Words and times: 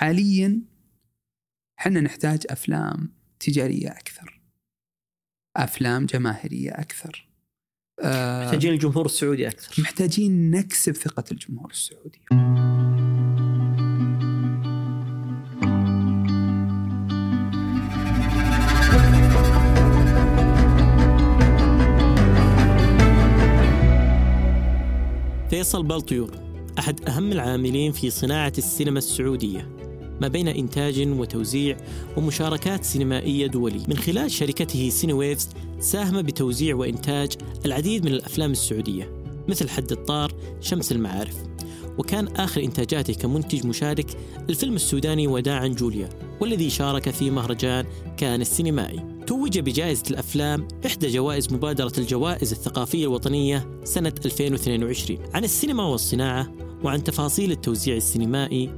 حاليا 0.00 0.62
إحنا 1.80 2.00
نحتاج 2.00 2.42
أفلام 2.50 3.12
تجارية 3.40 3.88
أكثر. 3.88 4.40
أفلام 5.56 6.06
جماهيرية 6.06 6.70
أكثر. 6.70 7.28
آه، 8.02 8.44
محتاجين 8.44 8.72
الجمهور 8.72 9.06
السعودي 9.06 9.48
أكثر. 9.48 9.82
محتاجين 9.82 10.50
نكسب 10.50 10.92
ثقة 10.92 11.24
الجمهور 11.32 11.70
السعودي. 11.70 12.20
فيصل 25.50 25.82
بلطيور 25.82 26.30
أحد 26.78 27.08
أهم 27.08 27.32
العاملين 27.32 27.92
في 27.92 28.10
صناعة 28.10 28.52
السينما 28.58 28.98
السعودية. 28.98 29.79
ما 30.20 30.28
بين 30.28 30.48
إنتاج 30.48 31.08
وتوزيع 31.08 31.76
ومشاركات 32.16 32.84
سينمائية 32.84 33.46
دولية. 33.46 33.84
من 33.88 33.96
خلال 33.96 34.30
شركته 34.30 34.88
سينيويفز 34.88 35.48
ساهم 35.80 36.22
بتوزيع 36.22 36.76
وإنتاج 36.76 37.32
العديد 37.66 38.04
من 38.04 38.12
الأفلام 38.12 38.50
السعودية 38.50 39.12
مثل 39.48 39.68
حد 39.68 39.92
الطار 39.92 40.32
شمس 40.60 40.92
المعارف. 40.92 41.36
وكان 41.98 42.28
آخر 42.28 42.62
إنتاجاته 42.62 43.12
كمنتج 43.12 43.66
مشارك 43.66 44.06
الفيلم 44.50 44.74
السوداني 44.74 45.26
وداعا 45.26 45.66
جوليا 45.66 46.08
والذي 46.40 46.70
شارك 46.70 47.10
في 47.10 47.30
مهرجان 47.30 47.84
كان 48.16 48.40
السينمائي. 48.40 49.20
توج 49.26 49.58
بجائزة 49.58 50.02
الأفلام 50.10 50.68
إحدى 50.86 51.08
جوائز 51.08 51.52
مبادرة 51.52 51.92
الجوائز 51.98 52.52
الثقافية 52.52 53.04
الوطنية 53.04 53.80
سنة 53.84 54.12
2022 54.24 55.18
عن 55.34 55.44
السينما 55.44 55.82
والصناعة 55.82 56.52
وعن 56.84 57.04
تفاصيل 57.04 57.52
التوزيع 57.52 57.96
السينمائي 57.96 58.70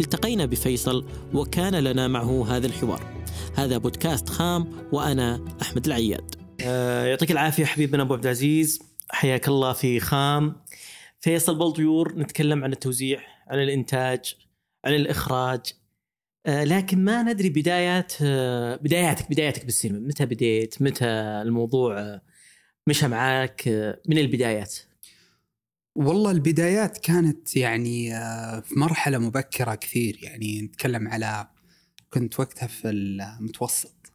التقينا 0.00 0.46
بفيصل 0.46 1.06
وكان 1.34 1.74
لنا 1.74 2.08
معه 2.08 2.56
هذا 2.56 2.66
الحوار. 2.66 3.24
هذا 3.56 3.78
بودكاست 3.78 4.28
خام 4.28 4.72
وأنا 4.92 5.44
أحمد 5.62 5.86
العياد. 5.86 6.34
آه 6.60 7.06
يعطيك 7.06 7.30
العافية 7.30 7.64
حبيبنا 7.64 8.02
أبو 8.02 8.14
عبد 8.14 8.24
العزيز. 8.24 8.82
حياك 9.10 9.48
الله 9.48 9.72
في 9.72 10.00
خام. 10.00 10.56
فيصل 11.20 11.58
بلطيور 11.58 12.18
نتكلم 12.18 12.64
عن 12.64 12.72
التوزيع 12.72 13.20
عن 13.48 13.58
الإنتاج 13.58 14.36
عن 14.84 14.94
الإخراج. 14.94 15.60
آه، 16.46 16.64
لكن 16.64 17.04
ما 17.04 17.22
ندري 17.22 17.48
بدايات 17.48 18.12
آه، 18.22 18.76
بداياتك 18.76 19.30
بداياتك 19.30 19.64
بالسينما. 19.64 19.98
متى 19.98 20.26
بديت؟ 20.26 20.82
متى 20.82 21.04
الموضوع 21.42 21.98
آه، 21.98 22.22
مشى 22.86 23.08
معاك؟ 23.08 23.68
من 24.08 24.18
البدايات؟ 24.18 24.74
والله 25.96 26.30
البدايات 26.30 26.98
كانت 26.98 27.56
يعني 27.56 28.10
في 28.62 28.74
مرحلة 28.78 29.18
مبكرة 29.18 29.74
كثير. 29.74 30.18
يعني 30.22 30.62
نتكلم 30.62 31.08
على 31.08 31.48
كنت 32.10 32.40
وقتها 32.40 32.66
في 32.66 32.90
المتوسط. 32.90 34.12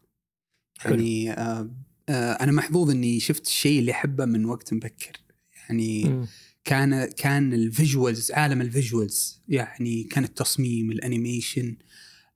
يعني 0.85 1.31
أنا 2.09 2.51
محظوظ 2.51 2.89
إني 2.89 3.19
شفت 3.19 3.45
الشيء 3.47 3.79
اللي 3.79 3.91
أحبه 3.91 4.25
من 4.25 4.45
وقت 4.45 4.73
مبكر. 4.73 5.17
يعني 5.55 6.03
م. 6.03 6.27
كان 6.63 7.05
كان 7.05 7.53
ال 7.53 7.63
visuals 7.63 8.31
عالم 8.31 8.61
ال 8.61 8.70
visuals. 8.70 9.41
يعني 9.47 10.03
كان 10.03 10.23
التصميم 10.23 10.91
ال 10.91 11.00
animation 11.00 11.77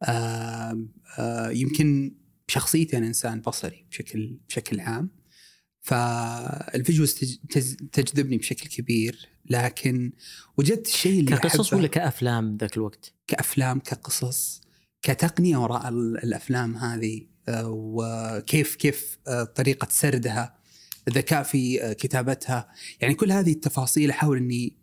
آه 0.03 0.85
آه 1.19 1.49
يمكن 1.49 2.15
شخصيتي 2.47 2.97
أنا 2.97 3.07
إنسان 3.07 3.41
بصري 3.41 3.85
بشكل 3.91 4.37
بشكل 4.49 4.79
عام. 4.79 5.09
فالفيجوالز 5.81 7.39
تجذبني 7.91 8.37
بشكل 8.37 8.69
كبير. 8.69 9.29
لكن 9.49 10.11
وجدت 10.57 10.87
الشيء 10.87 11.19
اللي 11.19 11.31
كقصص 11.31 11.73
ولا 11.73 11.87
كأفلام 11.87 12.57
ذاك 12.57 12.77
الوقت؟ 12.77 13.13
كأفلام 13.27 13.79
كقصص 13.79 14.61
كتقنية 15.01 15.57
وراء 15.57 15.89
الأفلام 15.89 16.75
هذه 16.75 17.21
آه، 17.49 17.69
وكيف 17.69 18.75
كيف 18.75 19.19
آه، 19.27 19.43
طريقة 19.43 19.87
سردها 19.91 20.55
ذكاء 21.09 21.43
في 21.43 21.83
آه، 21.83 21.93
كتابتها. 21.93 22.69
يعني 23.01 23.13
كل 23.13 23.31
هذه 23.31 23.51
التفاصيل 23.51 24.09
أحاول 24.09 24.37
إني 24.37 24.79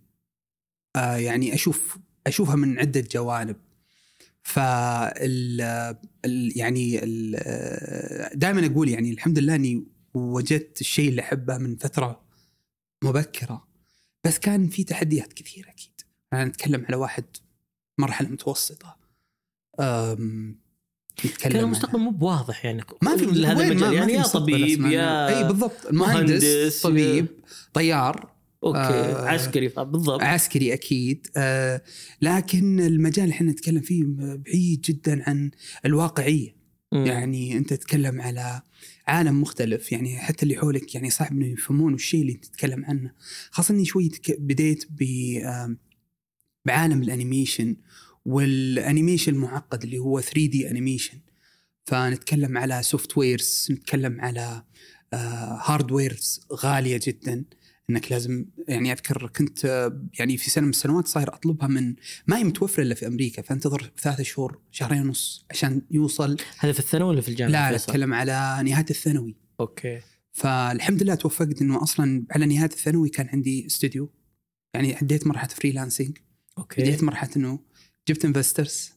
يعني 0.97 1.55
أشوف 1.55 1.99
أشوفها 2.27 2.57
من 2.57 2.79
عدة 2.79 3.05
جوانب. 3.13 3.57
فال 4.43 5.61
يعني 6.57 7.01
دائما 8.35 8.67
أقول 8.67 8.89
يعني 8.89 9.11
الحمد 9.11 9.39
لله 9.39 9.55
إني 9.55 9.87
وجدت 10.17 10.81
الشيء 10.81 11.09
اللي 11.09 11.23
أحبه 11.23 11.59
من 11.59 11.77
فترة 11.77 12.23
مبكرة. 13.05 13.67
بس 14.25 14.39
كان 14.39 14.69
في 14.69 14.85
تحديات 14.85 15.33
كثيرة 15.33 15.69
أكيد. 15.69 16.01
أنا 16.33 16.45
نتكلم 16.45 16.85
على 16.85 16.97
واحد 16.97 17.25
مرحلة 17.99 18.29
متوسطة. 18.29 18.97
نتكلم 21.25 21.53
كان 21.53 21.57
المستقبل 21.57 21.99
مو 21.99 22.11
بواضح 22.11 22.65
يعني. 22.65 22.83
ما 23.03 23.17
في 23.17 23.47
هذا 23.47 23.65
المجال. 23.65 23.95
يعني 23.95 24.13
يا 24.13 24.23
طبيب 24.23 24.87
يا 24.87 25.39
أي 25.39 25.45
بالضبط. 25.45 25.93
مهندس 25.93 26.83
طبيب 26.83 27.27
طيار. 27.73 28.37
أوكي 28.65 28.79
آه 28.79 29.29
عسكري 29.29 29.69
بالضبط. 29.69 30.23
عسكري 30.23 30.73
أكيد. 30.73 31.27
آه 31.37 31.83
لكن 32.23 32.81
المجال 32.81 33.25
اللي 33.25 33.35
إحنا 33.35 33.51
نتكلم 33.51 33.81
فيه 33.81 34.05
بعيد 34.19 34.81
جدا 34.81 35.31
عن 35.31 35.51
الواقعية. 35.85 36.57
م. 36.93 37.07
يعني 37.07 37.57
أنت 37.57 37.73
تتكلم 37.73 38.21
على 38.21 38.63
عالم 39.09 39.41
مختلف 39.41 39.93
يعني 39.93 40.19
حتى 40.19 40.43
اللي 40.43 40.57
حولك 40.57 40.95
يعني 40.95 41.11
صعب 41.11 41.33
إنه 41.33 41.47
يفهمون 41.47 41.95
الشيء 41.95 42.21
اللي 42.21 42.35
تتكلم 42.35 42.85
عنه. 42.85 43.11
خاصة 43.51 43.75
إني 43.75 43.85
شوي 43.85 44.11
بديت 44.39 44.85
ب 44.91 45.05
بعالم 46.65 47.03
ال 47.03 47.10
animation 47.10 47.77
وال 48.25 48.45
animation 48.45 49.35
المعقد 49.35 49.83
اللي 49.83 49.99
هو 49.99 50.21
3D 50.21 50.71
animation. 50.71 51.19
فنتكلم 51.85 52.59
على 52.59 52.83
softwares 52.83 53.69
نتكلم 53.71 54.21
على 54.21 54.63
hardwares 55.65 56.41
آه 56.53 56.55
غالية 56.57 57.01
جدا. 57.07 57.45
إنك 57.91 58.13
لازم 58.13 58.47
يعني 58.69 58.93
أذكر 58.93 59.31
كنت 59.37 59.91
يعني 60.19 60.37
في 60.37 60.51
سنة 60.51 60.65
من 60.65 60.71
السنوات 60.71 61.07
صاير 61.07 61.35
أطلبها 61.35 61.69
من 61.69 61.95
ما 62.27 62.39
هي 62.39 62.45
متوفرة 62.45 62.83
إلا 62.83 62.95
في 62.95 63.07
أمريكا 63.07 63.43
فانتظر 63.43 63.93
ثلاثة 63.99 64.23
شهور 64.23 64.61
شهرين 64.71 65.03
ونص 65.03 65.47
عشان 65.51 65.83
يوصل. 65.91 66.37
هذا 66.59 66.73
في 66.73 66.79
الثانوي 66.79 67.09
ولا 67.09 67.21
في 67.21 67.29
الجامعة؟ 67.29 67.71
لا 67.71 67.77
أتكلم 67.77 68.15
على 68.15 68.63
نهاية 68.71 68.87
الثانوي. 68.91 69.37
okay. 69.61 70.01
فالحمد 70.33 71.03
لله 71.03 71.15
توفقت 71.15 71.63
إنه 71.63 71.83
أصلا 71.83 72.27
على 72.31 72.47
نهاية 72.47 72.71
الثانوي 72.71 73.09
كان 73.09 73.29
عندي 73.29 73.67
استوديو. 73.67 74.13
يعني 74.75 74.95
عديت 74.95 75.27
مرحلة 75.27 75.49
freelancing 75.49 76.19
okay. 76.59 76.83
بديت 76.83 77.05
مرحلة 77.05 77.31
إنه 77.37 77.61
جبت 78.09 78.25
investors 78.25 78.93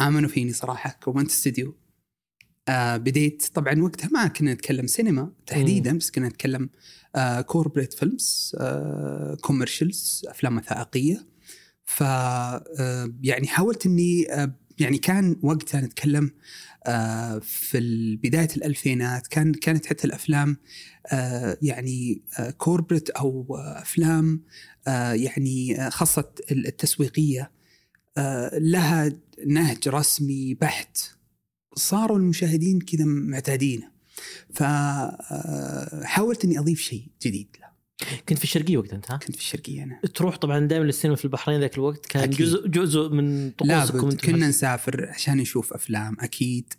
آمنوا 0.00 0.28
فيني 0.28 0.52
صراحة 0.52 0.98
كونت 1.02 1.30
استوديو. 1.30 1.76
آه 2.68 2.96
بديت 2.96 3.46
طبعا 3.54 3.82
وقتها 3.82 4.08
ما 4.12 4.26
كنا 4.26 4.54
نتكلم 4.54 4.86
سينما 4.86 5.32
تحديدا 5.46 5.98
بس 5.98 6.10
كنا 6.10 6.28
نتكلم 6.28 6.70
آه 7.16 7.40
corporate 7.40 7.92
films 7.92 8.56
آه 8.60 9.36
commercials 9.40 10.22
أفلام 10.28 10.56
وثائقية. 10.56 11.26
ف 11.84 12.02
آه 12.02 13.12
يعني 13.22 13.46
حاولت 13.46 13.86
إني 13.86 14.32
آه 14.32 14.54
يعني 14.78 14.98
كان 14.98 15.36
وقتها 15.42 15.80
نتكلم 15.80 16.30
آه 16.86 17.38
في 17.38 18.16
بداية 18.16 18.48
الألفينات. 18.56 19.26
كان 19.26 19.52
كانت 19.54 19.86
حتى 19.86 20.06
الأفلام 20.06 20.56
يعني 21.62 22.22
corporate 22.58 23.10
أو 23.10 23.56
أفلام 23.56 24.40
يعني 25.12 25.90
خاصة 25.90 26.30
التسويقية 26.50 27.50
لها 28.52 29.12
نهج 29.46 29.88
رسمي 29.88 30.54
بحت. 30.54 30.98
صاروا 31.78 32.18
المشاهدين 32.18 32.80
كذا 32.80 33.04
معتادينه 33.04 33.90
فحاولت 34.54 36.44
إني 36.44 36.58
أضيف 36.58 36.80
شيء 36.80 37.06
جديد. 37.22 37.56
له 37.60 37.68
كنت 38.28 38.38
في 38.38 38.44
الشرقية 38.44 38.76
وقتها 38.76 38.96
أنت 38.96 39.10
ها؟ 39.10 39.16
كنت 39.16 39.36
في 39.36 39.42
الشرقية 39.42 39.82
أنا. 39.82 40.00
تروح 40.14 40.36
طبعا 40.36 40.58
دائما 40.58 40.84
للسينما 40.84 41.16
في 41.16 41.24
البحرين 41.24 41.60
ذاك 41.60 41.74
الوقت؟ 41.74 42.06
كان 42.06 42.22
أكيد. 42.22 42.38
جزء 42.38 42.68
جزء 42.68 43.08
من 43.08 43.50
طقوسكم 43.50 44.10
كنا 44.10 44.48
نسافر 44.48 45.08
عشان 45.14 45.36
نشوف 45.36 45.72
أفلام 45.72 46.16
أكيد. 46.20 46.74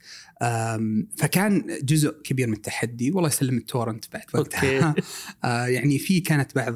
فكان 1.18 1.80
جزء 1.84 2.22
كبير 2.24 2.48
من 2.48 2.54
التحدي. 2.54 3.12
والله 3.12 3.30
يسلم 3.30 3.57
التورنت 3.57 4.06
بعد 4.13 4.24
وقتها. 4.34 4.96
آه، 5.44 5.66
يعني 5.66 6.00
في 6.00 6.19
كانت 6.19 6.56
بعض 6.56 6.74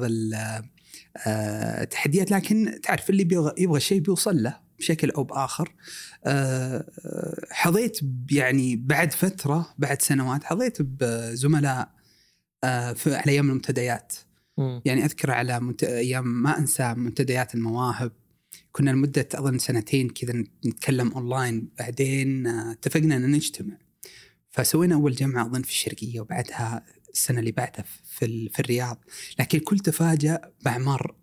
التحديات 1.26 2.32
آه، 2.32 2.36
لكن 2.36 2.80
تعرف 2.82 3.10
اللي 3.10 3.52
يبغى 3.58 3.80
شيء 3.80 4.00
بيوصل 4.00 4.42
له. 4.42 4.63
بشكل 4.84 5.10
أو 5.10 5.24
بآخر. 5.24 5.74
آه، 6.24 6.86
حظيت 7.50 8.00
يعني 8.30 8.76
بعد 8.76 9.12
فترة 9.12 9.74
بعد 9.78 10.02
سنوات 10.02 10.44
حظيت 10.44 10.82
بزملاء 10.82 11.90
آه، 12.64 12.92
في 12.92 13.14
على 13.14 13.32
أيام 13.32 13.48
المنتديات. 13.50 14.14
يعني 14.84 15.04
أذكر 15.04 15.30
على 15.30 15.60
منت... 15.60 15.84
أيام 15.84 16.26
ما 16.42 16.58
أنسى 16.58 16.94
منتديات 16.94 17.54
المواهب. 17.54 18.12
كنا 18.72 18.90
لمدة 18.90 19.28
أظن 19.34 19.58
سنتين 19.58 20.08
كذا 20.08 20.44
نتكلم 20.66 21.12
أونلاين. 21.12 21.68
بعدين 21.78 22.46
آه، 22.46 22.72
اتفقنا 22.72 23.16
إن 23.16 23.30
نجتمع. 23.30 23.76
فسوينا 24.50 24.94
أول 24.94 25.14
جمعة 25.14 25.46
أظن 25.46 25.62
في 25.62 25.70
الشرقية 25.70 26.20
وبعدها 26.20 26.84
السنة 27.12 27.40
اللي 27.40 27.52
بعدها 27.52 27.84
في 28.04 28.48
في 28.48 28.60
الرياض. 28.60 29.04
لكن 29.38 29.58
الكل 29.58 29.78
تفاجأ 29.78 30.40
بأعمار 30.64 31.16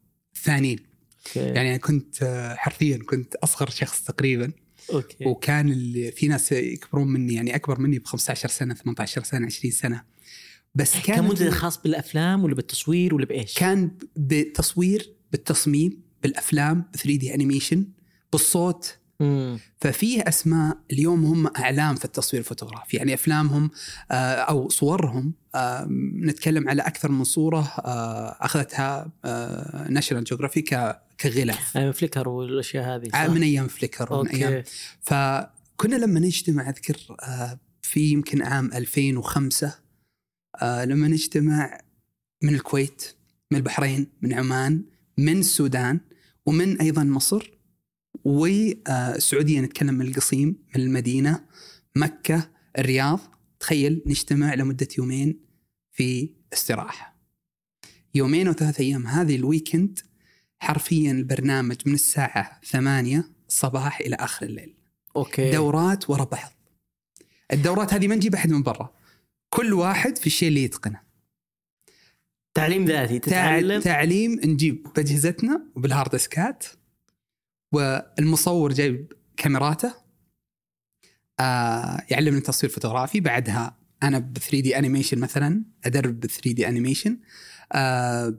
ثانيين. 0.44 0.91
okay. 1.28 1.40
يعني 1.40 1.70
أنا 1.70 1.78
كنت 1.78 2.24
حرفيا 2.58 2.98
كنت 2.98 3.36
أصغر 3.36 3.70
شخص 3.70 4.04
تقريبا. 4.04 4.52
okay. 4.94 5.26
وكان 5.26 5.72
اللي 5.72 6.12
في 6.12 6.28
ناس 6.28 6.52
يكبرون 6.52 7.08
مني 7.08 7.34
يعني 7.34 7.56
أكبر 7.56 7.80
مني 7.80 8.00
ب 8.00 8.06
15 8.08 8.50
سنه 8.50 8.74
18 8.74 9.24
سنة 9.24 9.46
20 9.46 9.72
سنة. 9.72 10.04
بس 10.76 10.94
كان 10.94 11.02
كان 11.16 11.24
منتج 11.24 11.50
خاص 11.50 11.82
بالأفلام 11.82 12.44
ولا 12.44 12.56
بالتصوير 12.56 13.16
ولا 13.16 13.26
بإيش؟ 13.26 13.54
كان 13.54 13.92
بالتصوير 14.16 15.14
بالتصميم 15.32 16.02
بالأفلام 16.24 16.86
3D 16.94 17.34
animation 17.34 17.88
بالصوت. 18.32 18.98
مم. 19.22 19.60
ففيه 19.82 20.22
أسماء 20.22 20.78
اليوم 20.92 21.26
هم 21.26 21.48
أعلام 21.48 21.96
في 21.96 22.06
التصوير 22.06 22.42
الفوتوغرافي 22.42 22.98
يعني 22.98 23.14
أفلامهم 23.14 23.72
آه، 24.12 24.36
أو 24.36 24.70
صورهم 24.70 25.34
آه، 25.56 25.88
نتكلم 26.22 26.70
على 26.70 26.82
أكثر 26.82 27.12
من 27.12 27.24
صورة 27.24 27.60
آه، 27.86 28.38
أخذتها 28.42 29.12
ناشونال 29.90 30.24
جيوغرافي 30.24 30.62
كغلاف 31.20 31.78
أيام 31.78 31.92
فليكر 31.92 32.30
والأشياء 32.30 32.96
هذه 32.96 33.10
صح؟ 33.10 33.26
من 33.26 33.44
أيام 33.44 33.68
فليكر 33.68 34.14
ومن 34.14 34.30
أيام 34.30 34.64
فكنا 35.02 35.96
لما 35.96 36.20
نجتمع 36.20 36.70
أذكر 36.70 36.98
في 37.82 38.12
يمكن 38.12 38.42
عام 38.42 38.74
2005 38.74 39.74
آه، 40.62 40.86
لما 40.86 41.08
نجتمع 41.08 41.82
من 42.44 42.56
الكويت 42.56 43.16
من 43.52 43.58
البحرين 43.58 44.08
من 44.22 44.34
عمان 44.34 44.84
من 45.18 45.40
السودان 45.40 46.00
ومن 46.46 46.82
أيضا 46.82 47.04
مصر 47.04 47.52
والسعوديه 48.24 49.60
نتكلم 49.62 49.94
من 49.94 50.08
القصيم 50.08 50.48
من 50.76 50.82
المدينة 50.82 51.46
مكة 51.96 52.50
الرياض. 52.78 53.20
تخيل 53.60 54.02
نجتمع 54.06 54.54
لمدة 54.54 54.88
يومين 54.98 55.40
في 55.92 56.30
استراحة. 56.54 57.16
يومين 58.16 58.48
وثلاث 58.50 58.80
أيام. 58.80 59.08
هذه 59.08 59.36
ال 59.36 59.44
weekend 59.44 60.00
حرفيا 60.60 61.12
البرنامج 61.12 61.78
من 61.86 61.94
الساعة 61.94 62.60
8 62.66 63.32
الصباح 63.50 64.00
إلى 64.00 64.16
آخر 64.16 64.46
الليل. 64.46 64.76
أوكي. 65.16 65.52
دورات 65.52 66.10
ورا 66.10 66.24
بعض. 66.24 66.52
الدورات 67.54 67.94
هذه 67.94 68.08
ما 68.08 68.16
نجيب 68.16 68.36
أحد 68.36 68.50
من 68.52 68.64
برا. 68.64 68.94
كل 69.50 69.74
واحد 69.74 70.18
في 70.18 70.28
الشيء 70.28 70.48
اللي 70.50 70.64
يتقنه. 70.64 71.02
تعليم 72.54 72.86
ذاتي 72.86 73.20
تع- 73.20 73.28
تتعلم؟ 73.32 73.82
تعليم 73.82 74.40
نجيب 74.46 74.88
بأجهزتنا 74.96 75.66
وبال 75.76 75.91
hard 75.91 76.12
ديسكات 76.12 76.66
والمصور 77.72 78.74
جايب 78.74 79.14
كاميراته. 79.38 79.94
آه 81.40 82.02
يعلمني 82.10 82.42
تصوير 82.42 82.74
فوتوغرافي. 82.74 83.20
بعدها 83.20 83.78
أنا 84.04 84.20
ب 84.20 84.38
3D 84.38 84.78
animation 84.78 85.20
مثلا 85.20 85.64
أدرب 85.86 86.20
ب 86.20 86.26
3D 86.26 86.68
animation 86.68 87.18
آه 87.74 88.38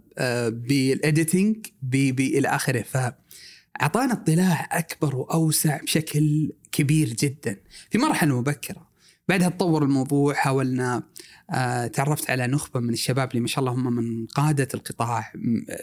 بال 0.48 0.74
editing 0.74 1.66
إلى 1.94 2.48
آخره. 2.48 2.82
فاعطانا 2.82 4.12
اطلاع 4.12 4.68
أكبر 4.72 5.16
وأوسع 5.16 5.76
بشكل 5.82 6.52
كبير 6.72 7.08
جدا. 7.08 7.56
في 7.90 7.98
مرحلة 7.98 8.40
مبكرة. 8.40 8.91
بعدها 9.32 9.48
تطور 9.48 9.82
الموضوع 9.82 10.34
حاولنا 10.34 11.02
آه 11.50 11.86
تعرفت 11.86 12.30
على 12.30 12.46
نخبة 12.46 12.80
من 12.80 12.92
الشباب 12.92 13.30
اللي 13.30 13.40
ما 13.40 13.46
شاء 13.46 13.60
الله 13.60 13.72
هم 13.72 13.92
من 13.92 14.26
قادة 14.26 14.68
القطاع 14.74 15.32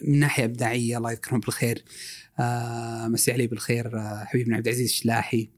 من 0.01 0.19
ناحية 0.19 0.46
إبداعية 0.46 0.98
الله 0.98 1.12
يذكرهم 1.12 1.40
بالخير 1.40 1.84
آه 2.40 3.07
مسي 3.07 3.31
عليه 3.31 3.48
بالخير 3.48 3.98
آه 3.98 4.24
حبيبنا 4.25 4.56
عبد 4.56 4.68
العزيز 4.68 4.90
الشلاحي 4.90 5.50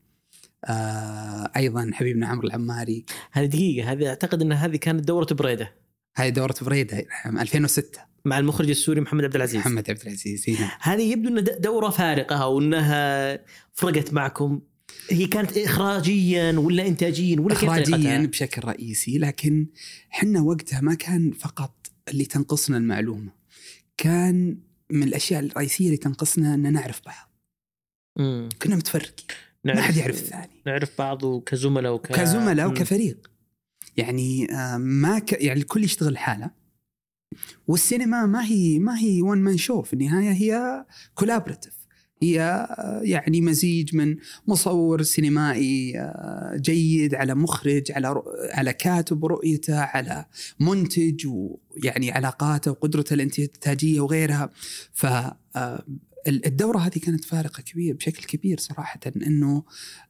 أيضا 1.55 1.91
حبيبنا 1.93 2.27
عمرو 2.27 2.47
العماري. 2.47 3.05
هذه 3.31 3.45
دقيقة 3.45 3.91
هذه 3.91 4.07
أعتقد 4.07 4.41
إن 4.41 4.51
هذه 4.51 4.75
كانت 4.75 5.07
دورة 5.07 5.27
بريدة. 5.31 5.75
هذه 6.15 6.29
دورة 6.29 6.51
فريده 6.51 7.05
عام 7.25 7.39
2006 7.39 7.99
مع 8.25 8.39
المخرج 8.39 8.69
السوري 8.69 9.01
محمد 9.01 9.23
عبد 9.23 9.35
العزيز. 9.35 9.57
محمد 9.57 9.89
عبد 9.89 10.01
العزيز 10.01 10.49
نعم. 10.49 10.69
هذه 10.81 11.11
يبدو 11.11 11.29
إنها 11.29 11.41
دورة 11.41 11.89
فارقة 11.89 12.44
أو 12.44 12.59
إنها 12.59 13.39
فرقت 13.73 14.13
معكم. 14.13 14.61
هي 15.09 15.27
كانت 15.27 15.57
اخراجيا 15.57 16.59
ولا 16.59 16.88
انتاجيا 16.88 17.39
ولا 17.39 17.53
اخراجيا؟ 17.53 18.25
بشكل 18.25 18.67
رئيسي 18.67 19.17
لكن 19.17 19.67
حنا 20.09 20.41
وقتها 20.41 20.81
ما 20.81 20.93
كان 20.93 21.31
فقط 21.31 21.91
اللي 22.07 22.25
تنقصنا 22.25 22.77
المعلومة 22.77 23.31
كان 23.97 24.57
من 24.91 25.03
الأشياء 25.03 25.45
الرئيسية 25.45 25.85
اللي 25.85 25.97
تنقصنا 25.97 26.53
إن 26.53 26.73
نعرف 26.73 27.01
بعض. 27.05 27.31
مم. 28.19 28.49
كنا 28.61 28.75
متفرقين. 28.75 29.27
ما 29.63 29.81
حد 29.81 29.97
يعرف 29.97 30.19
الثاني. 30.19 30.61
نعرف 30.65 30.97
بعض 30.97 31.39
كزملاء 31.44 31.94
وك 31.94 32.07
كزملاء. 32.07 32.67
وكفريق. 32.67 33.31
يعني 33.97 34.53
آه، 34.53 34.77
ما 34.77 35.19
ك... 35.19 35.33
يعني 35.33 35.59
الكل 35.59 35.83
يشتغل 35.83 36.17
حاله 36.17 36.51
والسينما 37.67 38.25
ما 38.25 38.45
هي 38.45 38.79
ما 38.79 38.99
هي 38.99 39.21
one 39.21 39.38
man 39.38 39.57
show 39.57 39.81
في 39.81 39.94
النهاية 39.94 40.31
هي 40.31 40.85
collaborative 41.15 41.81
هي 42.21 42.68
يعني 43.01 43.41
مزيج 43.41 43.95
من 43.95 44.15
مصور 44.47 45.01
سينمائي 45.01 46.00
آه، 46.00 46.56
جيد 46.56 47.15
على 47.15 47.35
مخرج 47.35 47.91
على 47.91 48.23
على 48.53 48.73
كاتب 48.73 49.25
رؤيته 49.25 49.79
على 49.79 50.25
منتج 50.59 51.27
ويعني 51.27 52.12
علاقاته 52.12 52.71
وقدرته 52.71 53.13
الانتاجية 53.13 54.01
وغيرها. 54.01 54.50
ف 54.94 55.06
آه، 55.56 55.83
الدورة 56.27 56.77
هذه 56.79 57.00
كانت 57.00 57.25
فارقة 57.25 57.62
كبير 57.62 57.95
بشكل 57.95 58.23
كبير 58.23 58.59
صراحة 58.59 59.00
إنه 59.15 59.63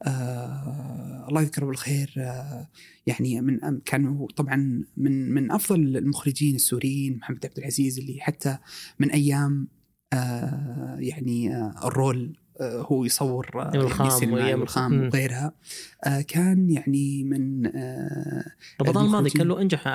آه 0.04 1.26
الله 1.30 1.42
يذكره 1.42 1.66
بالخير 1.66 2.14
آه 2.18 2.68
يعني 3.08 3.42
من 3.42 3.80
كانوا 3.86 4.28
طبعا 4.36 4.84
من 4.98 5.32
من 5.32 5.52
أفضل 5.52 5.98
المخرجين 5.98 6.56
السوريين 6.56 7.18
محمد 7.18 7.46
عبد 7.46 7.58
العزيز 7.58 8.00
اللي 8.00 8.18
حتى 8.22 8.58
من 9.00 9.12
أيام 9.12 9.68
آه 10.14 10.96
يعني 11.00 11.56
آه 11.56 11.74
الرول 11.84 12.36
آه 12.62 12.82
هو 12.82 13.06
يصور 13.06 13.72
الخام 13.76 14.08
يعني 14.22 14.34
وأيام 14.34 14.60
والخام 14.60 14.94
الخام. 14.94 15.08
وغيرها 15.08 15.54
كان 16.28 16.70
يعني 16.70 17.24
من 17.24 17.68
رمضان 18.82 19.06
الماضي. 19.06 19.30
كان 19.30 19.48
له 19.48 19.62
أنجح 19.62 19.88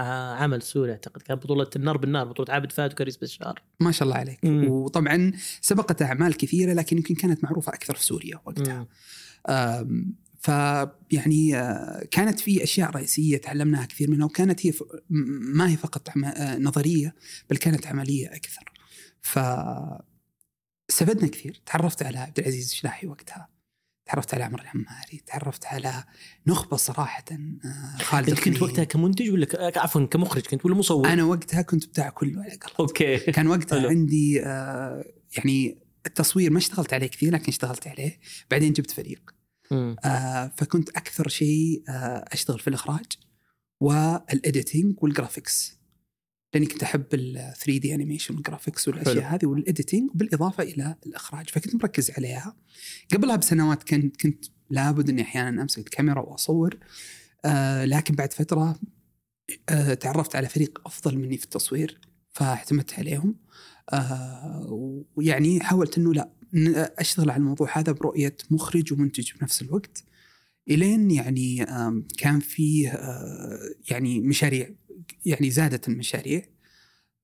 عمل 0.42 0.62
سوري 0.62 0.92
أعتقد 0.92 1.22
كان 1.22 1.36
بطولة 1.36 1.66
النار 1.76 1.96
بالنار 1.96 2.28
بطولة 2.28 2.52
عابد 2.52 2.72
فهد 2.72 2.92
وكريس 2.92 3.16
بشار 3.16 3.62
ما 3.80 3.92
شاء 3.92 4.08
الله 4.08 4.16
عليك 4.18 4.44
مم. 4.44 4.68
وطبعا 4.70 5.32
سبقت 5.60 6.02
أعمال 6.02 6.36
كثيرة 6.36 6.72
لكن 6.72 6.96
يمكن 6.96 7.14
كانت 7.14 7.44
معروفة 7.44 7.72
أكثر 7.74 7.94
في 7.94 8.04
سوريا 8.04 8.40
وقتها 8.44 8.86
فيعني 10.40 11.56
آه، 11.56 12.04
كانت 12.10 12.40
في 12.40 12.62
أشياء 12.64 12.90
رئيسية 12.90 13.36
تعلمناها 13.36 13.84
كثير 13.86 14.10
منها 14.10 14.26
وكانت 14.26 14.66
هي 14.66 14.72
ف- 14.72 14.82
ما 15.54 15.70
هي 15.70 15.76
فقط 15.76 16.08
نظرية 16.58 17.14
بل 17.50 17.56
كانت 17.56 17.86
عملية 17.86 18.26
أكثر. 18.34 18.72
ف 19.26 19.38
استفدنا 20.90 21.28
كثير، 21.28 21.60
تعرفت 21.66 22.02
على 22.02 22.18
عبد 22.18 22.38
العزيز 22.38 22.70
الشلاحي 22.70 23.06
وقتها. 23.06 23.48
تعرفت 24.06 24.34
على 24.34 24.44
عمر 24.44 24.60
العماري، 24.60 25.22
تعرفت 25.26 25.66
على 25.66 26.04
نخبة 26.46 26.76
صراحة 26.76 27.24
آه، 27.32 28.02
خالد 28.02 28.30
أنت 28.30 28.40
كنت. 28.40 28.62
وقتها 28.62 28.84
كمنتج 28.84 29.30
ولا 29.30 29.46
ك... 29.46 29.78
عفوا 29.78 30.06
كمخرج 30.06 30.42
كنت 30.42 30.64
ولا 30.64 30.74
مصور؟ 30.74 31.08
أنا 31.08 31.24
وقتها 31.24 31.62
كنت 31.62 31.86
بتاع 31.86 32.08
كله 32.10 32.42
على 32.42 32.54
قلب. 32.54 32.74
أوكي 32.80 33.18
كان 33.18 33.46
وقتها. 33.46 33.88
عندي 33.88 34.42
آه، 34.44 35.04
يعني 35.36 35.78
التصوير 36.06 36.50
ما 36.50 36.58
اشتغلت 36.58 36.94
عليه 36.94 37.06
كثير 37.06 37.32
لكن 37.32 37.48
اشتغلت 37.48 37.86
عليه 37.86 38.18
بعدين 38.50 38.72
جبت 38.72 38.90
فريق 38.90 39.34
مم. 39.70 39.96
آه 40.04 40.52
فكنت 40.56 40.88
أكثر 40.88 41.28
شيء 41.28 41.82
آه 41.88 42.24
أشتغل 42.32 42.58
في 42.58 42.68
الإخراج 42.68 43.06
وال 43.80 44.05
editing 44.05 44.94
وال 45.02 45.17
graphics 45.17 45.75
لاني 46.54 46.66
كنت 46.66 46.82
احب 46.82 47.04
ال 47.14 47.52
3D 47.56 47.78
animation 47.78 47.94
وال 47.94 48.34
graphics 48.34 48.88
والأشياء 48.88 49.14
حلو. 49.20 49.24
هذه 49.24 49.46
وال 49.46 49.60
editing 49.60 50.10
بالإضافة 50.14 50.62
إلى 50.62 50.96
الإخراج. 51.06 51.50
فكنت 51.50 51.74
مركز 51.74 52.10
عليها. 52.10 52.56
قبلها 53.14 53.36
بسنوات 53.36 53.82
كنت 53.82 54.20
كنت 54.20 54.44
لابد 54.70 55.08
إني 55.08 55.22
أحيانا 55.22 55.62
أمسك 55.62 55.78
الكاميرا 55.78 56.20
وأصور. 56.20 56.78
آه 57.44 57.84
لكن 57.84 58.14
بعد 58.14 58.32
فترة 58.32 58.80
آه 59.68 59.94
تعرفت 59.94 60.36
على 60.36 60.48
فريق 60.48 60.80
أفضل 60.86 61.18
مني 61.18 61.36
في 61.36 61.44
التصوير 61.44 62.00
فاعتمدت 62.30 62.94
عليهم. 62.94 63.36
آه 63.92 65.06
ويعني 65.16 65.60
حاولت 65.60 65.98
إنه 65.98 66.14
لا 66.14 66.30
أشتغل 66.98 67.30
على 67.30 67.40
الموضوع 67.40 67.78
هذا 67.78 67.92
برؤية 67.92 68.36
مخرج 68.50 68.92
ومنتج 68.92 69.32
بنفس 69.40 69.62
الوقت. 69.62 70.04
إلين 70.70 71.10
يعني 71.10 71.66
كان 72.18 72.40
فيه 72.40 72.88
آه، 72.88 73.58
يعني 73.90 74.20
مشاريع 74.20 74.70
يعني 75.24 75.50
زادت 75.50 75.88
المشاريع. 75.88 76.42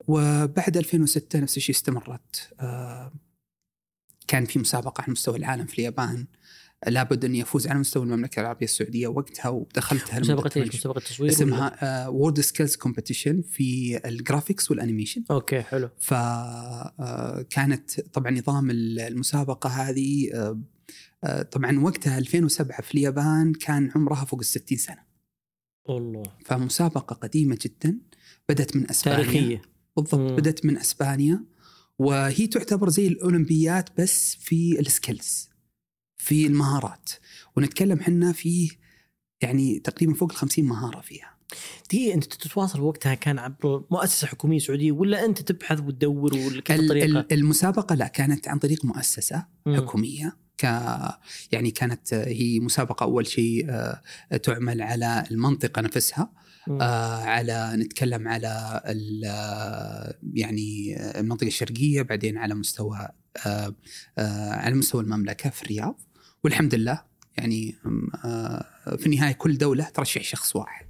وبعد 0.00 0.76
2006 0.76 1.38
نفس 1.38 1.56
الشيء 1.56 1.74
استمرت. 1.74 2.52
آه، 2.60 3.12
كان 4.28 4.44
في 4.44 4.58
مسابقة 4.58 5.02
على 5.02 5.12
مستوى 5.12 5.38
العالم 5.38 5.66
في 5.66 5.78
اليابان. 5.78 6.26
لابد 6.86 7.24
اني 7.24 7.42
افوز 7.42 7.66
على 7.66 7.78
مستوى 7.78 8.02
المملكة 8.02 8.40
العربية 8.40 8.66
السعودية 8.66 9.08
وقتها 9.08 9.48
ودخلتها 9.48 10.20
ثمان 10.20 10.38
إيش؟ 10.38 10.54
شهور. 10.54 10.66
مسابقة 10.66 11.00
تصوير 11.00 11.30
اسمها 11.30 12.08
World 12.08 12.40
Skills 12.40 12.76
Competition 12.76 13.42
في 13.42 14.00
ال 14.04 14.12
graphics 14.12 14.70
وال 14.70 14.80
animation 14.80 15.25
okay 15.30 15.62
حلو. 15.62 15.90
فكانت 15.98 16.90
طبعا 18.00 18.32
نظام 18.32 18.70
المسابقة 18.70 19.70
هذه 19.70 20.30
آه، 20.34 20.60
آه، 21.24 21.42
طبعا 21.42 21.80
وقتها 21.80 22.18
2007 22.18 22.80
في 22.80 22.94
اليابان 22.94 23.52
كان 23.52 23.90
عمرها 23.96 24.24
فوق 24.24 24.40
ال 24.40 24.46
60 24.46 24.78
سنة. 24.78 25.12
والله. 25.84 26.22
فمسابقة 26.44 27.14
قديمة 27.14 27.58
جدا 27.62 27.98
بدأت 28.48 28.76
من 28.76 28.90
أسبانيا. 28.90 29.22
تاريخية. 29.24 29.62
بالضبط 29.96 30.14
مم. 30.30 30.36
بدأت 30.36 30.64
من 30.66 30.78
أسبانيا. 30.78 31.44
وهي 31.98 32.46
تعتبر 32.46 32.88
زي 32.88 33.06
الأولمبيات 33.06 34.00
بس 34.00 34.34
في 34.34 34.80
السكيلز 34.80 35.48
في 36.16 36.46
المهارات. 36.46 37.10
ونتكلم 37.56 38.00
حنا 38.00 38.32
في 38.32 38.70
يعني 39.42 39.78
تقريبا 39.78 40.14
فوق 40.14 40.30
ال 40.32 40.36
50 40.36 40.64
مهارة 40.64 41.00
فيها. 41.00 41.32
دي 41.90 42.14
أنت 42.14 42.24
تتواصل 42.24 42.80
وقتها 42.80 43.14
كان 43.14 43.38
عبر 43.38 43.84
مؤسسة 43.90 44.26
حكومية 44.26 44.58
سعودية 44.58 44.92
ولا 44.92 45.24
أنت 45.24 45.42
تبحث 45.42 45.80
وتدور 45.80 46.34
ولا 46.34 46.60
كيف 46.60 46.80
الطريقة؟ 46.80 47.26
المسابقة 47.32 47.94
لا 47.94 48.06
كانت 48.06 48.48
عن 48.48 48.58
طريق 48.58 48.84
مؤسسة 48.84 49.46
م. 49.66 49.76
حكومية. 49.76 50.36
ك 50.62 50.64
يعني 51.52 51.71
كانت 51.71 52.14
هي 52.14 52.61
مسابقة 52.61 53.04
أول 53.04 53.26
شيء 53.26 53.66
آه، 53.71 54.00
تعمل 54.42 54.83
على 54.83 55.25
المنطقة 55.31 55.83
نفسها 55.83 56.33
آه 56.71 57.16
على 57.16 57.73
نتكلم 57.76 58.28
على 58.28 58.81
يعني 60.35 60.97
المنطقة 61.21 61.47
الشرقية 61.47 62.02
بعدين 62.02 62.38
على 62.38 62.54
مستوى 62.54 63.09
آه 63.47 63.75
آه 64.19 64.52
على 64.52 64.75
مستوى 64.75 65.02
المملكة 65.02 65.50
في 65.50 65.62
الرياض. 65.62 66.00
والحمد 66.45 66.75
لله 66.75 67.02
يعني 67.37 67.75
آه 68.25 68.66
في 68.99 69.07
النهاية 69.07 69.33
كل 69.33 69.59
دولة 69.59 69.85
ترشح 69.85 70.23
شخص 70.23 70.57
واحد 70.57 70.87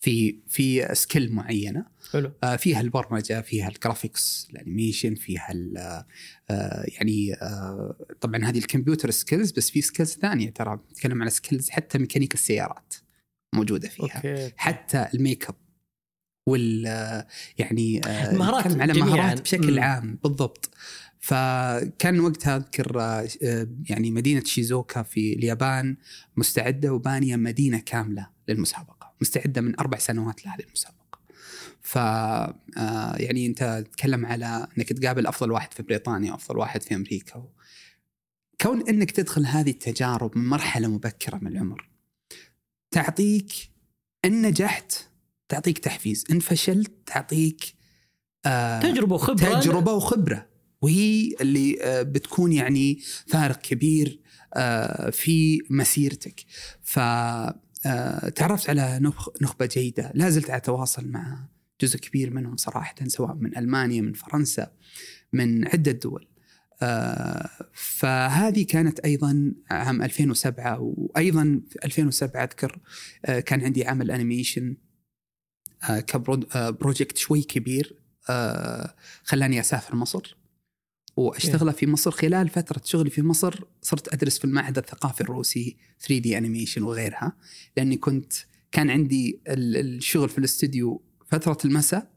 في 0.00 0.38
في 0.48 0.94
skill 0.94 1.32
معينة. 1.32 1.86
حلو. 2.14 2.32
آه 2.44 2.56
فيها 2.56 2.80
البرمجة 2.80 3.40
فيها 3.40 3.68
ال 3.68 3.77
graphics 3.77 4.48
ال 4.50 4.56
animation 4.56 5.14
فيها 5.14 5.54
آه 6.50 6.84
يعني 6.88 7.34
آه 7.34 7.96
طبعا 8.20 8.44
هذه 8.44 8.58
ال 8.58 8.64
computer 8.64 9.10
skills 9.10 9.52
بس 9.52 9.70
في 9.70 9.82
skills 9.82 10.18
ثانية 10.22 10.50
ترى 10.50 10.80
نتكلم 10.92 11.22
على 11.22 11.30
skills 11.30 11.70
حتى 11.70 11.98
ميكانيك 11.98 12.34
السيارات 12.34 12.94
موجودة 13.54 13.88
فيها. 13.88 14.16
okay. 14.16 14.52
حتى 14.56 15.08
الميك 15.14 15.48
اب 15.48 15.54
وال 16.48 16.84
يعني 17.58 18.00
آه، 18.06 18.30
المهارات 18.30 18.80
على 18.80 18.92
مهارات 18.92 19.40
بشكل 19.40 19.78
عام 19.78 20.18
بالضبط. 20.24 20.70
فكان 21.18 22.20
وقتها 22.20 22.56
أذكر 22.56 23.00
آه، 23.00 23.28
يعني 23.90 24.10
مدينة 24.10 24.44
شيزوكا 24.44 25.02
في 25.02 25.32
اليابان 25.32 25.96
مستعدة 26.36 26.92
وبانية 26.92 27.36
مدينة 27.36 27.78
كاملة 27.78 28.28
للمسابقة 28.48 29.12
مستعدة 29.20 29.60
من 29.60 29.80
أربع 29.80 29.98
سنوات 29.98 30.46
لهذه 30.46 30.62
المسابقة. 30.62 31.03
ف 31.94 31.98
آه، 31.98 33.16
يعني 33.16 33.46
انت 33.46 33.84
تتكلم 33.86 34.26
على 34.26 34.66
انك 34.78 34.92
تقابل 34.92 35.26
أفضل 35.26 35.50
واحد 35.52 35.74
في 35.74 35.82
بريطانيا 35.82 36.34
افضل 36.34 36.58
واحد 36.58 36.82
في 36.82 36.94
أمريكا 36.94 37.48
كون 38.60 38.88
إنك 38.88 39.10
تدخل 39.10 39.46
هذه 39.46 39.70
التجارب 39.70 40.38
من 40.38 40.44
مرحلة 40.44 40.88
مبكرة 40.88 41.38
من 41.42 41.46
العمر 41.52 41.88
تعطيك 42.90 43.52
إن 44.24 44.42
نجحت 44.42 44.92
تعطيك 45.48 45.78
تحفيز 45.78 46.24
إن 46.30 46.40
فشلت 46.40 46.92
تعطيك 47.06 47.74
آه 48.46 48.80
تجربة 48.80 49.14
وخبرة. 49.14 49.60
تجربة 49.60 49.92
وخبرة 49.92 50.48
وهي 50.82 51.34
اللي 51.40 51.78
آه 51.82 52.02
بتكون 52.02 52.52
يعني 52.52 52.98
فارق 53.26 53.60
كبير 53.60 54.20
آه 54.54 55.10
في 55.10 55.60
مسيرتك. 55.70 56.44
ف 56.82 56.98
آه 56.98 58.28
تعرفت 58.28 58.70
على 58.70 59.12
نخبة 59.42 59.66
جيدة 59.66 60.12
لا 60.14 60.30
زلت 60.30 60.50
أتواصل 60.50 61.08
مع 61.08 61.53
جزء 61.80 61.98
كبير 61.98 62.30
منهم 62.34 62.56
صراحة 62.56 62.94
سواء 63.06 63.34
من 63.34 63.56
ألمانيا 63.56 64.02
من 64.02 64.12
فرنسا 64.12 64.72
من 65.32 65.68
عدة 65.68 65.92
دول. 65.92 66.28
آه، 66.82 67.50
فهذه 67.72 68.64
كانت 68.64 69.00
أيضا 69.00 69.52
عام 69.70 70.02
2007 70.02 70.78
وأيضا 70.80 71.60
في 71.70 71.78
2007 71.84 72.44
أذكر 72.44 72.78
آه، 73.24 73.40
كان 73.40 73.64
عندي 73.64 73.84
عمل 73.84 74.10
animation 74.10 74.76
آه، 75.90 76.00
ك 76.00 76.14
project 76.14 77.16
شوي 77.18 77.42
كبير 77.42 77.96
خلاني 79.24 79.60
أسافر 79.60 79.96
مصر 79.96 80.36
واشتغله 81.16 81.72
في 81.72 81.86
مصر. 81.86 82.10
خلال 82.10 82.48
فترة 82.48 82.82
شغلي 82.84 83.10
في 83.10 83.22
مصر 83.22 83.64
صرت 83.82 84.12
أدرس 84.14 84.38
في 84.38 84.44
المعهد 84.44 84.78
الثقافي 84.78 85.20
الروسي 85.20 85.76
3D 86.00 86.38
animation 86.38 86.82
وغيرها 86.82 87.36
لأني 87.76 87.96
كنت 87.96 88.32
كان 88.72 88.90
عندي 88.90 89.40
الشغل 89.48 90.28
في 90.28 90.38
الاستوديو 90.38 91.03
فترة 91.26 91.58
المساء 91.64 92.10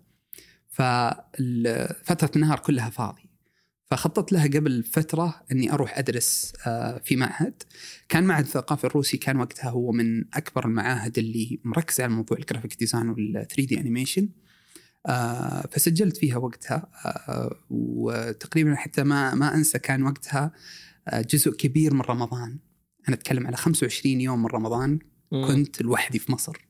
ففتره 0.70 2.32
النهار 2.36 2.60
كلها 2.60 2.90
فاضي. 2.90 3.30
فخططت 3.92 4.32
لها 4.32 4.48
قبل 4.48 4.84
فترة 4.84 5.42
أني 5.52 5.74
أروح 5.74 5.98
أدرس 5.98 6.54
آه، 6.68 6.98
في 6.98 7.16
معهد. 7.16 7.64
كان 8.10 8.24
معهد 8.24 8.44
الثقافي 8.44 8.84
الروسي 8.84 9.18
كان 9.18 9.38
وقتها 9.38 9.70
هو 9.70 9.92
من 9.92 10.26
أكبر 10.34 10.66
المعاهد 10.66 11.18
اللي 11.18 11.60
مركزة 11.64 12.04
على 12.04 12.14
موضوع 12.14 12.38
ال 12.38 12.43
graphic 12.43 12.80
design 12.80 13.10
وال 13.10 13.48
3D 13.48 13.80
animation 13.80 14.30
فسجلت 15.72 16.18
فيها 16.18 16.38
وقتها 16.38 16.90
آه، 17.06 17.56
وتقريبا 17.70 18.76
حتى 18.76 19.04
ما 19.04 19.36
ما 19.36 19.56
أنسى 19.56 19.80
كان 19.80 20.04
وقتها 20.04 20.52
آه، 21.08 21.22
جزء 21.22 21.52
كبير 21.52 21.94
من 21.94 22.02
رمضان. 22.02 22.60
أنا 23.08 23.16
أتكلم 23.16 23.48
على 23.48 23.58
25 23.58 24.22
يوم 24.22 24.40
من 24.40 24.48
رمضان. 24.48 25.00
كنت 25.48 25.82
لوحدي 25.82 26.20
في 26.20 26.32
مصر. 26.32 26.67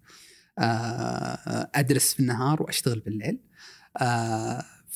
أدرس 1.76 2.14
في 2.14 2.20
النهار 2.20 2.64
وأشتغل 2.64 3.00
بالليل. 3.00 3.40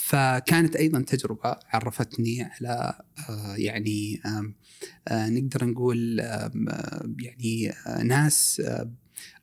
فكانت 0.02 0.76
أيضا 0.76 1.02
تجربة 1.02 1.56
عرفتني 1.70 2.44
على 2.44 2.94
آه، 3.30 3.56
يعني 3.56 4.22
آه، 5.08 5.30
نقدر 5.30 5.66
نقول 5.66 6.20
يعني 7.20 7.74
آه، 7.88 8.04
ناس 8.04 8.62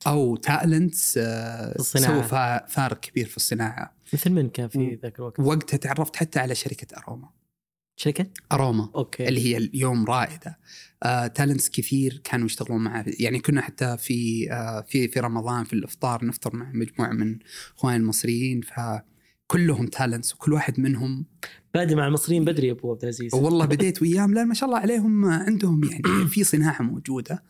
أو 0.07 0.37
talents 0.37 1.19
سووا 1.81 2.23
فارق 2.67 3.01
كبير 3.01 3.27
في 3.27 3.37
الصناعة. 3.37 3.95
مثل 4.13 4.31
من 4.31 4.49
كان 4.49 4.69
في 4.69 4.99
ذاك 5.03 5.19
الوقت؟ 5.19 5.41
وقتها 5.41 5.77
تعرفت 5.77 6.17
حتى 6.17 6.39
على 6.39 6.55
شركة 6.55 6.97
أروما. 6.97 7.29
شركة؟ 8.01 8.27
أروما 8.53 8.91
okay. 8.95 9.29
اللي 9.29 9.41
هي 9.41 9.57
اليوم 9.57 10.05
رائدة. 10.05 10.59
آه، 11.03 11.27
talents 11.27 11.71
كثير 11.71 12.21
كانوا 12.25 12.47
يشتغلون 12.47 12.85
معه 12.85 13.05
يعني 13.21 13.39
كنا 13.39 13.61
حتى 13.61 13.97
في 13.97 14.49
آه، 14.53 14.81
في 14.89 15.09
في 15.09 15.21
رمضان 15.21 15.65
في 15.65 15.73
الإفطار 15.73 16.25
نفطر 16.25 16.57
مع 16.57 16.73
مجموعة 16.75 17.13
من 17.13 17.39
إخوان 17.77 17.97
المصريين 17.97 18.61
ف 18.61 18.73
كلهم 19.47 19.87
talents 19.87 20.35
وكل 20.35 20.53
واحد 20.53 20.81
منهم 20.81 21.27
بادي 21.75 21.95
مع 21.95 22.07
المصريين 22.07 22.45
بدري 22.45 22.67
يا 22.67 22.73
أبو 22.73 22.91
عبد 22.91 23.03
العزيز. 23.03 23.35
والله 23.35 23.67
بديت 23.67 24.03
وياهم 24.03 24.35
لأن 24.35 24.49
ما 24.49 24.55
شاء 24.55 24.69
الله 24.69 24.81
عليهم 24.81 25.25
عندهم 25.25 25.85
يعني 25.85 26.27
في 26.33 26.45
صناعة 26.45 26.83
موجودة 26.83 27.43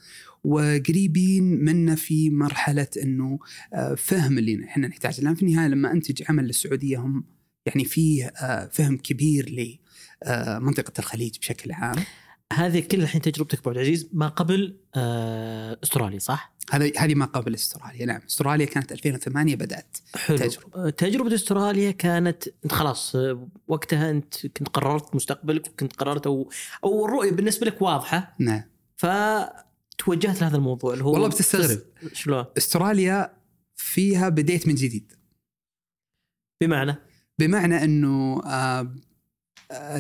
وقريبين 0.44 1.64
منا 1.64 1.94
في 1.94 2.30
مرحلة 2.30 2.88
إنه 3.02 3.38
آه، 3.74 3.94
فهم 3.94 4.38
اللي 4.38 4.64
إحنا 4.64 4.88
نحتاجه. 4.88 5.20
لأن 5.20 5.34
في 5.34 5.42
النهاية 5.42 5.68
لما 5.68 5.92
أنتج 5.92 6.22
عمل 6.28 6.44
للسعودية 6.44 6.98
هم 6.98 7.24
يعني 7.66 7.84
فيه 7.84 8.24
آه، 8.26 8.68
فهم 8.72 8.96
كبير 8.96 9.50
لمنطقه 9.50 9.87
آه، 10.22 10.74
الخليج 10.98 11.38
بشكل 11.38 11.72
عام 11.72 12.04
هذه 12.52 12.80
كل 12.80 13.00
الحين 13.00 13.20
تجربتك 13.20 13.58
أبو 13.58 13.70
العزيز 13.70 14.08
ما 14.12 14.28
قبل 14.28 14.76
أستراليا 15.82 16.18
صح؟ 16.18 16.54
هذا 16.70 16.90
هذه 16.98 17.14
ما 17.14 17.24
قبل 17.24 17.54
أستراليا 17.54 18.06
نعم 18.06 18.20
أستراليا 18.28 18.66
كانت 18.66 18.92
2008 18.92 19.56
بدأت 19.56 19.96
حلو. 20.16 20.36
تجربة 20.36 20.90
تجربة 20.90 21.34
أستراليا 21.34 21.90
كانت 21.90 22.48
أنت 22.64 22.72
خلاص 22.72 23.16
وقتها 23.68 24.10
أنت 24.10 24.46
كنت 24.46 24.68
قررت 24.68 25.14
مستقبلك 25.14 25.68
وكنت 25.68 25.92
قررت 25.92 26.26
أو 26.26 26.50
أو 26.84 27.04
الرؤية 27.06 27.32
بالنسبة 27.32 27.66
لك 27.66 27.82
واضحة 27.82 28.34
نعم 28.38 28.62
فتوجهت 28.96 30.40
لهذا 30.40 30.56
الموضوع 30.56 30.92
اللي 30.92 31.04
هو 31.04 31.12
والله 31.12 31.28
بتستغرب 31.28 31.80
شلون؟ 32.12 32.44
أستراليا 32.58 33.32
فيها 33.76 34.28
بديت 34.28 34.68
من 34.68 34.74
جديد 34.74 35.12
بمعنى؟ 36.62 36.96
بمعنى 37.38 37.84
إنه 37.84 38.42
آه 38.44 38.48
آه 38.80 38.94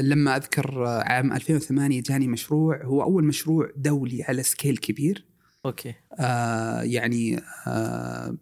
لما 0.00 0.36
أذكر 0.36 0.84
عام 0.86 1.32
2008 1.32 2.02
جاني 2.02 2.28
مشروع. 2.28 2.84
هو 2.84 3.02
أول 3.02 3.24
مشروع 3.24 3.70
دولي 3.76 4.22
على 4.22 4.42
سكيل 4.42 4.76
كبير. 4.76 5.26
Okay. 5.66 5.94
آه 6.18 6.82
يعني 6.82 7.40
آه 7.66 8.38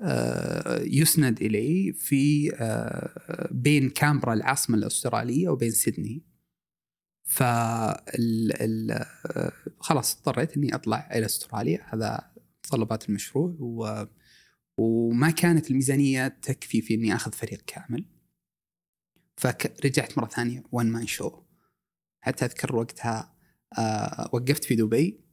آه 0.00 0.82
يسند 0.82 1.42
اليه 1.42 1.92
في 1.92 2.52
آه 2.56 3.48
بين 3.50 3.90
كانبرا 3.90 4.34
العاصمة 4.34 4.76
الأسترالية 4.76 5.48
وبين 5.48 5.70
سيدني. 5.70 6.22
ف 7.24 7.42
خلاص 9.80 10.16
اضطريت 10.16 10.56
إني 10.56 10.74
أطلع 10.74 11.10
إلى 11.14 11.26
أستراليا. 11.26 11.86
هذا 11.94 12.30
طلبات 12.70 13.08
المشروع. 13.08 13.56
و 13.60 14.04
وما 14.78 15.30
كانت 15.30 15.70
الميزانية 15.70 16.28
تكفي 16.28 16.80
في 16.82 16.94
إني 16.94 17.14
أخذ 17.14 17.32
فريق 17.32 17.60
كامل. 17.66 18.04
فرجعت 19.38 20.18
مرة 20.18 20.26
ثانية 20.26 20.62
one 20.72 20.86
man 20.86 21.06
show 21.06 21.42
حتى 22.20 22.44
أذكر 22.44 22.76
وقتها 22.76 23.34
آه 23.78 24.30
وقفت 24.32 24.64
في 24.64 24.74
دبي 24.74 25.28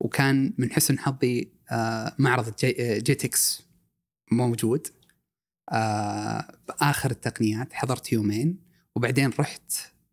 وكان 0.00 0.54
من 0.58 0.72
حسن 0.72 0.98
حظي 0.98 1.52
آه، 1.70 2.14
معرض 2.18 2.56
جي 2.56 2.98
جيتكس 3.00 3.62
موجود. 4.32 4.86
آه، 5.72 6.58
آخر 6.68 7.10
التقنيات 7.10 7.72
حضرت 7.72 8.12
يومين 8.12 8.58
وبعدين 8.96 9.30
رحت 9.40 9.72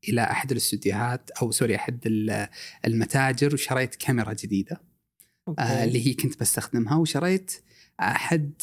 إلى 0.10 0.22
أحد 0.22 0.52
الاستديوهات 0.52 1.32
أو 1.32 1.52
sorry 1.52 1.76
أحد 1.76 2.00
المتاجر 2.86 3.54
وشريت 3.54 3.96
كاميرا 3.96 4.34
جديدة 4.34 4.82
آه،. 5.60 5.84
اللي 5.84 6.08
هي 6.08 6.14
كنت 6.14 6.40
بستخدمها 6.40 6.96
وشريت 6.96 7.52
أحد 8.00 8.54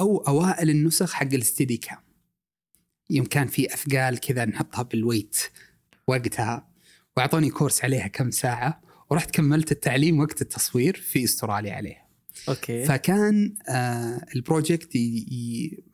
أو 0.00 0.16
أوائل 0.18 0.70
النسخ 0.70 1.12
حق 1.12 1.34
ال 1.34 1.76
Steadicam 1.76 1.98
يوم 3.10 3.26
كان 3.26 3.46
في 3.46 3.74
أثقال 3.74 4.20
كذا 4.20 4.44
نحطها 4.44 4.82
بال 4.82 4.95
weight 4.95 5.36
وقتها 6.06 6.68
وأعطوني 7.16 7.50
كورس 7.50 7.84
عليها 7.84 8.06
كم 8.06 8.30
ساعة 8.30 8.82
ورحت 9.10 9.30
كملت 9.30 9.72
التعليم 9.72 10.20
وقت 10.20 10.42
التصوير 10.42 10.96
في 10.96 11.24
أستراليا 11.24 11.74
عليها 11.74 12.06
okay 12.48 12.84
فكان 12.84 13.54
آه 13.68 14.26
ال 14.36 14.44
project 14.44 14.98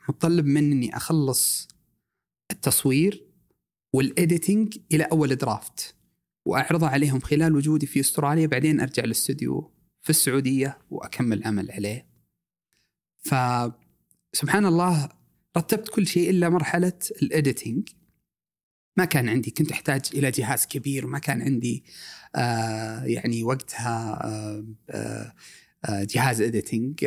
متطلب 0.09 0.47
مني 0.47 0.73
اني 0.73 0.97
أخلص 0.97 1.69
التصوير 2.51 3.27
وال 3.93 4.12
editing 4.12 4.79
إلى 4.93 5.05
أول 5.05 5.37
draft 5.37 5.95
واعرضه 6.47 6.87
عليهم 6.87 7.21
خلال 7.21 7.57
وجودي 7.57 7.87
في 7.87 8.01
أستراليا 8.01 8.47
بعدين 8.47 8.81
أرجع 8.81 9.05
للاستوديو 9.05 9.73
في 10.01 10.11
السعودية 10.11 10.79
وأكمل 10.91 11.39
العمل 11.39 11.71
عليه. 11.71 12.07
فسبحان 13.23 14.67
الله 14.67 15.09
رتبت 15.57 15.89
كل 15.89 16.07
شيء 16.07 16.31
إلا 16.31 16.49
مرحلة 16.49 16.99
ال 17.23 17.30
editing. 17.30 17.89
ما 18.97 19.05
كان 19.05 19.29
عندي 19.29 19.51
كنت 19.51 19.73
أحتاج 19.73 20.03
إلى 20.15 20.31
جهاز 20.31 20.67
كبير 20.67 21.07
وما 21.07 21.19
كان 21.19 21.43
عندي 21.43 21.85
آه 22.37 23.05
يعني 23.05 23.45
وقتها 23.45 24.21
آه 24.25 24.65
آه 24.91 25.33
آه، 25.85 26.05
جهاز 26.05 26.41
editing 26.41 27.07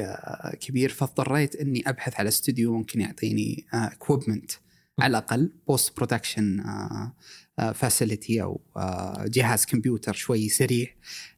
كبير. 0.60 0.90
فاضطريت 0.90 1.56
إني 1.56 1.90
أبحث 1.90 2.20
على 2.20 2.28
استوديو 2.28 2.78
ممكن 2.78 3.02
يعطيني 3.02 3.66
equipment 3.74 4.52
على 5.00 5.12
الأقل 5.12 5.54
post 5.68 5.98
production 5.98 6.64
facility 7.58 8.42
أو 8.42 8.62
آه، 8.78 9.26
جهاز 9.28 9.66
كمبيوتر 9.66 10.14
شوي 10.14 10.50
سريع 10.50 10.88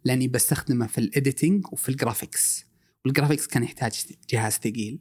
لأني 0.04 0.28
بستخدمه 0.28 0.88
في 0.88 0.98
ال 0.98 1.06
editing 1.06 1.66
وفي 1.74 1.90
ال 1.90 1.98
graphics 1.98 2.66
وال 3.06 3.14
graphics 3.14 3.48
كان 3.48 3.64
يحتاج 3.64 4.06
جهاز 4.30 4.54
ثقيل. 4.54 5.00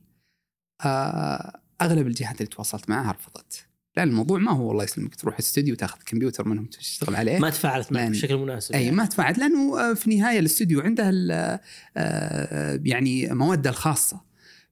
آه، 0.85 1.61
أغلب 1.83 2.07
الجهات 2.07 2.37
اللي 2.41 2.47
تواصلت 2.47 2.91
معها 2.91 3.13
رفضت. 3.13 3.67
لأن 3.97 4.09
الموضوع 4.09 4.39
ما 4.39 4.53
هو 4.53 4.73
الله 4.73 4.85
يسلمك 4.85 5.15
تروح 5.15 5.39
استوديو 5.39 5.75
تاخذ 5.75 5.99
كمبيوتر 6.07 6.49
منهم 6.49 6.65
تشتغل 6.67 7.17
عليه. 7.17 7.39
ما 7.39 7.51
تفاعلت 7.51 7.93
معك 7.93 8.11
بشكل 8.11 8.37
مناسب 8.37 8.75
إي 8.75 8.85
يعني. 8.85 8.97
ما 8.97 9.05
تفاعل 9.07 9.35
لأنه 9.39 9.81
آه، 9.81 9.95
في 9.95 10.07
النهاية 10.07 10.39
الاستوديو 10.39 10.81
عنده 10.81 11.09
ال- 11.11 11.59
آه، 11.97 12.81
يعني 12.85 13.29
مواده 13.35 13.71
الخاصة. 13.71 14.21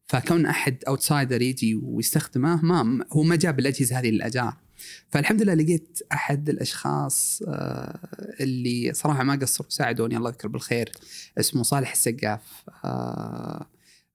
فكون 0.07 0.47
أحد 0.47 0.77
outsider 0.89 1.43
يجي 1.43 1.75
ويستخدمه 1.75 2.65
ما 2.65 3.05
هو 3.13 3.23
ما 3.23 3.37
جاب 3.37 3.59
الأجهزة 3.59 3.99
هذه 3.99 4.11
للأجار. 4.11 4.57
فالحمد 5.11 5.43
لله 5.43 5.55
لقيت 5.55 5.99
أحد 6.13 6.49
الأشخاص 6.49 7.43
آه، 7.49 7.99
اللي 8.41 8.93
صراحة 8.95 9.23
ما 9.23 9.35
قصروا 9.35 9.71
ساعدوني 9.71 10.17
الله 10.17 10.31
يذكر 10.31 10.49
بالخير 10.49 10.93
اسمه 11.39 11.63
صالح 11.63 11.93
السقاف. 11.93 12.41
آه، 12.85 13.67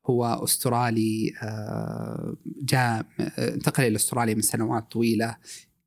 هو 0.09 0.25
أسترالي 0.25 1.33
آه، 1.43 2.35
جاء 2.63 3.05
آه، 3.19 3.53
انتقل 3.53 3.83
إلى 3.83 3.95
أستراليا 3.95 4.33
من 4.33 4.41
سنوات 4.41 4.91
طويلة 4.91 5.35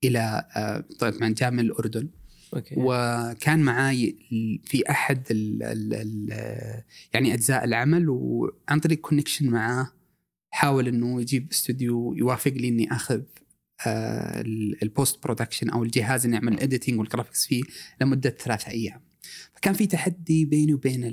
إلى 0.04 0.44
آه، 0.56 0.84
طبعا 0.98 1.28
جاء 1.28 1.50
من 1.50 1.60
الأردن 1.60 2.08
okay 2.54 2.74
وكان 2.78 3.58
معاي 3.58 4.16
في 4.64 4.90
أحد 4.90 5.22
ال 5.30 5.62
ال 5.62 5.94
ال 5.94 6.28
يعني 7.14 7.34
أجزاء 7.34 7.64
العمل 7.64 8.08
وعن 8.08 8.80
طريق 8.82 9.00
connection 9.00 9.50
معاه 9.50 9.92
حاول 10.50 10.88
إنه 10.88 11.20
يجيب 11.20 11.48
استوديو 11.52 12.14
يوافق 12.14 12.52
لي 12.52 12.68
إني 12.68 12.92
أخذ 12.92 13.22
ال 14.82 14.90
post 14.90 15.22
production 15.22 15.70
أو 15.70 15.82
الجهاز 15.82 16.24
اللي 16.24 16.36
يعمل 16.36 16.52
ال 16.52 16.58
editing 16.58 16.98
وال 16.98 17.08
graphics 17.08 17.46
فيه 17.46 17.62
لمدة 18.00 18.30
ثلاثة 18.30 18.70
أيام. 18.70 19.00
فكان 19.54 19.74
في 19.74 19.86
تحدي 19.86 20.44
بيني 20.44 20.74
وبين 20.74 21.04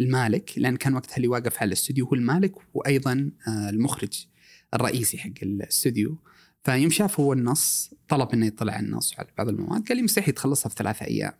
المالك 0.00 0.52
لأن 0.56 0.76
كان 0.76 0.94
وقتها 0.94 1.16
اللي 1.16 1.28
واقف 1.28 1.56
على 1.56 1.68
الاستوديو 1.68 2.06
هو 2.06 2.14
المالك 2.14 2.54
وأيضا 2.74 3.30
آه، 3.48 3.70
المخرج 3.70 4.26
الرئيسي 4.74 5.18
حق 5.18 5.30
الاستوديو. 5.42 6.18
فيوم 6.64 6.90
شاف 6.90 7.20
هو 7.20 7.32
النص 7.32 7.94
طلب 8.08 8.28
إنه 8.32 8.46
يطلع 8.46 8.72
على 8.72 8.86
النص 8.86 9.14
وعلى 9.14 9.28
بعض 9.38 9.48
المواد 9.48 9.88
قال 9.88 9.96
لي 9.96 10.02
مستحيل 10.02 10.34
تخلصها 10.34 10.68
في 10.68 10.74
ثلاثة 10.74 11.06
أيام. 11.06 11.32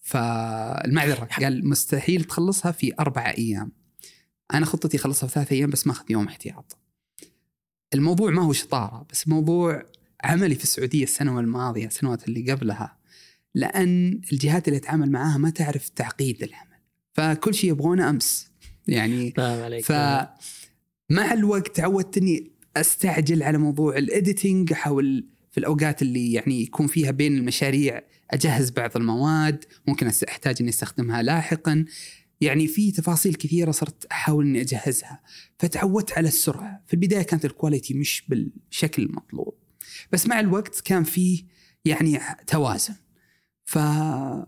فالمعذرة 0.00 1.24
قال 1.24 1.68
مستحيل 1.68 2.24
تخلصها 2.24 2.72
في 2.72 2.92
أربع 3.00 3.34
أيام. 3.38 3.72
أنا 4.54 4.66
خطتي 4.66 4.96
اخلصها 4.96 5.26
في 5.26 5.34
ثلاثة 5.34 5.56
أيام 5.56 5.70
بس 5.70 5.86
ماخذ 5.86 6.04
يوم 6.10 6.26
احتياط. 6.26 6.78
الموضوع 7.94 8.30
ما 8.30 8.42
هو 8.42 8.52
شطارة 8.52 9.06
بس 9.12 9.28
موضوع 9.28 9.82
عملي 10.24 10.54
في 10.54 10.62
السعودية 10.62 11.04
السنوات 11.04 11.44
الماضيه 11.44 11.86
السنوات 11.86 12.28
اللي 12.28 12.52
قبلها 12.52 12.97
لأن 13.54 14.20
الجهات 14.32 14.68
اللي 14.68 14.76
أتعامل 14.76 15.10
معاها 15.10 15.38
ما 15.38 15.50
تعرف 15.50 15.88
تعقيد 15.88 16.42
العمل. 16.42 16.78
فكل 17.12 17.54
شيء 17.54 17.70
يبغونه 17.70 18.10
أمس. 18.10 18.50
يعني 18.86 19.30
فاهم 19.36 19.62
عليك. 19.62 19.84
فمع 19.84 21.32
الوقت 21.32 21.76
تعودت 21.76 22.18
إني 22.18 22.50
أستعجل 22.76 23.42
على 23.42 23.58
موضوع 23.58 23.96
الايديتنج 23.96 24.72
احاول 24.72 25.26
في 25.50 25.58
الأوقات 25.58 26.02
اللي 26.02 26.32
يعني 26.32 26.62
يكون 26.62 26.86
فيها 26.86 27.10
بين 27.10 27.36
المشاريع 27.36 28.02
أجهز 28.30 28.70
بعض 28.70 28.96
المواد 28.96 29.64
ممكن 29.86 30.10
أحتاج 30.28 30.56
إني 30.60 30.68
أستخدمها 30.68 31.22
لاحقا. 31.22 31.84
يعني 32.40 32.66
في 32.66 32.92
تفاصيل 32.92 33.34
كثيرة 33.34 33.70
صرت 33.70 34.04
أحاول 34.04 34.46
إني 34.46 34.60
أجهزها. 34.60 35.20
فتعودت 35.58 36.12
على 36.12 36.28
السرعة. 36.28 36.82
في 36.86 36.94
البداية 36.94 37.22
كانت 37.22 37.44
ال 37.44 37.50
quality 37.50 37.94
مش 37.94 38.22
بالشكل 38.28 39.02
المطلوب. 39.02 39.54
بس 40.12 40.26
مع 40.26 40.40
الوقت 40.40 40.80
كان 40.80 41.04
في 41.04 41.44
يعني 41.84 42.20
توازن. 42.46 42.94
فهم 43.68 44.46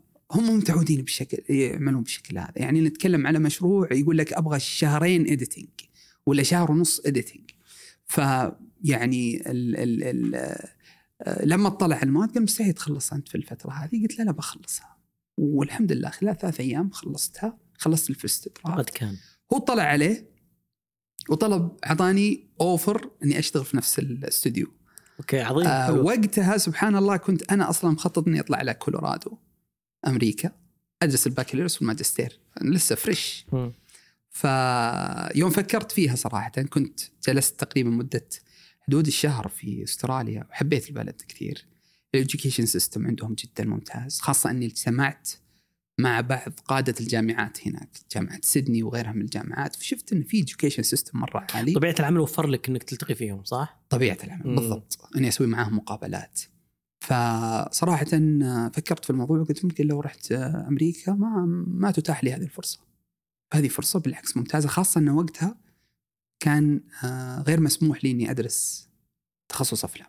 متعودين 0.56 1.02
بالشكل 1.02 1.54
يعملون 1.54 2.02
بالشكل 2.02 2.38
هذا. 2.38 2.52
يعني 2.56 2.80
نتكلم 2.80 3.26
على 3.26 3.38
مشروع 3.38 3.92
يقول 3.92 4.18
لك 4.18 4.32
أبغى 4.32 4.60
شهرين 4.60 5.30
editing 5.30 5.68
ولا 6.26 6.42
شهر 6.42 6.70
ونص 6.70 7.00
editing 7.06 7.50
فيعني 8.06 9.50
ال 9.50 9.76
ال 9.76 10.04
ال 10.04 10.34
آه، 11.22 11.44
لما 11.44 11.68
اطلع 11.68 11.96
على 11.96 12.04
المواد 12.04 12.30
قال 12.34 12.42
مستحيل 12.42 12.72
تخلص 12.72 13.12
أنت 13.12 13.28
في 13.28 13.34
الفترة 13.34 13.70
هذه. 13.70 14.02
قلت 14.02 14.18
لا 14.18 14.24
لا 14.24 14.32
بخلصها. 14.32 14.96
والحمد 15.36 15.92
لله 15.92 16.10
خلال 16.10 16.38
ثلاث 16.38 16.60
أيام 16.60 16.90
خلصتها 16.90 17.58
خلصت 17.78 18.10
ال 18.10 18.18
first 18.18 18.58
cut 18.64 18.90
كان. 18.90 19.16
هو 19.52 19.58
طلع 19.58 19.82
عليه 19.82 20.30
وطلب 21.28 21.76
أعطاني 21.86 22.48
offer 22.60 23.10
إني 23.24 23.38
أشتغل 23.38 23.64
في 23.64 23.76
نفس 23.76 23.98
الاستوديو 23.98 24.66
okay 25.20 25.40
عظيم 25.40 25.66
آه. 25.66 25.92
وقتها 25.92 26.56
سبحان 26.58 26.96
الله 26.96 27.16
كنت 27.16 27.52
أنا 27.52 27.70
أصلا 27.70 27.90
مخطط 27.90 28.28
إني 28.28 28.40
أطلع 28.40 28.58
على 28.58 28.74
كولورادو 28.74 29.38
أمريكا 30.06 30.50
ادرس 31.02 31.26
البكالوريوس 31.26 31.78
والماجستير 31.78 32.40
لسه 32.62 32.94
fresh. 32.94 33.46
فيوم 34.30 35.50
فكرت 35.50 35.92
فيها 35.92 36.16
صراحة 36.16 36.50
كنت 36.50 37.00
جلست 37.26 37.60
تقريبا 37.60 37.90
مدة 37.90 38.28
حدود 38.80 39.06
الشهر 39.06 39.48
في 39.48 39.84
أستراليا 39.84 40.46
وحبيت 40.50 40.88
البلد 40.88 41.22
كثير 41.28 41.66
ال 42.14 42.20
education 42.20 42.66
system 42.66 43.06
عندهم 43.06 43.34
جدا 43.34 43.64
ممتاز 43.64 44.20
خاصة 44.20 44.50
إني 44.50 44.66
اجتمعت 44.66 45.30
مع 46.00 46.20
بعض 46.20 46.52
قادة 46.64 46.94
الجامعات 47.00 47.68
هناك 47.68 47.88
جامعة 48.14 48.38
سيدني 48.42 48.82
وغيرها 48.82 49.12
من 49.12 49.22
الجامعات. 49.22 49.76
فشفت 49.76 50.12
إن 50.12 50.22
في 50.22 50.40
education 50.40 50.82
system 50.82 51.18
مرة 51.18 51.46
عالي. 51.54 51.72
طبيعة 51.72 51.94
العمل 52.00 52.20
وفر 52.20 52.46
لك 52.46 52.68
إنك 52.68 52.82
تلتقي 52.82 53.14
فيهم 53.14 53.44
صح؟ 53.44 53.80
طبيعة 53.88 54.18
العمل 54.24 54.46
مم. 54.46 54.56
بالضبط. 54.56 54.98
إني 55.16 55.28
أسوي 55.28 55.46
معاهم 55.46 55.76
مقابلات. 55.76 56.40
فصراحة 57.00 58.06
فكرت 58.74 59.04
في 59.04 59.10
الموضوع 59.10 59.38
وقلت 59.38 59.64
ممكن 59.64 59.86
لو 59.86 60.00
رحت 60.00 60.32
أمريكا 60.32 61.12
ما 61.12 61.44
ما 61.66 61.90
تتاح 61.90 62.24
لي 62.24 62.32
هذه 62.32 62.42
الفرصة. 62.42 62.80
هذه 63.54 63.68
فرصة 63.68 64.00
بالعكس 64.00 64.36
ممتازة 64.36 64.68
خاصة 64.68 64.98
انه 64.98 65.16
وقتها 65.16 65.56
كان 66.40 66.80
آه، 67.04 67.42
غير 67.42 67.60
مسموح 67.60 68.04
لي 68.04 68.10
إني 68.10 68.30
أدرس 68.30 68.88
تخصص 69.48 69.84
أفلام. 69.84 70.08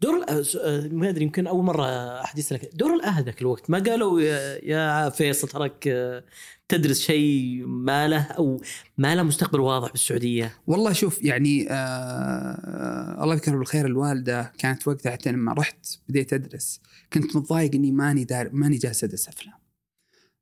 دور 0.00 0.24
آه، 0.28 0.88
ما 0.92 1.08
أدري 1.08 1.24
يمكن 1.24 1.46
أول 1.46 1.64
مرة 1.64 1.86
احد 2.24 2.38
يسالك 2.38 2.70
دور 2.74 2.94
الأهل 2.94 3.24
ذاك 3.24 3.40
الوقت 3.40 3.70
ما 3.70 3.78
قالوا 3.78 4.20
يا, 4.20 4.58
يا 4.64 5.08
فيصل 5.08 5.48
تراك 5.48 5.88
آه، 5.88 6.24
تدرس 6.68 7.00
شيء 7.00 7.66
ما 7.66 8.08
له 8.08 8.22
أو 8.22 8.60
ما 8.98 9.14
له 9.14 9.22
مستقبل 9.22 9.60
واضح 9.60 9.90
بالسعودية 9.90 10.54
والله 10.66 10.92
شوف 10.92 11.24
يعني 11.24 11.66
آه 11.70 13.24
الله 13.24 13.34
يذكرها 13.34 13.56
بالخير 13.56 13.86
الوالدة 13.86 14.52
كانت 14.58 14.88
وقتها 14.88 15.12
حتى 15.12 15.32
لما 15.32 15.52
رحت 15.52 15.86
بديت 16.08 16.32
أدرس 16.32 16.80
كنت 17.12 17.36
متضايق 17.36 17.74
إني 17.74 17.92
ماني 17.92 18.24
دار 18.24 18.50
ماني 18.52 18.76
جالس 18.76 19.04
أدرس 19.04 19.28
أفلام. 19.28 19.54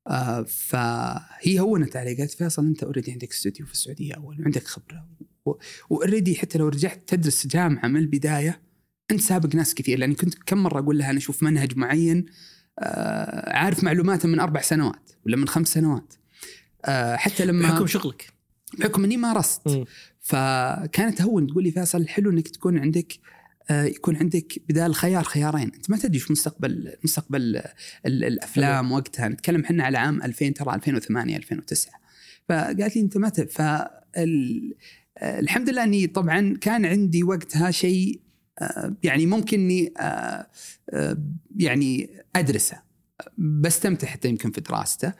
آه 0.08 0.42
فهي 0.42 1.60
هونت 1.60 1.96
علي 1.96 2.14
قالت 2.14 2.30
فيصل 2.30 2.66
أنت 2.66 2.82
already 2.82 3.12
عندك 3.12 3.30
استوديو 3.30 3.66
في 3.66 3.72
السعودية 3.72 4.14
أول 4.14 4.40
وعندك 4.40 4.66
خبرة 4.66 5.08
واوريدي 5.90 6.34
حتى 6.36 6.58
لو 6.58 6.68
رجعت 6.68 7.02
تدرس 7.06 7.46
جامعة 7.46 7.88
من 7.88 8.00
البداية 8.00 8.67
أنت 9.10 9.20
سابق 9.20 9.54
ناس 9.54 9.74
كثير 9.74 9.98
لاني 9.98 10.14
كنت 10.14 10.34
كم 10.46 10.58
مرة 10.58 10.78
أقول 10.78 10.98
لها 10.98 11.10
أنا 11.10 11.18
أشوف 11.18 11.42
منهج 11.42 11.76
معين 11.76 12.26
آه 12.78 13.52
عارف 13.56 13.84
معلوماته 13.84 14.28
من 14.28 14.40
أربع 14.40 14.60
سنوات 14.60 15.10
ولا 15.26 15.36
من 15.36 15.48
خمس 15.48 15.68
سنوات. 15.68 16.14
آه 16.84 17.16
حتى 17.16 17.44
لما 17.44 17.62
بحكم 17.72 17.86
شغلك. 17.86 18.26
بحكم 18.78 19.04
إني 19.04 19.16
مارست. 19.16 19.62
فكانت 20.20 21.18
تهون 21.18 21.46
تقول 21.46 21.64
لي 21.64 21.70
فيصل 21.70 22.08
حلو 22.08 22.30
إنك 22.30 22.48
تكون 22.48 22.78
عندك 22.78 23.12
آه، 23.70 23.84
يكون 23.84 24.16
عندك 24.16 24.52
بدال 24.68 24.94
خيار 24.94 25.24
خيارين. 25.24 25.70
أنت 25.74 25.90
ما 25.90 25.96
تدري 25.96 26.18
شو 26.18 26.32
مستقبل 26.32 26.92
مستقبل 27.04 27.40
ال- 28.06 28.24
الأفلام 28.24 28.92
وقتها. 28.92 29.28
نتكلم 29.28 29.60
إحنا 29.64 29.84
على 29.84 29.98
عام 29.98 30.22
2000 30.22 30.48
ترى 30.54 30.74
2008 30.74 31.36
2009 31.36 31.92
فقالت 32.48 32.96
لي 32.96 33.02
أنت 33.02 33.16
ما 33.16 33.28
ت... 33.28 33.40
فال 33.40 34.74
آه، 35.18 35.40
الحمد 35.40 35.70
لله 35.70 35.84
إني 35.84 36.06
طبعا 36.06 36.56
كان 36.60 36.84
عندي 36.86 37.22
وقتها 37.24 37.70
شيء 37.70 38.20
يعني 39.02 39.26
ممكن 39.26 39.60
إني 39.60 39.92
آه، 40.00 40.46
آه، 40.90 41.16
يعني 41.56 42.10
أدرسه 42.36 42.82
بستمتع 43.38 44.08
حتى 44.08 44.28
يمكن 44.28 44.50
في 44.50 44.60
دراسته 44.60 45.12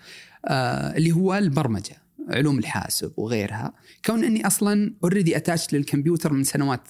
آه، 0.47 0.97
اللي 0.97 1.13
هو 1.13 1.35
البرمجة 1.35 1.97
علوم 2.29 2.59
الحاسب 2.59 3.13
وغيرها. 3.17 3.73
كون 4.05 4.25
إني 4.25 4.47
أصلا 4.47 4.95
already 5.03 5.37
attached 5.37 5.75
للكمبيوتر 5.75 6.33
من 6.33 6.45
سنوات 6.45 6.89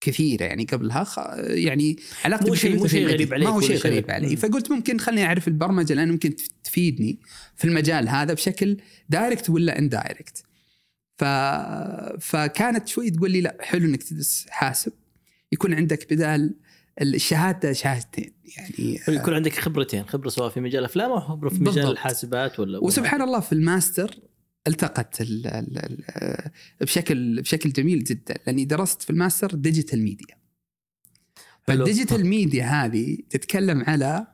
كثيرة 0.00 0.44
يعني 0.44 0.64
قبلها 0.64 1.04
خ... 1.04 1.18
يعني 1.38 1.96
علاقتي 2.24 2.48
مو 2.48 2.54
شيء- 2.54 2.76
مو 2.78 2.86
شيء. 2.86 3.06
غريب 3.08 3.34
عليك 3.34 3.48
ما 3.48 3.54
هو 3.54 3.60
شيء 3.60 3.76
غريب 3.76 4.10
علي. 4.10 4.36
فقلت 4.36 4.70
ممكن 4.70 4.98
خليني 4.98 5.26
أعرف 5.26 5.48
البرمجة 5.48 5.94
لأن 5.94 6.10
ممكن 6.10 6.36
تف- 6.36 6.48
تفيدني 6.64 7.18
في 7.56 7.64
المجال 7.64 8.08
هذا 8.08 8.34
بشكل 8.34 8.76
direct 9.08 9.50
ولا 9.50 9.78
indirect 9.78 10.42
ف... 11.18 11.24
فكانت 12.20 12.88
شوي 12.88 13.10
تقول 13.10 13.30
لي 13.30 13.40
لا 13.40 13.56
حلو 13.60 13.84
إنك 13.88 14.02
تدرس 14.02 14.46
حاسب. 14.50 14.92
يكون 15.54 15.74
عندك 15.74 16.12
بدال 16.12 16.54
الشهادة 17.00 17.72
شهادتين 17.72 18.32
يعني 18.56 19.00
يكون 19.08 19.34
عندك 19.34 19.52
خبرتين 19.52 20.04
خبرة 20.04 20.28
سواء 20.28 20.48
في 20.48 20.60
مجال 20.60 20.80
الأفلام 20.80 21.10
أو 21.10 21.20
خبرة 21.20 21.48
في 21.48 21.54
مجال 21.54 21.74
بالضبط. 21.74 21.90
الحاسبات 21.90 22.60
ولا 22.60 22.78
وسبحان 22.78 23.22
الله 23.22 23.40
في 23.40 23.52
الماستر 23.52 24.18
التقت 24.66 25.20
ال 25.20 25.46
ال 25.46 25.78
ال 25.78 26.50
بشكل 26.80 27.42
بشكل 27.42 27.72
جميل 27.72 28.04
جدا 28.04 28.34
لأني 28.46 28.64
درست 28.64 29.02
في 29.02 29.10
ال 29.10 29.16
master 29.16 29.54
digital 29.54 30.02
media. 30.02 30.36
فال 31.62 31.76
digital 31.76 32.26
media 32.26 32.64
هذه 32.64 33.18
تتكلم 33.30 33.84
على 33.86 34.26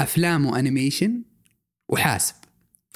أفلام 0.00 0.46
و 0.46 0.54
animation 0.54 1.22
وحاسب 1.88 2.34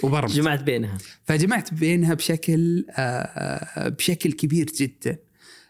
وبرمجة 0.03 0.41
جمعت 0.41 0.63
بينها 0.63 0.99
فجمعت 1.25 1.75
بينها 1.75 2.15
بشكل 2.15 2.87
آه، 2.91 3.01
آه، 3.01 3.89
بشكل 3.89 4.33
كبير 4.33 4.67
جدا 4.67 5.19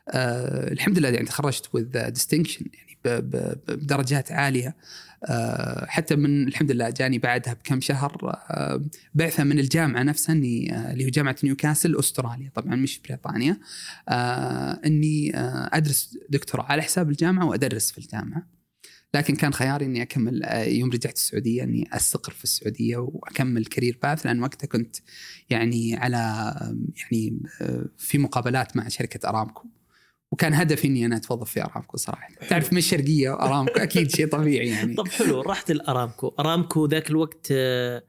آه، 0.09 0.73
الحمد 0.73 0.99
لله 0.99 1.09
يعني 1.09 1.27
تخرجت 1.27 1.69
with 1.73 2.11
distinction 2.11 2.67
يعني 2.75 2.99
ب- 3.05 3.31
ب- 3.37 3.59
بدرجات 3.69 4.33
عالية. 4.33 4.77
آه، 5.25 5.87
حتى 5.87 6.17
من 6.17 6.49
الحمد 6.49 6.71
لله 6.73 6.91
جاني 6.91 7.19
بعدها 7.19 7.53
بكم 7.55 7.81
شهر 7.81 8.19
آه، 8.51 8.83
بعثة 9.15 9.45
من 9.45 9.59
الجامعة 9.59 10.03
نفسها 10.03 10.35
إني 10.35 10.75
آه، 10.77 10.93
اللي 10.93 11.05
هو 11.05 11.09
جامعة 11.09 11.37
نيوكاسل 11.45 11.99
أستراليا 11.99 12.51
طبعا 12.55 12.75
مش 12.77 13.01
بريطانيا. 13.01 13.61
آه، 14.09 14.81
إني 14.87 15.37
آه، 15.37 15.71
أدرس 15.73 16.19
دكتوراه 16.29 16.65
على 16.65 16.83
حساب 16.83 17.11
الجامعة 17.11 17.47
وأدرس 17.47 17.91
في 17.93 17.99
الجامعة. 17.99 18.47
لكن 19.15 19.37
كان 19.37 19.53
خياري 19.53 19.87
إني 19.87 20.03
أكمل 20.03 20.43
آه، 20.43 20.65
يوم 20.65 20.91
رجعت 20.91 21.17
السعودية 21.17 21.63
إني 21.63 21.89
أستقر 21.93 22.33
في 22.33 22.45
السعودية 22.45 22.97
وأكمل 22.97 23.65
كارير 23.67 23.99
باث 24.03 24.27
لأن 24.27 24.43
وقتها 24.43 24.67
كنت 24.67 24.97
يعني 25.51 25.97
على 25.97 26.19
يعني 26.97 27.41
آه، 27.61 27.85
في 27.99 28.19
مقابلات 28.19 28.77
مع 28.77 28.89
شركة 28.89 29.29
أرامكو. 29.29 29.69
وكان 30.33 30.55
هدفي 30.55 30.89
إني 30.89 31.07
أنا 31.07 31.17
أتوظف 31.17 31.51
في 31.51 31.63
أرامكو 31.65 31.97
صراحة 31.97 32.29
تعرف 32.49 32.73
من 32.73 32.79
الشرقيه 32.79 33.31
وارامكو 33.31 33.73
أكيد 33.81 34.11
شيء 34.11 34.29
طبيعي 34.29 34.67
يعني 34.69 34.95
طب 34.95 35.09
حلو 35.09 35.41
رحت 35.41 35.71
الأرامكو 35.71 36.29
أرامكو 36.41 36.87
ذاك 36.87 37.11
الوقت 37.11 37.49
آه، 37.51 38.03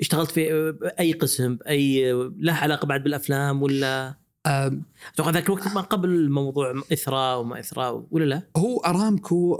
اشتغلت 0.00 0.30
في 0.30 0.52
آه، 0.52 0.78
أي 1.00 1.12
قسم 1.12 1.58
أي 1.68 2.12
له 2.38 2.52
علاقة 2.52 2.86
بعد 2.86 3.02
بالأفلام 3.04 3.62
ولا 3.62 4.14
آه، 4.46 4.78
أتوقع 5.14 5.30
ذاك 5.30 5.46
الوقت 5.46 5.68
ما 5.74 5.80
قبل 5.80 6.30
موضوع 6.30 6.82
اثراء 6.92 7.40
وما 7.40 7.60
اثراء 7.60 8.06
ولا 8.10 8.24
لا؟ 8.24 8.42
هو 8.56 8.78
أرامكو 8.78 9.54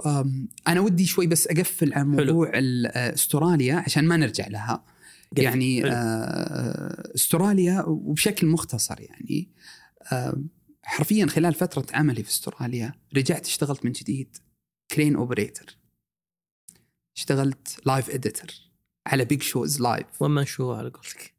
أنا 0.67 0.79
ودي 0.79 1.05
شوي 1.05 1.27
بس 1.27 1.47
أقفل 1.47 1.93
عن 1.93 2.15
حلو. 2.17 2.25
موضوع 2.33 2.51
ال- 2.55 2.87
آه، 2.87 3.13
أستراليا 3.13 3.75
عشان 3.75 4.05
ما 4.05 4.17
نرجع 4.17 4.47
لها 4.47 4.83
قفل. 5.33 5.43
يعني 5.43 5.81
حلو. 5.81 5.91
آه، 5.93 7.11
أستراليا 7.15 7.83
وبشكل 7.87 8.47
مختصر 8.47 8.95
يعني 9.01 9.49
آه، 10.11 10.37
حرفيا 10.89 11.25
خلال 11.25 11.53
فترة 11.53 11.85
عملي 11.93 12.23
في 12.23 12.29
استراليا 12.29 12.93
رجعت 13.17 13.45
اشتغلت 13.45 13.85
من 13.85 13.91
جديد. 13.91 14.37
crane 14.91 15.15
operator 15.15 15.65
اشتغلت 17.17 17.79
live 17.85 18.09
editor 18.09 18.49
على 19.07 19.25
big 19.25 19.41
shows 19.41 19.81
live 19.81 20.21
وما 20.21 20.43
show 20.43 20.73
على 20.73 20.89
قولتك. 20.89 21.33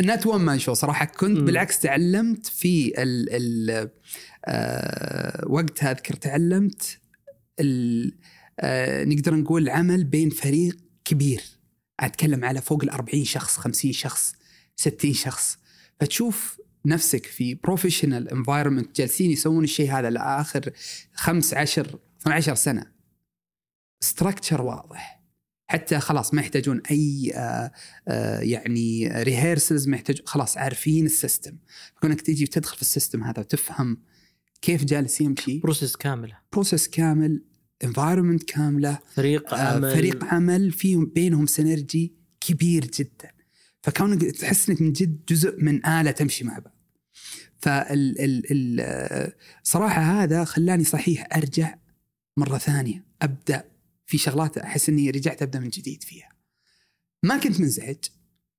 not 0.00 0.26
one 0.26 0.40
man 0.40 0.58
show 0.58 0.74
صراحة. 0.74 1.04
كنت 1.04 1.38
مم. 1.38 1.44
بالعكس 1.44 1.78
تعلمت 1.78 2.46
في 2.46 3.02
ال 3.02 3.28
ال 3.30 3.90
آه 4.44 5.44
وقتها 5.48 5.90
اذكر 5.90 6.14
تعلمت 6.14 6.98
ال 7.60 8.12
آه 8.60 9.04
نقدر 9.04 9.34
نقول 9.34 9.62
العمل 9.62 10.04
بين 10.04 10.30
فريق 10.30 10.76
كبير. 11.04 11.42
أتكلم 12.00 12.44
على 12.44 12.60
فوق 12.60 12.82
ال 12.82 12.90
40 12.90 13.24
شخص 13.24 13.56
50 13.56 13.92
شخص 13.92 14.34
60 14.76 15.12
شخص. 15.12 15.58
فتشوف 16.00 16.60
نفسك 16.86 17.26
في 17.26 17.54
professional 17.54 18.28
environment 18.28 18.96
جالسين 18.96 19.30
يسوون 19.30 19.64
الشيء 19.64 19.90
هذا 19.92 20.10
لآخر 20.10 20.70
5 21.14 21.58
10 21.58 22.00
12 22.20 22.54
سنة. 22.54 22.86
structure 24.00 24.62
واضح. 24.62 25.24
حتى 25.66 26.00
خلاص 26.00 26.34
ما 26.34 26.40
يحتاجون 26.40 26.80
أي 26.90 27.32
آه 27.34 27.70
آه 28.08 28.40
يعني 28.40 29.08
rehearsals 29.22 29.88
ما 29.88 29.96
يحتاج 29.96 30.20
خلاص 30.24 30.56
عارفين 30.56 31.06
ال 31.06 31.12
system. 31.12 31.56
كونك 32.00 32.20
تجي 32.20 32.44
وتدخل 32.44 32.76
في 32.76 32.82
ال 32.82 32.88
system 32.88 33.24
هذا 33.24 33.40
وتفهم 33.40 34.02
كيف 34.62 34.84
جالس 34.84 35.20
يمشي. 35.20 35.58
process 35.58 35.96
كاملة. 35.96 36.38
process 36.52 36.88
كامل 36.88 37.44
environment 37.84 38.42
كاملة 38.42 38.98
فريق 39.14 39.54
آه، 39.54 39.74
عمل. 39.74 39.94
فريق 39.94 40.24
عمل 40.24 40.72
فيهم 40.72 41.06
بينهم 41.06 41.46
synergy 41.46 42.14
كبير 42.40 42.84
جدا. 42.84 43.30
فكونك 43.82 44.24
تحس 44.24 44.68
إنك 44.68 44.80
من 44.80 44.92
جد 44.92 45.20
جزء 45.28 45.64
من 45.64 45.86
آلة 45.86 46.10
تمشي 46.10 46.44
مع 46.44 46.58
بعض 46.58 46.73
فال 47.58 48.20
ال 48.20 48.42
ال 48.50 49.32
صراحة 49.62 50.02
هذا 50.02 50.44
خلاني 50.44 50.84
صحيح 50.84 51.28
أرجع 51.36 51.74
مرة 52.36 52.58
ثانية 52.58 53.04
أبدأ 53.22 53.64
في 54.06 54.18
شغلات 54.18 54.58
أحس 54.58 54.88
إني 54.88 55.10
رجعت 55.10 55.42
أبدأ 55.42 55.60
من 55.60 55.68
جديد 55.68 56.02
فيها. 56.02 56.28
ما 57.22 57.38
كنت 57.38 57.60
منزعج 57.60 58.04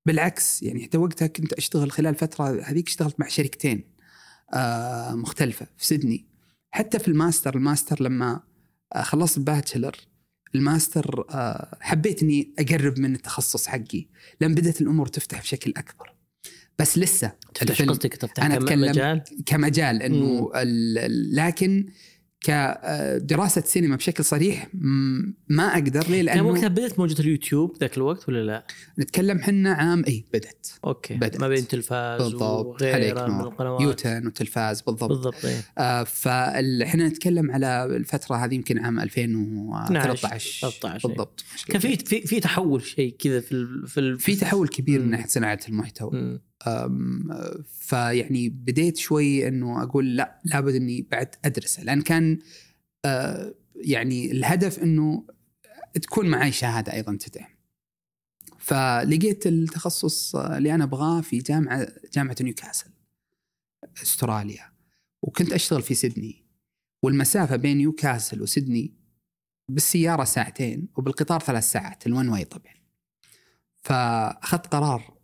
بالعكس 0.06 0.64
يعني 0.64 0.84
حتى 0.84 0.98
وقتها 0.98 1.28
كنت 1.28 1.54
أشتغل 1.54 1.92
خلال 1.92 2.10
الفترة 2.10 2.62
هذيك 2.64 2.88
اشتغلت 2.88 3.20
مع 3.20 3.28
شركتين 3.28 3.84
آه، 4.54 5.16
مختلفة 5.16 5.68
في 5.78 5.86
سيدني. 5.86 6.26
حتى 6.72 7.00
في 7.00 7.08
الماستر 7.08 7.56
الماستر 7.56 8.04
لما 8.04 8.42
خلصت 9.02 9.38
الباتشلر 9.38 9.96
الماستر 10.56 11.26
آه، 11.30 11.78
حبيت 11.82 12.24
إني 12.24 12.54
أقرب 12.60 13.00
من 13.00 13.16
التخصص 13.16 13.68
حقي 13.68 14.08
لأن 14.42 14.56
بدأت 14.56 14.82
الأمور 14.82 15.08
تفتح 15.08 15.42
بشكل 15.42 15.74
أكبر. 15.78 16.15
بس 16.80 16.98
لسه 16.98 17.32
إيش 17.70 17.82
قصدك 17.82 18.14
تفتح 18.14 18.46
أنا 18.46 18.56
كم 18.56 18.64
أتكلم 18.64 18.90
مجال؟ 18.90 19.24
كمجال 19.46 20.02
إنه 20.02 20.52
لكن 21.34 21.86
كدراسه 22.46 23.62
سينما 23.62 23.96
بشكل 23.96 24.26
صريح 24.26 24.68
ما 25.50 25.74
أقدر 25.74 26.08
ليه 26.10 26.26
كان 26.26 26.42
وقتها 26.42 26.62
لأنه 26.62 26.68
بدأت 26.68 27.00
موجة 27.00 27.22
اليوتيوب 27.22 27.78
ذاك 27.80 27.98
الوقت 27.98 28.30
ولا 28.30 28.44
لا؟ 28.44 28.66
نتكلم 29.00 29.40
حنا 29.40 29.74
عام 29.74 30.04
اي 30.08 30.26
بدت 30.34 30.80
أوكي 30.86 31.14
بدأت. 31.14 31.42
ما 31.42 31.48
بين 31.48 31.68
تلفاز 31.68 32.22
بالضبط 32.22 32.84
عليك 32.84 33.18
من 33.18 33.42
القنوات 33.42 33.82
يوتيرن 33.82 34.28
وتلفاز 34.28 34.82
بالضبط 34.82 35.10
بالضبط 35.10 35.46
إيه. 35.46 35.62
آه 35.78 36.04
فاحنا 36.04 37.08
نتكلم 37.08 37.52
على 37.52 37.86
الفترة 37.86 38.36
هذه 38.36 38.56
يمكن 38.56 38.80
عام 38.80 39.00
2013 39.00 40.70
13 40.70 41.08
بالضبط 41.08 41.44
كان 41.68 41.80
في 41.80 41.96
في 42.28 42.40
تحول 42.40 42.84
شيء 42.84 43.16
كذا 43.20 43.40
في 43.40 43.68
في 43.88 44.18
في 44.18 44.36
تحول 44.36 44.68
كبير 44.68 45.02
من. 45.02 45.10
ناحية 45.10 45.28
صناعة 45.28 45.60
المحتوى 45.70 46.10
مم. 46.14 46.42
فيعني 47.80 48.50
بديت 48.50 48.98
شوي 48.98 49.48
إنه 49.48 49.84
أقول 49.84 50.16
لا 50.16 50.42
لابد 50.46 50.76
إني 50.76 51.08
بعد 51.12 51.36
أدرسه 51.46 51.84
لأن 51.84 52.02
كان 52.02 52.40
يعني 53.76 54.32
الهدف 54.32 54.80
إنه 54.80 55.26
تكون 56.02 56.30
معي 56.30 56.52
شهادة 56.52 56.94
أيضا 56.94 57.18
تدعم. 57.22 57.56
فلقيت 58.58 59.48
التخصص 59.48 60.36
اللي 60.36 60.76
أنا 60.76 60.84
أبغاه 60.84 61.22
في 61.22 61.38
جامعة 61.38 61.88
جامعة 62.14 62.36
نيوكاسل 62.42 62.90
أستراليا 64.02 64.72
وكنت 65.22 65.54
أشتغل 65.54 65.82
في 65.82 65.94
سيدني 65.94 66.46
والمسافة 67.04 67.56
بين 67.56 67.78
نيوكاسل 67.78 68.42
وسيدني 68.42 68.94
بالسيارة 69.70 70.24
ساعتين 70.24 70.88
وبالقطار 70.98 71.40
ثلاث 71.40 71.72
ساعات 71.72 72.08
ال 72.08 72.13
one 72.13 72.30
way 72.30 72.46
طبعا. 72.46 72.74
فأخذت 73.84 74.68
قرار 74.68 75.15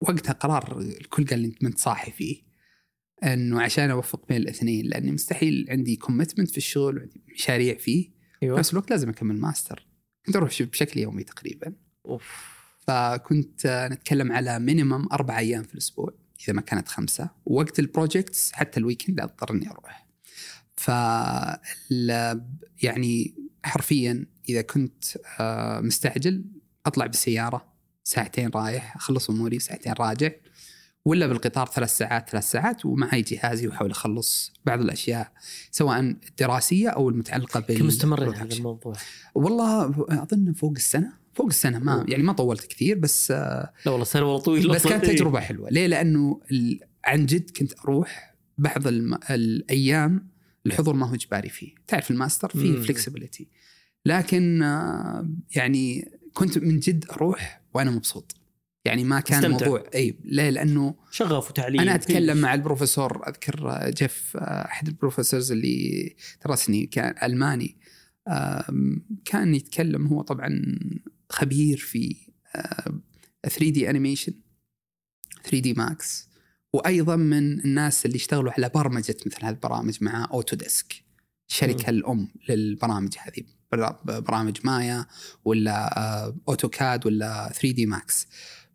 وقتها 0.00 0.32
قرار 0.32 0.78
الكل 0.80 1.26
قال 1.26 1.38
لي 1.38 1.46
أنت 1.46 1.62
ما 1.62 1.68
أنت 1.68 1.78
صاحي 1.78 2.12
فيه. 2.12 2.42
إنه 3.24 3.62
عشان 3.62 3.90
أوفق 3.90 4.26
بين 4.28 4.36
الاثنين 4.36 4.86
لأني 4.86 5.12
مستحيل 5.12 5.66
عندي 5.70 5.96
commitment 5.96 6.50
في 6.50 6.56
الشغل 6.56 6.98
وعندي 6.98 7.20
مشاريع 7.34 7.74
فيه. 7.74 8.04
في 8.04 8.42
أيوه 8.42 8.58
نفس 8.58 8.72
الوقت 8.72 8.90
لازم 8.90 9.08
أكمل 9.08 9.40
ماستر 9.40 9.86
كنت 10.26 10.36
أروح 10.36 10.62
بشكل 10.62 11.00
يومي 11.00 11.24
تقريبا. 11.24 11.72
أوف. 12.06 12.60
فكنت 12.86 13.66
آه، 13.66 13.88
نتكلم 13.88 14.32
على 14.32 14.58
minimum 14.58 15.08
أربع 15.12 15.38
أيام 15.38 15.62
في 15.62 15.74
الأسبوع 15.74 16.14
إذا 16.44 16.52
ما 16.52 16.60
كانت 16.60 16.88
خمسة. 16.88 17.30
ووقت 17.44 17.78
ال 17.78 17.86
projects 17.86 18.52
حتى 18.52 18.80
ال 18.80 18.85
weekend 18.85 19.20
اضطر 19.20 19.54
اني 19.54 19.70
أروح. 19.70 20.06
ف 20.76 20.88
يعني 22.82 23.34
حرفيا 23.64 24.26
إذا 24.48 24.62
كنت 24.62 25.04
آه، 25.40 25.80
مستعجل 25.80 26.44
أطلع 26.86 27.06
بالسيارة. 27.06 27.69
ساعتين 28.10 28.50
رايح 28.54 28.96
أخلص 28.96 29.30
أموري 29.30 29.58
ساعتين 29.58 29.92
راجع 29.92 30.30
ولا 31.04 31.26
بالقطار 31.26 31.66
ثلاث 31.66 31.96
ساعات 31.96 32.30
ثلاث 32.30 32.50
ساعات 32.50 32.86
ومعي 32.86 33.22
جهازي 33.22 33.68
وأحاول 33.68 33.90
أخلص 33.90 34.52
بعض 34.64 34.80
الأشياء 34.80 35.32
سواء 35.70 36.00
الدراسية 36.00 36.88
أو 36.88 37.08
المتعلقة 37.08 37.60
بال 37.60 37.78
كم 37.78 37.86
مستمرين 37.86 38.34
هذا 38.34 38.48
production. 38.48 38.52
الموضوع؟ 38.56 38.94
والله 39.34 39.84
أظن 40.08 40.52
فوق 40.52 40.72
السنة 40.76 41.12
فوق 41.34 41.46
السنة 41.46 41.78
ما. 41.78 42.04
يعني 42.08 42.22
ما 42.22 42.32
طولت 42.32 42.66
كثير 42.66 42.98
بس 42.98 43.30
لا 43.30 43.72
والله 43.86 44.04
سنة 44.04 44.22
والله 44.22 44.40
طويلة 44.40 44.74
بس 44.74 44.86
كانت. 44.86 45.06
تجربة 45.06 45.40
حلوة 45.40 45.70
ليه 45.70 45.86
لأنه 45.86 46.40
عن 47.04 47.26
جد 47.26 47.50
كنت 47.50 47.72
أروح 47.78 48.34
بعض 48.58 48.86
الم... 48.86 49.18
الأيام 49.30 50.28
الحضور 50.66 50.94
ما 50.94 51.10
هو 51.10 51.14
إجباري 51.14 51.48
فيه 51.48 51.74
تعرف 51.86 52.10
الماستر. 52.10 52.48
فيه 52.48 52.80
فلكسبيتي 52.80 53.48
لكن 54.06 54.62
آه، 54.62 55.28
يعني 55.56 56.12
كنت 56.34 56.58
من 56.58 56.78
جد 56.78 57.04
أروح 57.10 57.59
وأنا 57.74 57.90
مبسوط 57.90 58.36
يعني 58.84 59.04
ما 59.04 59.20
كان 59.20 59.40
تستمتع. 59.42 59.66
موضوع 59.66 59.84
إي 59.94 60.18
ليه 60.24 60.50
لأنه 60.50 60.94
شغف 61.10 61.50
وتعليم 61.50 61.80
أنا 61.80 61.94
أتكلم 61.94 62.34
فيه. 62.34 62.42
مع 62.42 62.54
البروفيسور 62.54 63.28
أذكر 63.28 63.90
جيف 63.90 64.36
آه، 64.36 64.64
أحد 64.64 64.88
ال 64.88 64.94
professors 64.94 65.52
اللي 65.52 66.16
درسني 66.44 66.86
كان 66.86 67.14
ألماني 67.22 67.76
كان 69.24 69.54
يتكلم 69.54 70.06
هو 70.06 70.22
طبعا 70.22 70.78
خبير 71.30 71.76
في 71.76 72.16
3D 73.42 73.90
animation 73.90 74.32
3D 75.42 75.72
Max 75.72 76.28
وأيضا 76.72 77.16
من 77.16 77.60
الناس 77.60 78.06
اللي 78.06 78.16
اشتغلوا 78.16 78.52
على 78.52 78.70
برمجة 78.74 79.16
مثل 79.26 79.44
هذه 79.44 79.54
البرامج 79.54 79.98
مع 80.00 80.28
اوتوديسك 80.32 81.04
الشركة 81.50 81.92
مم. 81.92 81.98
الأم 81.98 82.28
للبرامج 82.48 83.14
هذه 83.18 83.42
برامج 84.04 84.58
مايا 84.64 85.06
ولا 85.44 85.98
آه، 85.98 86.36
أوتوكاد 86.48 87.06
ولا 87.06 87.52
3D 87.52 87.86
Max 87.86 88.26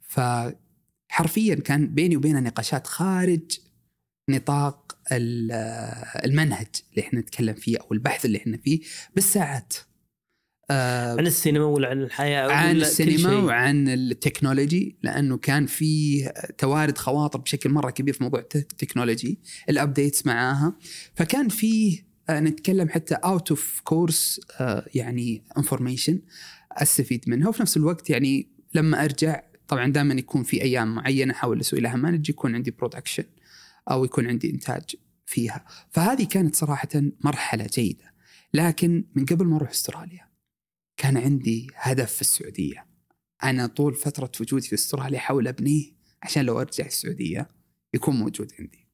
فحرفيا 0.01 1.55
كان 1.55 1.87
بيني 1.93 2.17
وبينه 2.17 2.39
نقاشات 2.39 2.87
خارج 2.87 3.59
نطاق 4.29 4.97
آه، 5.11 6.25
المنهج 6.25 6.67
اللي 6.91 7.07
إحنا 7.07 7.19
نتكلم 7.19 7.53
فيه 7.53 7.77
أو 7.77 7.93
البحث 7.93 8.25
اللي 8.25 8.37
إحنا 8.37 8.57
فيه 8.57 8.79
بالساعات. 9.15 9.73
آه، 10.71 11.11
عن 11.17 11.27
السينما 11.27 11.65
ولا 11.65 11.87
عن 11.89 12.01
الحياة 12.01 12.51
عن 12.51 12.65
ولا 12.69 12.73
كل 12.73 12.81
السينما. 12.81 13.35
وعن 13.37 13.87
ال 13.89 13.99
technology 13.99 14.97
لأنه 15.03 15.37
كان 15.37 15.65
في 15.65 16.21
توارد 16.57 16.97
خواطر 16.97 17.39
بشكل 17.39 17.69
مرة 17.69 17.89
كبير 17.89 18.13
في 18.13 18.23
موضوع 18.23 18.39
الت- 18.39 18.55
ال 18.55 18.63
technology 18.63 19.39
ال 19.69 19.76
updates 19.76 20.25
معاها. 20.25 20.73
فكان 21.15 21.49
في 21.49 21.99
آه، 21.99 22.14
نتكلم 22.29 22.89
حتى 22.89 23.15
out 23.15 23.49
of 23.49 23.81
course 23.83 24.41
يعني 24.95 25.43
information 25.57 26.21
أستفيد 26.71 27.29
منها. 27.29 27.49
وفي 27.49 27.61
نفس 27.61 27.77
الوقت 27.77 28.09
يعني 28.09 28.49
لما 28.73 29.03
أرجع 29.03 29.43
طبعا 29.67 29.91
دائما 29.91 30.13
يكون 30.13 30.43
في 30.43 30.61
أيام 30.61 30.95
معينة 30.95 31.33
أحاول 31.33 31.59
أسوي 31.59 31.79
لها 31.79 31.95
manage 31.95 32.29
يكون 32.29 32.55
عندي 32.55 32.71
production 32.71 33.23
أو 33.91 34.05
يكون 34.05 34.27
عندي 34.27 34.49
إنتاج 34.49 34.95
فيها. 35.25 35.65
فهذه 35.91 36.23
كانت 36.23 36.55
صراحة 36.55 36.89
مرحلة 37.23 37.69
جيدة. 37.73 38.13
لكن 38.53 39.05
من 39.15 39.25
قبل 39.25 39.45
ما 39.45 39.55
أروح 39.57 39.69
أستراليا 39.69 40.29
كان 40.97 41.17
عندي 41.17 41.67
هدف 41.75 42.13
في 42.13 42.21
السعودية. 42.21 42.87
أنا 43.43 43.67
طول 43.67 43.93
فترة 43.93 44.31
وجودي 44.41 44.67
في 44.67 44.75
أستراليا 44.75 45.17
أحاول 45.17 45.47
أبنيه 45.47 45.91
عشان 46.23 46.45
لو 46.45 46.61
أرجع 46.61 46.85
السعودية 46.85 47.49
يكون 47.93 48.15
موجود 48.15 48.51
عندي. 48.59 48.87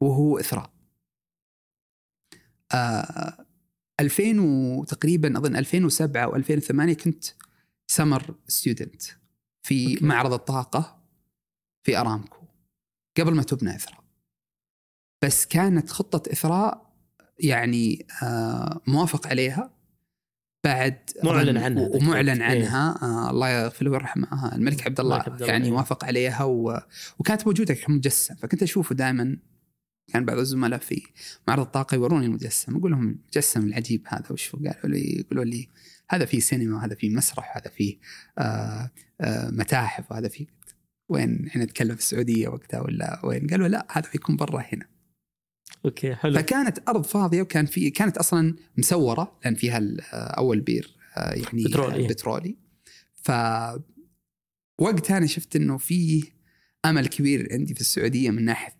وهو 0.00 0.38
إثراء. 0.38 0.75
آه 2.74 3.46
2000 4.00 4.40
وتقريبا 4.40 5.38
أظن 5.38 5.56
2007 5.56 6.24
أو 6.24 6.36
2008 6.36 6.94
كنت 6.94 7.24
summer 7.90 8.34
student 8.48 9.02
في 9.62 9.92
okay. 9.94 10.04
معرض 10.04 10.32
الطاقة 10.32 11.02
في 11.82 11.98
أرامكو 11.98 12.46
قبل 13.18 13.34
ما 13.34 13.42
تبنى 13.42 13.76
إثراء 13.76 14.04
بس 15.24 15.46
كانت 15.46 15.90
خطة 15.90 16.32
إثراء 16.32 16.92
يعني 17.38 18.06
آه 18.22 18.80
موافق 18.86 19.26
عليها 19.26 19.76
بعد 20.64 21.10
معلن 21.24 21.56
عنها 21.56 21.88
ومعلن. 21.88 22.42
إيه. 22.42 22.64
عنها 22.64 22.98
آه 23.02 23.30
الله 23.30 23.48
يغفر 23.48 23.84
له 23.84 23.90
ويرحمه 23.90 24.54
الملك 24.54 24.86
عبد 24.86 25.00
الله 25.00 25.16
الملك 25.16 25.28
عبد 25.28 25.42
الله، 25.42 25.52
يعني 25.52 25.66
إيه. 25.66 25.72
وافق 25.72 26.04
عليها 26.04 26.44
و... 26.44 26.80
وكانت 27.18 27.46
موجوده 27.46 27.74
كمجسم 27.74 28.34
فكنت 28.34 28.62
أشوفه 28.62 28.94
دائما 28.94 29.36
كان 30.12 30.24
بعض 30.24 30.38
الزملاء 30.38 30.78
في 30.78 31.02
معرض 31.48 31.62
الطاقة 31.62 31.94
يوروني 31.94 32.26
المجسم 32.26 32.76
أقول 32.76 32.90
لهم 32.90 33.08
المجسم 33.08 33.64
العجيب 33.66 34.02
هذا 34.06 34.26
وش 34.32 34.54
هو؟ 34.54 34.58
قالوا 34.58 34.96
لي 34.98 35.18
يقولوا 35.20 35.44
لي 35.44 35.68
هذا 36.10 36.24
فيه 36.24 36.40
سينما 36.40 36.76
وهذا 36.76 36.94
فيه 36.94 37.10
مسرح 37.10 37.56
وهذا 37.56 37.70
فيه 37.70 37.96
آه 38.38 38.90
آه 39.20 39.50
متاحف 39.50 40.12
وهذا 40.12 40.28
فيه 40.28 40.46
وين 41.08 41.46
إحنا 41.46 41.64
نتكلم 41.64 41.94
في 41.94 42.00
السعودية 42.00 42.48
وقتها 42.48 42.80
ولا 42.80 43.20
وين؟ 43.26 43.46
قالوا 43.46 43.68
لا 43.68 43.86
هذا 43.90 44.10
بيكون 44.12 44.36
برا 44.36 44.60
هنا 44.72 44.86
okay 45.84 46.14
حلو 46.14 46.34
فكانت 46.34 46.78
أرض 46.88 47.02
فاضية 47.04 47.42
وكان 47.42 47.66
في 47.66 47.90
كانت 47.90 48.16
أصلا 48.18 48.54
مسوره 48.78 49.38
لأن 49.44 49.54
فيها 49.54 49.78
ال- 49.78 50.00
أول 50.12 50.60
بير 50.60 50.96
آه، 51.16 51.34
يعني 51.34 51.64
بترولي. 51.64 52.06
بترولي 52.08 52.56
ف 53.22 53.30
وقتها 54.80 55.16
أنا 55.18 55.26
شفت 55.26 55.56
إنه 55.56 55.78
في 55.78 56.24
أمل 56.84 57.06
كبير 57.06 57.48
عندي 57.52 57.74
في 57.74 57.80
السعودية 57.80 58.30
من 58.30 58.44
ناحية 58.44 58.76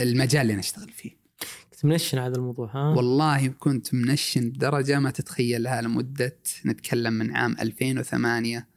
المجال 0.00 0.42
اللي 0.42 0.52
أنا 0.52 0.60
أشتغل 0.60 0.88
فيه. 0.88 1.10
كنت 1.70 1.84
منشن 1.84 2.18
على 2.18 2.34
الموضوع 2.34 2.70
ها؟ 2.74 2.94
والله 2.96 3.46
كنت 3.46 3.94
منشن 3.94 4.50
بدرجة 4.50 4.98
ما 5.00 5.10
تتخيلها 5.10 5.82
لمدة 5.82 6.38
نتكلم 6.66 7.12
من 7.12 7.36
عام 7.36 7.56
2008 7.60 8.68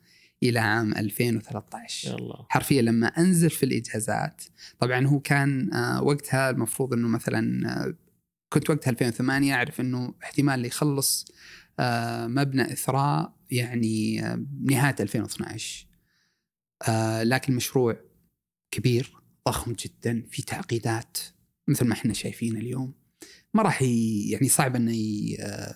إلى 0.43 0.60
عام 0.60 0.93
2013 0.93 2.10
يا 2.10 2.15
الله. 2.15 2.45
حرفيا 2.49 2.82
لما 2.82 3.08
أنزل 3.08 3.49
في 3.49 3.63
الإجازات 3.63 4.43
طبعا 4.80 5.08
هو 5.08 5.19
كان 5.19 5.73
آه، 5.73 6.03
وقتها 6.03 6.49
المفروض 6.49 6.93
إنه 6.93 7.08
مثلا 7.08 7.69
آه، 7.69 7.93
كنت 8.49 8.69
وقتها 8.69 8.91
2008 8.91 9.53
أعرف 9.53 9.82
إنه 9.82 10.13
احتمال 10.23 10.65
يخلص 10.65 11.25
آه، 11.80 12.27
مبنى 12.27 12.73
إثراء 12.73 13.34
يعني 13.51 14.21
نهاية 14.63 14.95
2012 14.99 15.88
آه، 16.88 17.23
لكن 17.23 17.51
المشروع 17.51 17.95
كبير. 18.71 19.13
ضخم 19.47 19.73
جدا 19.73 20.23
في 20.29 20.41
تعقيدات 20.41 21.17
مثل 21.67 21.86
ما 21.86 21.93
إحنا 21.93 22.13
شايفين 22.13 22.57
اليوم. 22.57 22.93
ما 23.53 23.63
راح 23.63 23.81
يعني 23.81 24.47
صعب 24.49 24.75
إنه 24.75 24.93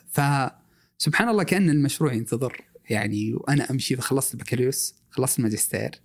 فسبحان 0.07 1.29
الله 1.29 1.43
كأن 1.43 1.69
المشروع 1.69 2.13
ينتظر. 2.13 2.62
يعني 2.89 3.34
وأنا 3.34 3.71
أمشي 3.71 3.95
خلصت 3.95 4.34
البكالوريوس 4.34 4.95
خلصت 5.10 5.39
الماجستير. 5.39 6.01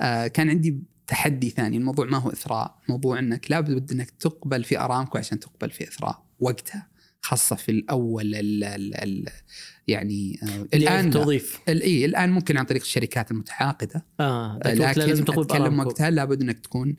آه، 0.00 0.26
كان 0.26 0.50
عندي 0.50 0.78
تحدي 1.06 1.50
ثاني. 1.50 1.76
الموضوع 1.76 2.06
ما 2.06 2.18
هو 2.18 2.30
إثراء. 2.30 2.78
موضوع 2.88 3.18
إنك 3.18 3.50
لابد 3.50 3.92
إنك 3.92 4.10
تقبل 4.10 4.64
في 4.64 4.78
أرامكو 4.78 5.18
عشان 5.18 5.40
تقبل 5.40 5.70
في 5.70 5.88
إثراء. 5.88 6.26
وقتها 6.40 6.87
خاصة 7.22 7.56
في 7.56 7.70
الأول 7.70 8.34
ال 8.34 8.64
ال 8.64 8.94
ال 8.94 9.24
يعني 9.88 10.38
آه 10.42 10.76
الآن 10.76 11.12
ال- 11.68 11.82
إي 11.82 12.04
الآن 12.04 12.30
ممكن 12.30 12.56
عن 12.56 12.64
طريق 12.64 12.82
الشركات 12.82 13.30
المتعاقده 13.30 14.06
آه 14.20 14.58
لكن 14.66 15.00
لازم 15.00 15.24
تقول 15.24 15.44
أتكلم 15.44 15.58
بأرامكو. 15.62 15.88
وقتها 15.88 16.10
لابد 16.10 16.42
أنك 16.42 16.58
تكون 16.58 16.96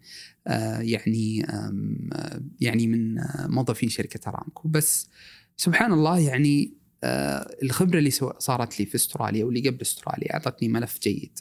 آه، 0.47 0.79
يعني 0.79 1.45
آه، 1.49 2.41
يعني 2.61 2.87
من 2.87 3.19
آه، 3.19 3.47
موظفين 3.47 3.89
شركة 3.89 4.29
أرامكو. 4.29 4.67
بس 4.69 5.09
سبحان 5.57 5.93
الله 5.93 6.19
يعني 6.19 6.73
آه، 7.03 7.55
الخبرة 7.63 7.99
اللي 7.99 8.11
صارت 8.39 8.79
لي 8.79 8.85
في 8.85 8.95
أستراليا 8.95 9.45
واللي 9.45 9.69
قبل 9.69 9.81
أستراليا 9.81 10.33
أعطتني 10.33 10.67
ملف 10.69 10.99
جيد. 11.01 11.39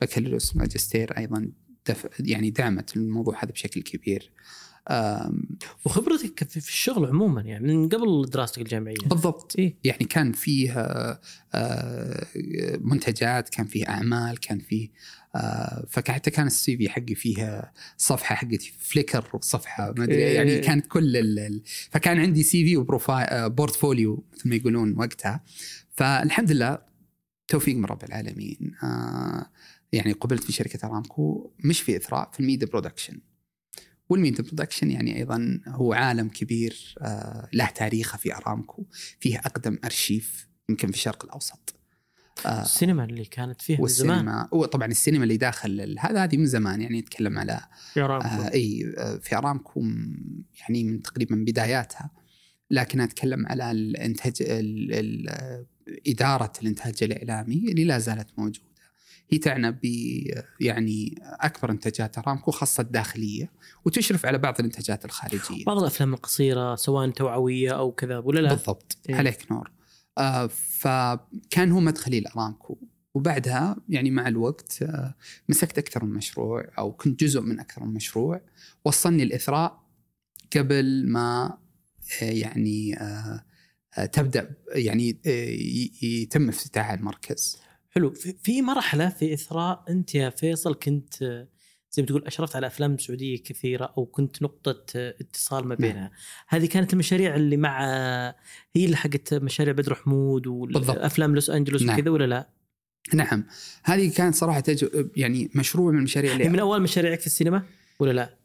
بكالوريوس 0.00 0.56
ماجستير 0.56 1.18
أيضا 1.18 1.50
دف 1.88 2.06
يعني 2.20 2.50
دعمت 2.50 2.96
الموضوع 2.96 3.44
هذا 3.44 3.52
بشكل 3.52 3.82
كبير. 3.82 4.30
وخبرتك 5.84 6.48
في 6.48 6.56
الشغل 6.68 7.06
عموما 7.06 7.40
يعني 7.40 7.76
من 7.76 7.88
قبل 7.88 8.30
دراستك 8.30 8.58
الجامعية. 8.58 8.96
بالضبط. 9.06 9.54
إيه؟ 9.58 9.74
يعني 9.84 10.04
كان 10.04 10.32
فيه 10.32 10.72
آه، 10.80 11.20
آه، 11.54 12.26
منتجات 12.80 13.48
كان 13.48 13.66
فيه 13.66 13.88
أعمال 13.88 14.40
كان 14.40 14.58
فيه 14.58 14.88
آه، 15.36 15.86
فحتى 15.90 16.30
كان 16.30 16.46
ال 16.46 16.76
CV 16.76 16.88
حقي 16.88 17.14
فيها 17.14 17.72
صفحة 17.96 18.34
حقتي 18.34 18.72
Flickr 18.78 19.24
وصفحه 19.34 19.92
ما 19.98 20.04
أدري. 20.04 20.20
يعني 20.20 20.58
كانت 20.60 20.86
كل 20.86 21.16
ال- 21.16 21.62
فكان 21.90 22.18
عندي 22.20 22.42
CV 22.42 22.64
و 22.64 22.76
profile 22.76 23.50
portfolio 23.50 24.24
مثل 24.34 24.48
ما 24.48 24.54
يقولون 24.56 24.98
وقتها. 24.98 25.44
فالحمد 25.90 26.50
لله 26.52 26.78
توفيق 27.48 27.76
من 27.76 27.84
رب 27.84 28.04
العالمين. 28.04 28.74
يعني 29.92 30.12
قبلت 30.12 30.44
في 30.44 30.52
شركة 30.52 30.86
أرامكو 30.86 31.50
مش 31.64 31.80
في 31.80 31.96
إثراء 31.96 32.30
في 32.32 32.40
ال 32.40 32.44
media 32.44 32.66
production 32.68 33.18
وال 34.08 34.18
media 34.18 34.44
production 34.44 34.90
يعني 34.90 35.16
أيضا 35.16 35.60
هو 35.66 35.92
عالم 35.92 36.28
كبير 36.28 36.94
آه، 37.00 37.48
له 37.52 37.66
تاريخه 37.70 38.18
في 38.18 38.34
أرامكو 38.34 38.86
فيه 39.20 39.38
أقدم 39.38 39.78
أرشيف 39.84 40.48
يمكن 40.68 40.88
في 40.88 40.94
الشرق 40.94 41.24
الأوسط. 41.24 41.72
آه، 42.46 42.62
السينما 42.62 43.04
اللي 43.04 43.24
كانت 43.24 43.62
فيها 43.62 43.80
من 43.80 43.86
زمان. 43.88 44.46
وطبعا 44.52 44.86
السينما 44.88 45.22
اللي 45.24 45.36
داخل 45.36 45.96
هذا 45.98 46.24
هذه 46.24 46.36
من 46.36 46.46
زمان 46.46 46.80
يعني 46.80 47.00
نتكلم 47.00 47.38
على 47.38 47.60
يا 47.96 48.02
آه 48.02 48.06
أرامكو 48.06 48.54
إي 48.54 48.94
آه، 48.98 49.16
في 49.16 49.36
أرامكو 49.36 49.80
يعني 50.60 50.84
من 50.84 51.02
تقريبا 51.02 51.36
بداياتها. 51.36 52.10
لكن 52.70 53.00
أتكلم 53.00 53.46
على 53.46 53.70
الانتاج 53.70 54.34
ال- 54.40 54.92
ال- 54.94 55.28
آه، 55.28 55.66
إدارة 56.06 56.52
الإنتاج 56.62 56.94
الإعلامي 57.02 57.54
اللي 57.68 57.84
لا 57.84 57.98
زالت 57.98 58.28
موجودة. 58.38 58.66
هي 59.30 59.38
تعنى 59.38 59.72
ب 59.72 59.84
يعني 60.60 61.18
أكبر 61.22 61.70
انتاجات 61.70 62.18
أرامكو 62.18 62.50
خاصة 62.50 62.80
الداخلية 62.80 63.50
وتشرف 63.84 64.26
على 64.26 64.38
بعض 64.38 64.54
الإنتاجات 64.58 65.04
الخارجية. 65.04 65.64
بعض 65.64 65.78
الأفلام 65.78 66.14
القصيرة 66.14 66.74
سواء 66.74 67.10
توعوية 67.10 67.70
أو 67.70 67.92
كذا 67.92 68.18
ولا 68.18 68.40
لا؟ 68.40 68.48
بالضبط 68.54 68.96
إيه؟ 69.08 69.14
عليك 69.14 69.52
نور. 69.52 69.70
آه 70.18 70.46
فكان 70.46 71.72
هو 71.72 71.80
مدخلي 71.80 72.20
لأرامكو 72.20 72.78
وبعدها 73.14 73.76
يعني 73.88 74.10
مع 74.10 74.28
الوقت 74.28 74.82
آه 74.82 75.14
مسكت 75.48 75.78
أكثر 75.78 76.04
من 76.04 76.14
مشروع 76.14 76.64
أو 76.78 76.92
كنت 76.92 77.20
جزء 77.20 77.40
من 77.40 77.60
أكثر 77.60 77.84
من 77.84 77.94
مشروع 77.94 78.40
وصلني 78.84 79.22
الإثراء 79.22 79.82
قبل 80.56 81.04
ما 81.08 81.58
آه 82.22 82.24
يعني 82.24 82.98
آه 82.98 83.44
تبدأ 84.12 84.50
يعني 84.68 85.16
يتم 86.02 86.48
افتتاح 86.48 86.90
المركز. 86.90 87.58
حلو. 87.96 88.14
في 88.42 88.62
مرحلة 88.62 89.08
في 89.08 89.34
إثراء 89.34 89.84
أنت 89.88 90.14
يا 90.14 90.30
فيصل 90.30 90.74
كنت 90.74 91.14
زي 91.90 92.02
ما 92.02 92.06
تقول 92.06 92.24
أشرفت 92.24 92.56
على 92.56 92.66
أفلام 92.66 92.98
سعودية 92.98 93.42
كثيرة 93.42 93.94
أو 93.98 94.06
كنت 94.06 94.42
نقطة 94.42 94.84
اتصال 94.96 95.68
ما 95.68 95.74
بينها. 95.74 96.00
نعم. 96.00 96.10
هذه 96.48 96.66
كانت 96.66 96.92
المشاريع 96.92 97.36
اللي 97.36 97.56
مع 97.56 97.84
هي 98.76 98.84
اللي 98.84 98.96
حقت 98.96 99.34
مشاريع 99.34 99.72
بدر 99.72 99.94
حمود 99.94 100.46
وأفلام 100.46 101.34
لوس 101.34 101.50
أنجلوس 101.50 101.82
نعم. 101.82 101.98
وكذا 101.98 102.10
ولا 102.10 102.26
لا؟ 102.26 102.48
نعم. 103.14 103.44
هذه 103.84 104.10
كانت 104.10 104.34
صراحة 104.34 104.60
تج... 104.60 105.06
يعني 105.16 105.50
مشروع 105.54 105.92
من 105.92 105.98
المشاريع 105.98 106.32
اللي 106.32 106.48
من 106.48 106.58
أول 106.58 106.82
مشاريعك 106.82 107.20
في 107.20 107.26
السينما 107.26 107.62
ولا 108.00 108.12
لا؟ 108.12 108.36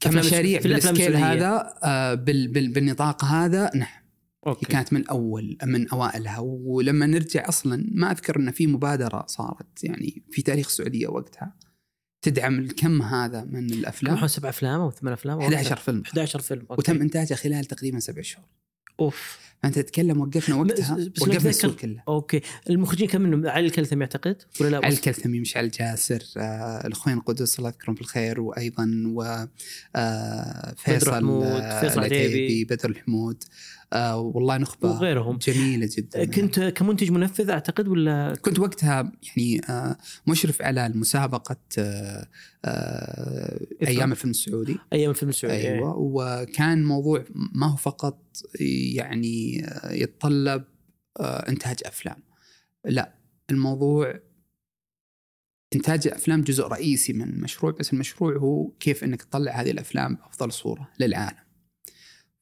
كمشاريع 0.00 0.60
في 0.60 0.68
بالسكيل 0.68 1.16
هذا 1.16 1.74
آه 1.84 2.14
بال... 2.14 2.48
بال... 2.48 2.72
بالنطاق 2.72 3.24
هذا 3.24 3.70
نعم. 3.74 3.99
okay. 4.46 4.66
كانت 4.66 4.92
من 4.92 5.06
أول 5.06 5.56
من 5.64 5.88
أوائلها. 5.88 6.38
ولما 6.40 7.06
نرجع 7.06 7.48
أصلا 7.48 7.86
ما 7.92 8.10
أذكر 8.10 8.36
إن 8.36 8.50
في 8.50 8.66
مبادرة 8.66 9.26
صارت 9.26 9.84
يعني 9.84 10.22
في 10.30 10.42
تاريخ 10.42 10.66
السعودية 10.66 11.08
وقتها. 11.08 11.56
تدعم 12.22 12.58
الكم 12.58 13.02
هذا 13.02 13.44
من 13.44 13.72
الأفلام؟ 13.72 14.20
كم 14.20 14.26
سبع 14.26 14.48
أفلام 14.48 14.80
أو 14.80 14.90
ثمان 14.90 15.12
أفلام؟ 15.12 15.40
11 15.40 15.76
فيلم. 15.76 16.02
11 16.06 16.40
فيلم 16.40 16.60
okay. 16.70 16.74
وتم 16.78 17.00
انتاجها 17.00 17.36
خلال 17.36 17.64
تقريبا 17.64 17.98
سبع 17.98 18.22
شهور. 18.22 18.46
أوف. 19.00 19.38
فأنت 19.62 19.78
تتكلم 19.78 20.20
وقفنا 20.20 20.56
وقتها؟ 20.56 20.94
بس 20.96 21.22
وقفنا 21.22 21.50
السوق 21.50 21.76
كله. 21.76 22.02
okay. 22.08 22.40
المخرجين 22.70 23.08
كم 23.08 23.20
منهم؟ 23.20 23.46
علي 23.46 23.66
الكلثمي 23.66 24.02
أعتقد؟ 24.02 24.42
ولا 24.60 24.68
لا؟ 24.68 24.76
علي 24.76 24.94
الكلثمي 24.94 25.40
مشعل 25.40 25.70
جاسر 25.70 26.24
آه 26.36 26.86
الأخوين 26.86 27.16
قدس 27.16 27.58
الله 27.58 27.68
يذكرهم 27.68 27.94
بالخير 27.94 28.40
وأيضا 28.40 29.02
و 29.06 29.46
آه 29.96 30.74
فيصل 30.78 31.42
آه 31.42 31.80
فيصل 31.80 32.00
عتيبي. 32.00 32.64
بدر 32.64 32.90
الحمود 32.90 33.44
آه 33.92 34.18
والله 34.18 34.56
نخبة 34.56 34.90
وغيرهم. 34.90 35.38
جميلة 35.38 35.88
جدا. 35.96 36.24
كنت 36.24 36.60
كمنتج 36.60 37.10
منفذ 37.10 37.50
أعتقد 37.50 37.88
ولا؟ 37.88 38.34
كنت 38.42 38.58
وقتها 38.58 39.12
يعني 39.22 39.60
آه 39.70 39.96
مشرف 40.26 40.62
على 40.62 40.88
مسابقة 40.88 41.56
آه 41.78 42.26
آه 42.64 43.60
أيام 43.86 44.12
الفيلم 44.12 44.30
السعودي. 44.30 44.78
أيام 44.92 45.10
الفيلم 45.10 45.28
السعودي 45.28 45.56
أيوه. 45.56 45.88
إيه. 45.88 45.94
وكان 45.96 46.84
موضوع 46.84 47.24
ما 47.34 47.66
هو 47.66 47.76
فقط 47.76 48.22
يعني 48.94 49.66
يتطلب 49.90 50.64
آه 51.20 51.48
إنتاج 51.48 51.76
أفلام. 51.84 52.16
لا 52.84 53.14
الموضوع 53.50 54.20
إنتاج 55.74 56.08
أفلام 56.08 56.42
جزء 56.42 56.66
رئيسي 56.66 57.12
من 57.12 57.22
المشروع 57.22 57.72
بس 57.72 57.92
المشروع 57.92 58.36
هو 58.36 58.68
كيف 58.80 59.04
إنك 59.04 59.22
تطلع 59.22 59.52
هذه 59.52 59.70
الأفلام 59.70 60.14
بأفضل 60.14 60.52
صورة 60.52 60.88
للعالم. 61.00 61.49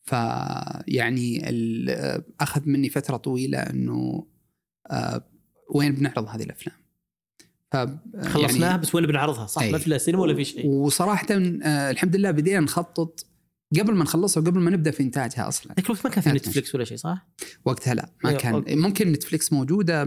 فيعني 0.09 1.43
أخذ 2.41 2.63
مني 2.67 2.89
فترة 2.89 3.17
طويلة 3.17 3.59
إنه 3.59 4.27
آه 4.91 5.25
وين 5.75 5.95
بنعرض 5.95 6.29
هذه 6.29 6.43
الأفلام. 6.43 6.77
ف 7.71 7.77
خلصناها 8.27 8.69
يعني 8.69 8.83
بس 8.83 8.95
وين 8.95 9.07
بنعرضها؟ 9.07 9.47
صح 9.47 9.63
ما 9.63 9.79
في 9.79 9.99
سينما 9.99 10.23
ولا 10.23 10.35
في 10.35 10.45
شيء. 10.45 10.67
وصراحه 10.67 11.27
آه 11.31 11.91
الحمد 11.91 12.17
لله 12.17 12.31
بدينا 12.31 12.61
نخطط 12.61 13.27
قبل 13.81 13.95
ما 13.95 14.05
نخلصها 14.05 14.41
وقبل 14.43 14.61
ما 14.61 14.71
نبدأ 14.71 14.91
في 14.91 15.03
إنتاجها 15.03 15.49
أصلا. 15.49 15.73
ذاك 15.77 15.87
الوقت 15.87 16.07
ما 16.07 16.11
كان 16.13 16.23
في 16.23 16.31
Netflix 16.31 16.75
ولا 16.75 16.85
شيء 16.85 16.97
صح؟ 16.97 17.29
وقتها 17.65 17.95
لا 17.95 18.13
ما 18.25 18.31
أيوة، 18.31 18.41
كان. 18.41 18.55
okay. 18.55 18.77
ممكن 18.77 19.13
Netflix 19.13 19.53
موجودة 19.53 20.05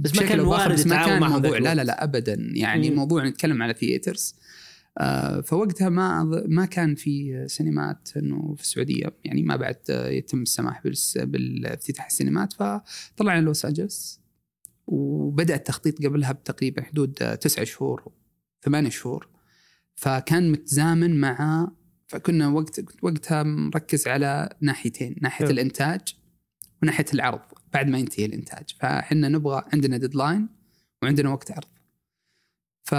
بس 0.00 0.16
ما 0.16 0.22
كان 0.22 0.40
وارد 0.40 0.72
بس 0.72 0.86
ما 0.86 1.06
كان 1.06 1.30
موضوع. 1.30 1.58
لا 1.58 1.74
لا 1.74 1.84
لا 1.84 2.04
ابدا. 2.04 2.36
يعني 2.54 2.90
مم. 2.90 2.96
موضوع 2.96 3.28
نتكلم 3.28 3.62
على 3.62 3.74
ثياترز 3.74 4.34
آه، 4.38 4.39
فوقتها 5.44 5.88
ما 5.88 6.24
ما 6.48 6.66
كان 6.66 6.94
في 6.94 7.44
سينمات 7.48 8.08
إنه 8.16 8.54
في 8.54 8.62
السعودية. 8.62 9.16
يعني 9.24 9.42
ما 9.42 9.56
بعد 9.56 9.76
يتم 9.88 10.42
السماح 10.42 10.82
بالافتتاح 11.16 12.06
السينمات 12.06 12.52
فطلعنا 12.52 13.40
لوس 13.40 13.64
أنجلس. 13.64 14.20
وبدأ 14.86 15.54
التخطيط 15.54 16.06
قبلها 16.06 16.32
بتقريبا 16.32 16.82
حدود 16.82 17.12
تسعة 17.14 17.64
شهور 17.64 18.12
ثمانية 18.62 18.90
شهور. 18.90 19.28
فكان 19.94 20.52
متزامن 20.52 21.20
مع 21.20 21.68
فكنا 22.06 22.48
وقت 22.48 22.80
وقتها 23.02 23.42
مركز 23.42 24.08
على 24.08 24.56
ناحيتين 24.60 25.16
ناحية 25.22 25.46
م. 25.46 25.50
الإنتاج 25.50 26.00
وناحية 26.82 27.06
العرض 27.14 27.40
بعد 27.72 27.88
ما 27.88 27.98
ينتهي 27.98 28.24
الإنتاج. 28.24 28.76
فاحنا 28.80 29.28
نبغى 29.28 29.62
عندنا 29.72 29.96
deadline 29.96 30.48
وعندنا 31.02 31.30
وقت 31.30 31.50
عرض. 31.50 31.68
ف 32.84 32.94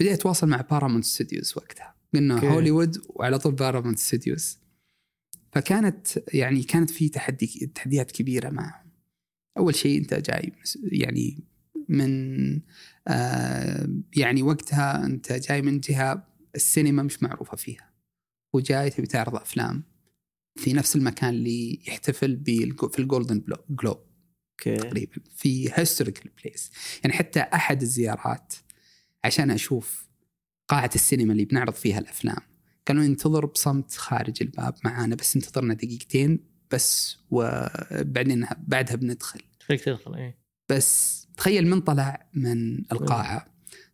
بديت 0.00 0.12
أتواصل 0.12 0.48
مع 0.48 0.60
Paramount 0.60 1.04
Studios 1.04 1.52
وقتها 1.56 1.94
قلنا 2.14 2.40
okay. 2.40 2.44
هوليوود 2.44 3.02
وعلى 3.08 3.38
طول 3.38 3.52
Paramount 3.52 3.98
Studios 3.98 4.58
فكانت 5.52 6.06
يعني 6.34 6.62
كانت 6.62 6.90
في 6.90 7.08
تحدي 7.08 7.70
تحديات 7.74 8.10
كبيرة 8.10 8.50
معهم. 8.50 8.90
أول 9.58 9.74
شيء 9.74 9.98
أنت 9.98 10.14
جاي 10.14 10.52
يعني 10.82 11.38
من 11.88 12.60
آه 13.08 13.88
يعني 14.16 14.42
وقتها 14.42 15.06
أنت 15.06 15.32
جاي 15.32 15.62
من 15.62 15.80
جهة 15.80 16.26
السينما 16.54 17.02
مش 17.02 17.22
معروفة 17.22 17.56
فيها 17.56 17.90
وجاي 18.52 18.90
تبي 18.90 19.06
تعرض 19.06 19.34
أفلام 19.34 19.82
في 20.56 20.72
نفس 20.72 20.96
المكان 20.96 21.30
اللي 21.30 21.80
يحتفل 21.88 22.42
في 22.92 22.98
ال 22.98 23.04
Golden 23.04 23.42
Globe 23.70 23.98
تقريبا 24.64 25.16
في 25.36 25.70
historical 25.74 26.30
place 26.44 26.70
يعني 27.04 27.16
حتى 27.16 27.40
أحد 27.40 27.82
الزيارات 27.82 28.54
عشان 29.24 29.50
أشوف 29.50 30.08
قاعة 30.68 30.90
السينما 30.94 31.32
اللي 31.32 31.44
بنعرض 31.44 31.74
فيها 31.74 31.98
الأفلام. 31.98 32.40
كانوا 32.86 33.04
ننتظر 33.04 33.46
بصمت 33.46 33.92
خارج 33.92 34.36
الباب 34.40 34.74
معانا 34.84 35.14
بس 35.14 35.36
انتظرنا 35.36 35.74
دقيقتين 35.74 36.44
بس 36.70 37.18
وبعدين 37.30 38.46
بعدها 38.58 38.96
بندخل. 38.96 39.40
فيك 39.66 39.84
تدخل 39.84 40.14
إيه. 40.14 40.38
بس 40.68 41.20
تخيل 41.36 41.66
من 41.66 41.80
طلع 41.80 42.28
من 42.34 42.78
القاعة. 42.92 43.46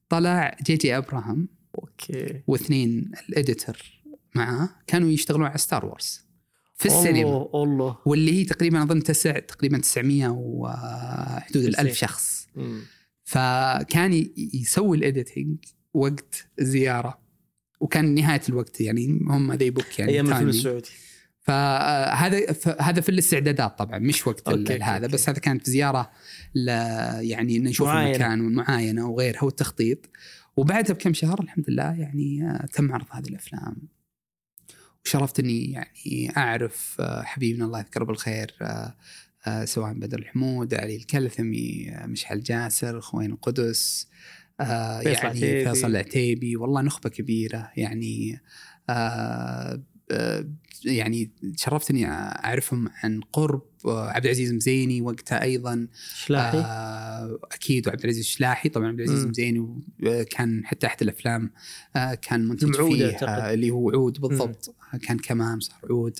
طلع 0.08 0.56
جي 0.62 0.76
جي 0.76 0.96
أبراهام 0.96 1.48
أوكي. 1.78 2.42
واثنين 2.46 3.10
الاديتور 3.28 3.76
معاه 4.34 4.68
كانوا 4.86 5.10
يشتغلون 5.10 5.46
على 5.46 5.58
ستار 5.58 5.86
وورز 5.86 6.26
في 6.74 6.86
السينما. 6.86 7.20
الله. 7.20 7.62
الله 7.62 7.98
واللي 8.06 8.32
هي 8.32 8.44
تقريبا 8.44 8.82
أظن 8.82 9.02
تسع 9.02 9.38
تقريبا 9.38 9.78
900 9.78 10.28
وحدود 10.28 11.64
الألف 11.64 11.98
شخص. 11.98 12.48
مم. 12.56 12.82
فكان 13.26 14.30
يسوي 14.54 14.96
الايديتنج 14.96 15.56
وقت 15.94 16.48
الزياره 16.60 17.18
وكان 17.80 18.14
نهاية 18.14 18.40
الوقت 18.48 18.80
يعني 18.80 19.06
هم 19.06 19.52
ذي 19.52 19.70
بوك 19.70 19.98
يعني 19.98 20.12
أيام 20.12 20.32
الفيلم 20.32 20.48
السعودي 20.48 20.90
فهذا 21.40 22.56
هذا 22.80 23.00
في 23.00 23.08
الاستعدادات 23.08 23.78
طبعا 23.78 23.98
مش 23.98 24.26
وقت 24.26 24.48
أوكي 24.48 24.78
هذا 24.82 25.04
أوكي. 25.04 25.14
بس 25.14 25.28
هذا 25.28 25.38
كانت 25.38 25.70
زيارة 25.70 26.10
ل 26.54 26.68
يعني 27.20 27.58
نشوف 27.58 27.86
معاينة. 27.86 28.10
المكان 28.10 28.40
والمعاينة 28.40 29.08
وغيرها 29.08 29.44
والتخطيط 29.44 30.10
وبعدها 30.56 30.94
بكم 30.94 31.14
شهر 31.14 31.40
الحمد 31.40 31.70
لله 31.70 32.00
يعني 32.00 32.50
آه، 32.50 32.66
تم 32.66 32.92
عرض 32.92 33.06
هذه 33.10 33.28
الأفلام 33.28 33.76
وشرفت 35.06 35.40
اني 35.40 35.72
يعني 35.72 36.32
أعرف 36.36 36.96
آه، 37.00 37.22
حبيبنا 37.22 37.64
الله 37.64 37.78
يذكره 37.78 38.04
بالخير 38.04 38.54
آه، 38.62 38.64
آه، 38.64 38.94
سواء 39.64 39.92
بدر 39.92 40.18
الحمود 40.18 40.74
علي 40.74 40.96
الكلثمي 40.96 41.90
آه، 41.90 42.06
مشعل 42.06 42.40
جاسر 42.40 43.00
خوين 43.00 43.32
القدس 43.32 44.08
آه، 44.60 45.00
فيصل 45.00 45.24
يعني. 45.24 45.64
فيصل 45.64 45.90
العتيبي 45.90 46.56
والله 46.56 46.82
نخبة 46.82 47.10
كبيرة 47.10 47.70
يعني 47.76 48.40
يعني 50.84 51.30
تشرفت 51.56 51.90
اني 51.90 52.06
أعرفهم 52.10 52.88
عن 53.02 53.20
قرب 53.32 53.62
عبد 53.86 54.24
العزيز 54.24 54.52
مزيني 54.52 55.00
وقتها 55.00 55.42
أيضا. 55.42 55.88
شلاحي؟ 56.14 56.58
آه 56.58 57.38
أكيد 57.52 57.88
وعبد 57.88 58.00
العزيز 58.04 58.24
شلاحي. 58.24 58.68
طبعا 58.68 58.88
عبد 58.88 59.00
العزيز 59.00 59.26
مزيني 59.26 59.80
كان 60.30 60.66
حتى 60.66 60.86
أحد 60.86 61.02
الأفلام 61.02 61.50
آه 61.96 62.14
كان 62.14 62.48
منتج 62.48 62.74
فيه 62.76 63.06
آه 63.06 63.54
اللي 63.54 63.70
هو 63.70 63.90
عود 63.90 64.20
بالضبط. 64.20 64.74
مم. 64.92 64.98
كان 64.98 65.18
كمان 65.18 65.60
صار 65.60 65.78
عود. 65.90 66.18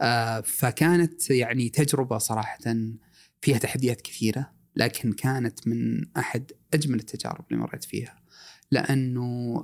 آه 0.00 0.40
فكانت 0.40 1.30
يعني 1.30 1.68
تجربة 1.68 2.18
صراحة 2.18 2.58
فيها 3.40 3.58
تحديات 3.58 4.00
كثيرة 4.00 4.50
لكن 4.76 5.12
كانت 5.12 5.68
من 5.68 6.04
أحد 6.16 6.52
أجمل 6.74 6.98
التجارب 6.98 7.44
اللي 7.50 7.62
مريت 7.62 7.84
فيها. 7.84 8.16
لأنه 8.70 9.62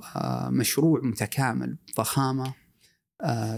مشروع 0.49 1.01
متكامل 1.03 1.77
ضخامة 1.97 2.53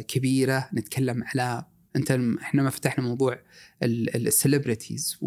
كبيرة 0.07 0.69
نتكلم 0.73 1.23
على 1.23 1.65
أنت 1.95 2.11
إحنا 2.41 2.63
ما 2.63 2.69
فتحنا 2.69 3.03
موضوع 3.03 3.39
ال 3.83 3.95
celebrities 3.95 5.17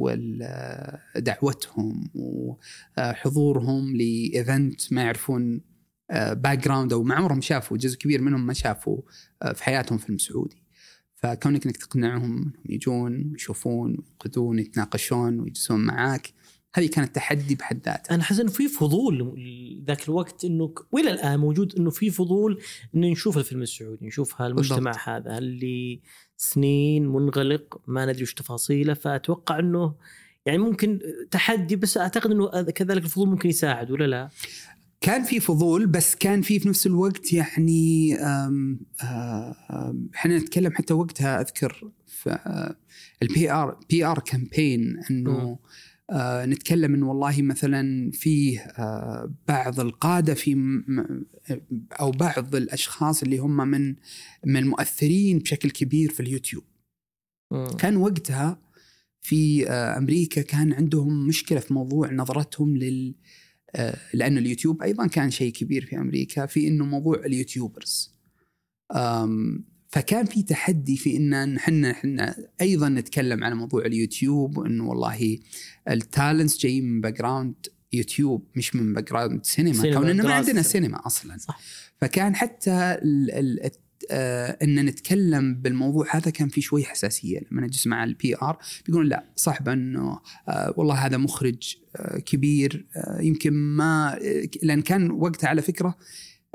ودعوتهم 1.14 2.10
وحضورهم 2.14 3.96
ل 3.96 4.12
event 4.12 4.92
ما 4.92 5.02
يعرفون 5.02 5.60
background 6.12 6.92
أو 6.92 7.02
ما 7.02 7.14
عمرهم 7.14 7.40
شافوا 7.40 7.76
جزء 7.76 7.98
كبير 7.98 8.22
منهم 8.22 8.46
ما 8.46 8.52
شافوا 8.52 9.00
آه، 9.42 9.52
في 9.52 9.64
حياتهم 9.64 9.98
فيلم 9.98 10.18
سعودي 10.18 10.62
فكونك 11.14 11.66
إنك 11.66 11.76
تقنعهم 11.76 12.52
يجون 12.68 13.30
ويشوفون 13.32 13.90
وينقدون 13.90 14.56
ويتناقشون 14.56 15.40
ويجلسون 15.40 15.80
معاك 15.80 16.32
هذه 16.74 16.86
كانت 16.86 17.14
تحدي 17.14 17.54
بحد 17.54 17.80
ذاته 17.86 18.14
أنا 18.14 18.22
أحس 18.22 18.40
إنه 18.40 18.50
في 18.50 18.68
فضول 18.68 19.34
ذاك 19.86 20.08
الوقت 20.08 20.44
إنه 20.44 20.74
وإلى 20.92 21.10
الآن 21.10 21.40
موجود 21.40 21.74
إنه 21.78 21.90
في 21.90 22.10
فضول 22.10 22.60
إنه 22.94 23.06
نشوف 23.06 23.38
الفيلم 23.38 23.62
السعودي 23.62 24.06
نشوف 24.06 24.42
هالمجتمع 24.42 24.90
بالضبط. 24.90 25.08
هذا 25.08 25.38
اللي 25.38 26.00
سنين 26.36 27.06
منغلق 27.06 27.80
ما 27.86 28.06
ندري 28.06 28.22
وش 28.22 28.34
تفاصيله 28.34 28.94
فأتوقع 28.94 29.58
إنه 29.58 29.94
يعني 30.46 30.58
ممكن 30.58 31.00
تحدي 31.30 31.76
بس 31.76 31.98
أعتقد 31.98 32.30
إنه 32.30 32.62
كذلك 32.62 33.04
الفضول 33.04 33.28
ممكن 33.28 33.48
يساعد 33.48 33.90
ولا 33.90 34.04
لا؟ 34.04 34.28
كان 35.00 35.22
في 35.22 35.40
فضول 35.40 35.86
بس 35.86 36.14
كان 36.14 36.42
في 36.42 36.58
في 36.58 36.68
نفس 36.68 36.86
الوقت 36.86 37.32
يعني 37.32 38.14
إحنا 40.14 40.38
نتكلم 40.38 40.72
حتى 40.72 40.94
وقتها 40.94 41.40
أذكر 41.40 41.90
في 42.06 42.38
ال 43.22 43.52
PR 43.52 43.78
PR 43.90 44.18
campaign 44.18 45.00
إنه 45.10 45.58
آه 46.10 46.46
نتكلم 46.46 46.94
انه 46.94 47.08
والله 47.08 47.42
مثلا 47.42 48.10
فيه 48.10 48.60
آه 48.60 49.34
بعض 49.48 49.80
القادة 49.80 50.34
في 50.34 50.82
أو 52.00 52.10
بعض 52.10 52.54
الأشخاص 52.54 53.22
اللي 53.22 53.38
هم 53.38 53.56
من 53.56 53.96
من 54.46 54.56
المؤثرين 54.56 55.38
بشكل 55.38 55.70
كبير 55.70 56.10
في 56.10 56.20
اليوتيوب. 56.20 56.64
م. 57.50 57.66
كان 57.66 57.96
وقتها 57.96 58.60
في 59.20 59.70
آه 59.70 59.98
أمريكا 59.98 60.42
كان 60.42 60.72
عندهم 60.72 61.26
مشكلة 61.26 61.60
في 61.60 61.74
موضوع 61.74 62.12
نظرتهم 62.12 62.76
لل 62.76 63.14
لأن 64.14 64.38
اليوتيوب 64.38 64.82
أيضا 64.82 65.06
كان 65.06 65.30
شيء 65.30 65.52
كبير 65.52 65.86
في 65.86 65.96
أمريكا 65.98 66.46
في 66.46 66.68
أنه 66.68 66.84
موضوع 66.84 67.16
ال 67.26 67.35
YouTubers 67.35 68.14
فكان 69.88 70.24
في 70.26 70.42
تحدي 70.42 70.96
في 70.96 71.16
إن 71.16 71.56
إحنا 71.56 71.90
إحنا 71.90 72.36
أيضا 72.60 72.88
نتكلم 72.88 73.44
على 73.44 73.54
موضوع 73.54 73.86
اليوتيوب 73.86 74.58
وإنه 74.58 74.88
والله 74.88 75.38
ال 75.90 75.99
talents 75.99 76.58
جايين 76.58 76.84
من 76.84 77.00
background 77.00 77.54
يوتيوب 77.92 78.46
مش 78.56 78.76
من 78.76 78.94
background 78.94 79.44
سينما, 79.44 79.72
سينما 79.82 80.00
كوننا 80.00 80.22
ما 80.22 80.32
عندنا 80.34 80.62
سينما 80.62 81.06
أصلا. 81.06 81.38
صح. 81.38 81.60
فكان 82.00 82.34
حتى 82.36 82.96
آه 84.10 84.58
إن 84.62 84.84
نتكلم 84.84 85.54
بالموضوع 85.54 86.16
هذا 86.16 86.30
كان 86.30 86.48
في 86.48 86.60
شوي 86.60 86.84
حساسية. 86.84 87.40
لما 87.52 87.62
نجلس 87.62 87.86
مع 87.86 88.04
ال 88.04 88.36
PR 88.36 88.58
بيقولون 88.86 89.08
لا 89.08 89.24
صعب 89.36 89.68
إنه 89.68 90.20
آه 90.48 90.74
والله 90.76 90.94
هذا 90.94 91.16
مخرج 91.16 91.76
آه 91.96 92.18
كبير 92.18 92.86
آه 92.96 93.20
يمكن 93.20 93.52
ما 93.52 94.14
آه 94.14 94.48
لأن 94.62 94.82
كان 94.82 95.10
وقتها 95.10 95.48
على 95.48 95.62
فكرة 95.62 95.98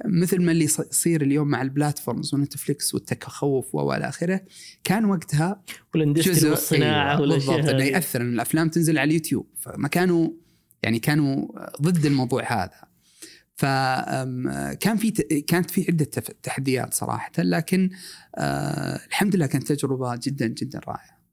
مثل 0.06 0.42
ما 0.42 0.52
اللي 0.52 0.64
يصير 0.64 1.22
اليوم 1.22 1.48
مع 1.48 1.62
ال 1.62 1.69
platforms 1.69 2.34
ونتفلكس 2.34 2.94
والتخوف 2.94 3.76
وإلى 3.76 4.10
آخره 4.10 4.42
كان 4.84 5.06
وقتها 5.06 5.64
وال 5.94 6.05
industry 6.05 6.50
والصناعة 6.50 7.18
أيوة 7.18 7.28
بالضبط 7.28 7.66
إنه 7.66 7.84
يأثر 7.84 8.22
إن 8.22 8.34
الأفلام 8.34 8.70
تنزل 8.70 8.98
على 8.98 9.08
اليوتيوب. 9.08 9.48
فما 9.60 9.88
كانوا 9.88 10.30
يعني 10.84 11.00
كانوا 11.00 11.48
ضد 11.82 12.06
الموضوع 12.06 12.64
هذا. 12.64 12.94
فكان 13.56 14.98
في 14.98 15.12
كانت 15.48 15.72
في 15.72 15.86
عدة 15.90 16.06
تحديات 16.44 16.94
صراحة 16.94 17.32
لكن 17.38 17.90
آه، 18.36 19.00
الحمد 19.08 19.36
لله 19.36 19.46
كانت 19.46 19.72
تجربة 19.72 20.16
جدا 20.24 20.48
جدا 20.48 20.80
رائعة. 20.88 21.24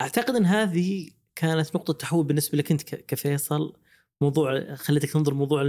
أعتقد 0.00 0.34
إن 0.34 0.46
هذه 0.46 1.10
كانت 1.34 1.76
نقطة 1.76 1.92
تحول 1.92 2.24
بالنسبة 2.24 2.58
لك 2.58 2.70
أنت 2.70 2.82
كفيصل. 2.82 3.72
موضوع 4.20 4.74
خلتك 4.74 5.10
تنظر 5.10 5.34
موضوع 5.34 5.62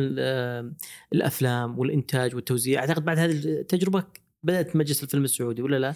الأفلام 1.13 1.79
والإنتاج 1.79 2.35
والتوزيع. 2.35 2.79
أعتقد 2.79 3.05
بعد 3.05 3.19
هذه 3.19 3.31
التجربة 3.31 4.03
بدأت 4.43 4.75
مجلس 4.75 5.03
الفيلم 5.03 5.23
السعودي 5.23 5.61
ولا 5.61 5.79
لا؟ 5.79 5.93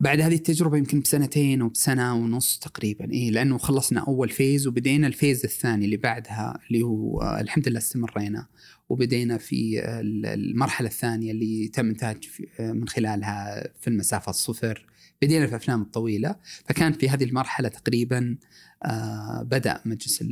بعد 0.00 0.20
هذه 0.20 0.34
التجربة 0.34 0.76
يمكن 0.76 1.00
بسنتين 1.00 1.60
أو 1.60 1.68
بسنة 1.68 2.14
ونص 2.14 2.58
تقريبا 2.58 3.12
اي 3.12 3.30
لأنه 3.30 3.58
خلصنا 3.58 4.00
أول 4.00 4.28
phase 4.28 4.66
وبدينا 4.66 5.06
ال 5.06 5.12
phase 5.12 5.44
الثاني 5.44 5.84
اللي 5.84 5.96
بعدها 5.96 6.58
اللي 6.68 6.82
هو 6.82 7.20
آه، 7.20 7.40
الحمد 7.40 7.68
لله 7.68 7.78
استمرينا. 7.78 8.46
وبدينا 8.88 9.38
في 9.38 9.82
المرحلة 10.24 10.88
الثانية 10.88 11.32
اللي 11.32 11.68
تم 11.68 11.88
انتاج 11.88 12.28
آه، 12.60 12.72
من 12.72 12.88
خلالها 12.88 13.68
في 13.80 13.88
المسافه 13.88 14.30
الصفر. 14.30 14.86
بدينا 15.22 15.46
في 15.46 15.50
الافلام 15.50 15.82
الطويله 15.82 16.36
فكان 16.64 16.92
في 16.92 17.08
هذه 17.08 17.24
المرحلة 17.24 17.68
تقريبا 17.68 18.38
آه، 18.84 19.42
بدأ 19.42 19.80
مجلس 19.84 20.22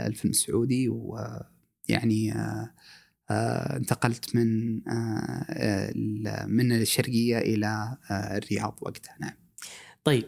الفيلم 0.00 0.30
السعودي 0.30 0.88
ويعني 0.88 2.32
آه، 3.30 3.76
انتقلت 3.76 4.36
من 4.36 4.80
آه، 4.88 5.92
من 6.46 6.72
الشرقية 6.72 7.38
إلى 7.38 7.96
الرياض 8.10 8.78
وقتها. 8.80 9.16
نعم. 9.20 9.34
طيب 10.04 10.26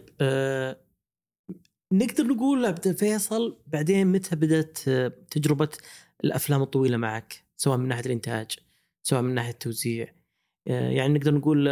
نقدر 1.92 2.24
نقول 2.24 2.66
عبد 2.66 2.86
الفيصل 2.86 3.58
بعدين 3.66 4.06
متى 4.06 4.36
بدأت 4.36 4.78
تجربة 5.30 5.68
الأفلام 6.24 6.62
الطويلة 6.62 6.96
معك؟ 6.96 7.44
سواء 7.56 7.78
من 7.78 7.88
ناحية 7.88 8.06
الإنتاج 8.06 8.56
سواء 9.02 9.22
من 9.22 9.34
ناحية 9.34 9.50
التوزيع. 9.50 10.14
يعني 10.66 11.14
نقدر 11.14 11.34
نقول 11.34 11.68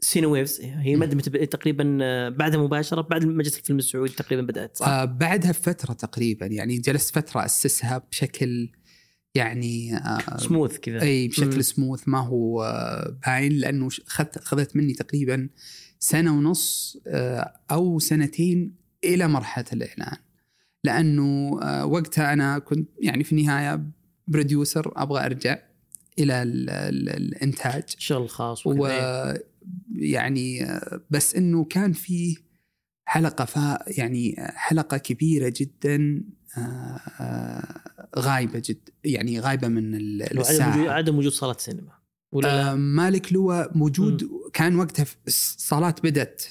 Cine 0.00 0.26
Waves 0.26 0.60
هي 0.60 0.96
مدة 0.96 1.44
تقريبا 1.44 1.98
آه، 2.02 2.28
بعدها 2.28 2.60
مباشرة 2.60 3.00
بعد 3.00 3.24
مجلس 3.24 3.58
الفيلم 3.58 3.78
السعودي 3.78 4.12
تقريبا 4.12 4.42
بدأت 4.42 4.76
صح؟ 4.76 4.88
آه 4.88 5.04
بعدها 5.04 5.50
بفترة 5.50 5.92
تقريبا 5.92 6.46
يعني 6.46 6.78
جلست 6.78 7.14
فترة 7.14 7.44
أسسها 7.44 8.02
بشكل 8.10 8.68
يعني 9.34 9.96
آه 9.96 10.36
سموث 10.36 10.78
كذا. 10.78 11.02
إي 11.02 11.28
بشكل 11.28 11.54
مم. 11.56 11.62
سموث 11.62 12.02
ما 12.06 12.18
هو 12.18 12.62
آه 12.62 13.18
باين 13.26 13.52
لأنه 13.52 13.88
اخذت 14.06 14.36
اخذت 14.36 14.76
مني 14.76 14.94
تقريبا 14.94 15.48
سنة 15.98 16.38
ونص 16.38 16.96
آه 17.06 17.52
أو 17.70 17.98
سنتين 17.98 18.74
إلى 19.04 19.28
مرحلة 19.28 19.64
الإعلان. 19.72 20.16
لأنه 20.84 21.60
آه 21.62 21.86
وقتها 21.86 22.32
أنا 22.32 22.58
كنت 22.58 22.88
يعني 23.02 23.24
في 23.24 23.32
النهاية 23.32 23.82
producer 24.28 24.92
أبغى 24.96 25.26
أرجع 25.26 25.58
إلى 26.18 26.42
ال 26.42 26.70
ال 26.70 27.08
الإنتاج. 27.08 27.84
شغل 27.98 28.28
خاص 28.28 28.66
يعني 29.94 30.80
بس 31.10 31.34
إنه 31.34 31.64
كان 31.64 31.92
في 31.92 32.36
حلقة 33.08 33.44
فا 33.44 33.84
يعني 33.86 34.34
حلقة 34.38 34.96
كبيرة 34.96 35.52
جدا 35.56 36.24
آه، 36.58 37.80
غايبة 38.18 38.62
جدا 38.64 38.92
يعني 39.04 39.40
غايبة 39.40 39.68
من 39.68 39.94
الساحة. 39.94 40.90
عدم 40.90 41.18
وجود 41.18 41.32
صالات 41.32 41.60
سينما. 41.60 41.92
ولا 42.32 42.72
آه 42.72 42.74
مالك 42.74 43.32
لواء 43.32 43.78
موجود 43.78 44.24
م. 44.24 44.28
كان 44.52 44.76
وقتها 44.76 45.06
الصالات 45.26 46.02
بدأت 46.02 46.42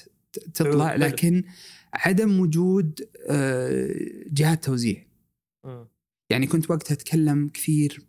تطلع 0.54 0.94
لكن 0.94 1.44
عدم 1.94 2.40
وجود 2.40 3.08
آه 3.28 3.94
جهات 4.26 4.64
توزيع. 4.64 5.06
م. 5.64 5.84
يعني 6.30 6.46
كنت 6.46 6.70
وقتها 6.70 6.94
أتكلم 6.94 7.48
كثير 7.48 8.02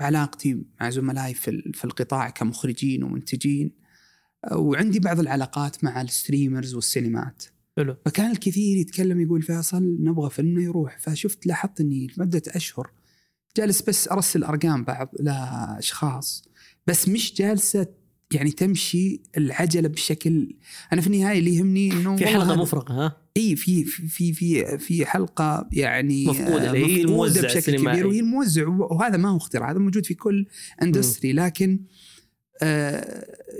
بعلاقتي 0.00 0.62
مع 0.80 0.90
زملائي 0.90 1.34
في, 1.34 1.72
في 1.74 1.84
القطاع 1.84 2.30
كمخرجين 2.30 3.02
ومنتجين. 3.02 3.80
وعندي 4.52 5.00
بعض 5.00 5.20
العلاقات 5.20 5.84
مع 5.84 6.00
ال 6.00 6.07
streamers 6.07 6.74
والسينمات. 6.74 7.44
حلو. 7.76 7.96
فكان 8.04 8.30
الكثير 8.30 8.76
يتكلم 8.76 9.20
يقول 9.20 9.42
فيصل 9.42 9.96
نبغى 10.00 10.30
فيلمنا 10.30 10.62
يروح. 10.62 10.98
فشفت 10.98 11.46
لاحظت 11.46 11.80
إني 11.80 12.08
لمدة 12.16 12.42
أشهر 12.48 12.90
جالس 13.56 13.82
بس 13.82 14.08
أرسل 14.08 14.44
أرقام 14.44 14.84
بعض 14.84 15.10
لأشخاص 15.20 16.44
بس 16.86 17.08
مش 17.08 17.34
جالسة 17.34 17.86
يعني 18.34 18.50
تمشي 18.50 19.20
العجلة 19.36 19.88
بشكل 19.88 20.54
أنا 20.92 21.00
في 21.00 21.06
النهاية 21.06 21.38
اللي 21.38 21.56
يهمني 21.56 21.92
إنه 21.92 22.16
في 22.16 22.26
حلقة 22.26 22.56
مفرغه 22.56 22.92
ها؟ 22.92 23.16
إي 23.36 23.56
في 23.56 23.84
في 23.84 24.32
في 24.32 24.78
في 24.78 25.06
حلقة 25.06 25.68
يعني 25.72 26.26
مفقودة 26.26 26.72
هي 26.72 27.02
الموزع 27.02 27.42
بشكل 27.42 27.76
كبير 27.76 28.06
وهي 28.06 28.20
الموزع 28.20 28.68
وهذا 28.68 29.16
ما 29.16 29.28
هو 29.28 29.36
اختراع 29.36 29.70
هذا 29.70 29.78
موجود 29.78 30.06
في 30.06 30.14
كل 30.14 30.46
اندستري 30.82 31.32
لكن 31.32 31.80
آه 31.80 32.09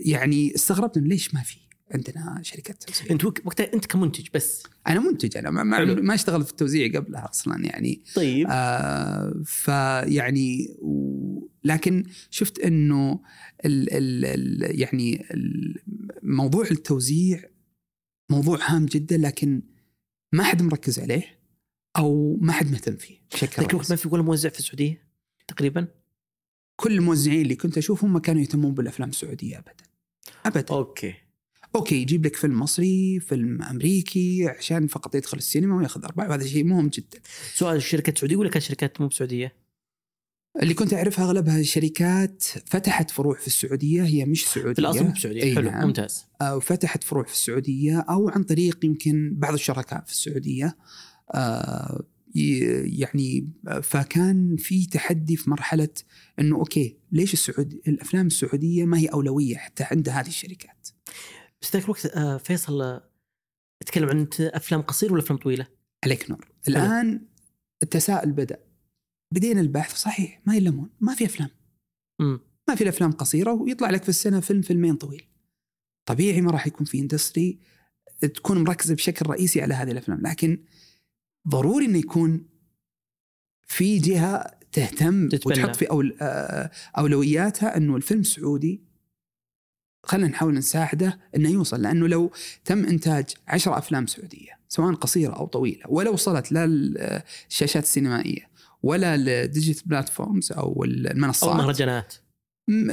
يعني 0.04 0.54
استغربت 0.54 0.96
انه 0.96 1.08
ليش 1.08 1.34
ما 1.34 1.42
في 1.42 1.56
عندنا 1.94 2.40
شركة 2.42 2.74
توزيع؟ 2.74 3.10
انت 3.10 3.24
وقتها 3.24 3.74
انت 3.74 3.86
كمنتج 3.86 4.26
بس. 4.34 4.62
أنا 4.86 5.00
منتج 5.00 5.36
أنا 5.36 5.50
ما, 5.50 5.84
ما 5.84 6.14
اشتغلت 6.14 6.46
في 6.46 6.50
التوزيع 6.50 6.98
قبلها 6.98 7.28
أصلا 7.30 7.64
يعني. 7.64 8.02
طيب. 8.14 8.46
آه 8.50 9.42
فيعني 9.44 10.76
و... 10.78 11.48
لكن 11.64 12.04
شفت 12.30 12.58
إنه 12.58 13.20
ال 13.64 13.92
ال 13.92 14.24
ال 14.24 14.80
يعني 14.80 15.26
موضوع 16.22 16.64
التوزيع 16.70 17.42
موضوع 18.30 18.58
هام 18.62 18.86
جدا 18.86 19.16
لكن 19.16 19.62
ما 20.32 20.42
حد 20.42 20.62
مركز 20.62 20.98
عليه 20.98 21.40
أو 21.96 22.38
ما 22.40 22.52
حد 22.52 22.70
مهتم 22.70 22.96
فيه 22.96 23.18
بشكل 23.32 23.62
لكن 23.62 23.76
ما 23.76 23.96
في 23.96 24.08
ولا 24.08 24.22
موزع 24.22 24.48
في 24.48 24.58
السعودية 24.58 25.10
تقريبا؟ 25.48 25.88
كل 26.80 26.92
الموزعين 26.92 27.42
اللي 27.42 27.56
كنت 27.56 27.78
أشوفهم 27.78 28.12
ما 28.12 28.20
كانوا 28.20 28.42
يهتمون 28.42 28.74
بالأفلام 28.74 29.08
السعودية 29.08 29.58
ابدا. 29.58 29.84
ابدا. 30.46 30.74
أوكي. 30.74 31.14
أوكي 31.76 31.94
يجيب 31.94 32.26
لك 32.26 32.36
فيلم 32.36 32.60
مصري 32.60 33.20
فيلم 33.20 33.62
أمريكي 33.62 34.48
عشان 34.48 34.86
فقط 34.86 35.14
يدخل 35.14 35.38
السينما 35.38 35.76
وياخذ 35.76 36.04
أرباح 36.04 36.28
وهذا 36.28 36.46
شيء 36.46 36.64
مهم 36.64 36.88
جدا. 36.88 37.20
سؤال 37.54 37.76
الشركة 37.76 38.14
سعودية 38.16 38.36
ولا 38.36 38.50
كانت 38.50 38.64
شركات 38.64 39.00
مو 39.00 39.06
بسعودية؟ 39.06 39.52
اللي 40.62 40.74
كنت 40.74 40.94
أعرفها 40.94 41.24
أغلبها 41.24 41.62
شركات 41.62 42.42
فتحت 42.42 43.10
فروع 43.10 43.34
في 43.38 43.46
السعودية 43.46 44.02
هي 44.02 44.24
مش 44.24 44.46
سعودية. 44.46 44.72
في 44.72 44.78
الأصل 44.78 45.04
مو 45.04 45.12
بسعودية. 45.12 45.42
أي 45.42 45.54
حلو 45.54 45.70
نعم. 45.70 45.86
ممتاز. 45.86 46.24
أو 46.42 46.60
فتحت 46.60 47.04
فروع 47.04 47.24
في 47.24 47.32
السعودية 47.32 47.98
أو 47.98 48.28
عن 48.28 48.42
طريق 48.42 48.84
يمكن 48.84 49.34
بعض 49.34 49.52
الشركاء 49.52 50.04
في 50.06 50.12
السعودية. 50.12 50.76
آه، 51.34 52.04
يعني 52.34 53.48
فكان 53.82 54.56
في 54.56 54.86
تحدي 54.86 55.36
في 55.36 55.50
مرحلة 55.50 55.88
إنه 56.38 56.56
أوكي 56.56 56.96
ليش 57.12 57.32
السعودي 57.32 57.82
الأفلام 57.88 58.26
السعودية 58.26 58.84
ما 58.84 58.98
هي 58.98 59.06
أولوية 59.06 59.56
حتى 59.56 59.84
عند 59.90 60.08
هذه 60.08 60.28
الشركات؟ 60.28 60.88
بس 61.62 61.72
ذاك 61.72 61.84
الوقت 61.84 62.06
آه، 62.06 62.36
فيصل 62.36 62.82
آه، 62.82 63.10
تتكلم 63.80 64.08
عن 64.08 64.28
أفلام 64.40 64.80
قصيره 64.80 65.12
ولا 65.12 65.22
أفلام 65.22 65.38
طويلة؟ 65.38 65.66
عليك 66.04 66.30
نور. 66.30 66.48
الآن 66.68 67.26
التساؤل 67.82 68.32
بدأ. 68.32 68.58
بدينا 69.34 69.60
البحث 69.60 69.96
صحيح 69.96 70.42
ما 70.46 70.56
يلمون 70.56 70.90
ما 71.00 71.14
في 71.14 71.24
أفلام. 71.24 71.48
امم 72.20 72.40
ما 72.68 72.74
في 72.74 72.82
الأفلام 72.82 73.12
قصيرة 73.12 73.52
ويطلع 73.52 73.90
لك 73.90 74.02
في 74.02 74.08
السنة 74.08 74.40
فيلم 74.40 74.62
فيلمين 74.62 74.94
طويل. 74.94 75.24
طبيعي 76.08 76.40
ما 76.40 76.50
راح 76.50 76.66
يكون 76.66 76.86
في 76.86 77.00
industry 77.00 77.58
تكون 78.20 78.64
مركزة 78.64 78.94
بشكل 78.94 79.26
رئيسي 79.26 79.62
على 79.62 79.74
هذه 79.74 79.90
الأفلام 79.90 80.20
لكن 80.20 80.64
ضروري 81.48 81.84
إنه 81.86 81.98
يكون 81.98 82.46
في 83.66 83.98
جهة 83.98 84.46
تهتم 84.72 85.28
تتبنى. 85.28 85.62
وتحط 85.62 85.76
في 85.76 85.84
أول 85.90 86.16
آه، 86.20 86.70
أولوياتها 86.98 87.76
إنه 87.76 87.96
الفيلم 87.96 88.20
السعودي 88.20 88.82
خلينا 90.06 90.28
نحاول 90.28 90.54
نساعده 90.54 91.18
إنه 91.36 91.48
يوصل 91.50 91.82
لأنه 91.82 92.08
لو 92.08 92.30
تم 92.64 92.84
إنتاج 92.84 93.24
عشر 93.48 93.78
أفلام 93.78 94.06
سعودية 94.06 94.60
سواء 94.68 94.94
قصيرة 94.94 95.32
أو 95.34 95.46
طويلة 95.46 95.82
ولا 95.88 96.10
وصلت 96.10 96.52
لا 96.52 96.66
للشاشات 96.66 97.82
السينمائية 97.82 98.50
ولا 98.82 99.16
لل 99.16 99.31
digital 99.31 99.82
platforms 99.88 100.52
أو 100.52 100.58
أو 100.72 100.84
المنصات 100.84 101.56
مهرجانات 101.56 102.14
م- 102.68 102.92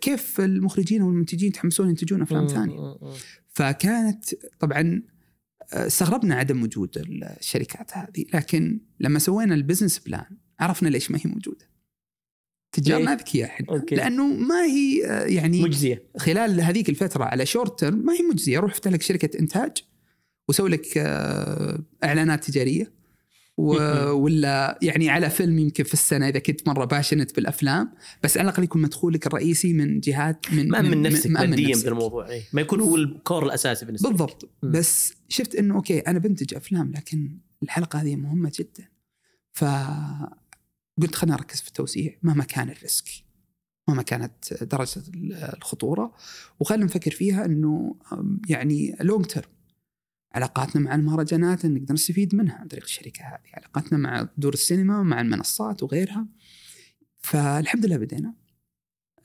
كيف 0.00 0.40
المخرجين 0.40 1.02
والمنتجين 1.02 1.48
يتحمسون 1.48 1.88
ينتجون 1.88 2.22
أفلام 2.22 2.46
ثانية. 2.46 2.96
فكانت 3.48 4.24
طبعا 4.58 4.80
آه، 4.80 5.15
استغربنا 5.72 6.34
عدم 6.34 6.62
وجود 6.62 6.98
الشركات 7.40 7.96
هذه 7.96 8.24
لكن 8.34 8.80
لما 9.00 9.18
سوينا 9.18 9.54
ال 9.54 9.59
business 9.59 9.98
plan 9.98 10.36
عرفنا 10.60 10.88
ليش 10.88 11.10
ما 11.10 11.18
هي 11.18 11.30
موجودة 11.30 11.66
تجارنا؟ 12.72 13.12
اذكياء 13.12 13.48
إحنا. 13.48 13.66
لأنه 13.92 14.26
ما 14.26 14.64
هي 14.64 15.06
آه، 15.06 15.24
يعني 15.24 15.62
مجزية 15.62 16.02
خلال 16.16 16.60
هذيك 16.60 16.88
الفترة 16.88 17.24
على 17.24 17.46
short 17.46 17.80
term 17.80 17.98
ما 17.98 18.12
هي 18.12 18.22
مجزية 18.22 18.58
روح 18.58 18.72
افتح 18.72 18.90
لك 18.90 19.02
شركة 19.02 19.38
إنتاج 19.38 19.72
وسوي 20.48 20.70
لك 20.70 20.98
آه، 20.98 21.82
إعلانات 22.04 22.44
تجارية. 22.44 22.92
ولا 23.56 24.78
يعني 24.82 25.10
على 25.10 25.30
فيلم 25.30 25.58
يمكن 25.58 25.84
في 25.84 25.94
السنة 25.94 26.28
إذا 26.28 26.38
كنت 26.38 26.68
مرة 26.68 26.84
passionate 26.84 27.36
بالأفلام 27.36 27.92
بس 28.22 28.38
على 28.38 28.48
الأقل 28.48 28.64
يكون 28.64 28.82
مدخولك 28.82 29.26
الرئيسي 29.26 29.72
من 29.72 30.00
جهات 30.00 30.52
من 30.52 30.68
مأمن 30.68 31.02
نفسك 31.02 31.30
مأمن 31.30 31.50
ماديا 31.50 31.68
نفسك. 31.68 31.84
بالموضوع 31.84 32.28
إيه. 32.28 32.42
ما 32.52 32.60
يكون 32.60 32.80
هو 32.80 32.96
ال 32.96 33.06
core 33.06 33.46
الأساسي 33.46 33.86
بالنسبة. 33.86 34.08
بالضبط 34.08 34.50
مم. 34.62 34.70
بس 34.72 35.14
شفت 35.28 35.54
إنه 35.54 35.74
أوكي 35.74 35.98
أنا 35.98 36.18
بنتج 36.18 36.54
أفلام 36.54 36.92
لكن 36.92 37.38
الحلقة 37.62 38.02
هذه 38.02 38.16
مهمة 38.16 38.52
جدا 38.58 38.88
ف 39.52 39.64
قلت 41.02 41.14
خلينا 41.14 41.36
نركز 41.36 41.60
في 41.60 41.68
التوزيع 41.68 42.18
مهما 42.22 42.44
كان 42.44 42.70
ال 42.70 42.78
risk 42.78 43.08
مهما 43.88 44.02
كانت 44.02 44.62
درجة 44.62 45.02
الخطورة 45.56 46.14
وخلينا 46.60 46.84
نفكر 46.84 47.10
فيها 47.10 47.44
إنه 47.44 47.94
يعني 48.48 48.96
long 49.00 49.24
term 49.24 49.55
علاقاتنا 50.36 50.82
مع 50.82 50.94
المهرجانات 50.94 51.66
نقدر 51.66 51.94
نستفيد 51.94 52.34
منها 52.34 52.54
عن 52.54 52.68
طريق 52.68 52.84
الشركة 52.84 53.24
هذه 53.24 53.50
علاقاتنا 53.54 53.98
مع 53.98 54.28
دور 54.38 54.52
السينما 54.52 55.02
مع 55.02 55.20
المنصات 55.20 55.82
وغيرها. 55.82 56.26
فالحمد 57.18 57.86
لله 57.86 57.96
بدينا. 57.96 58.34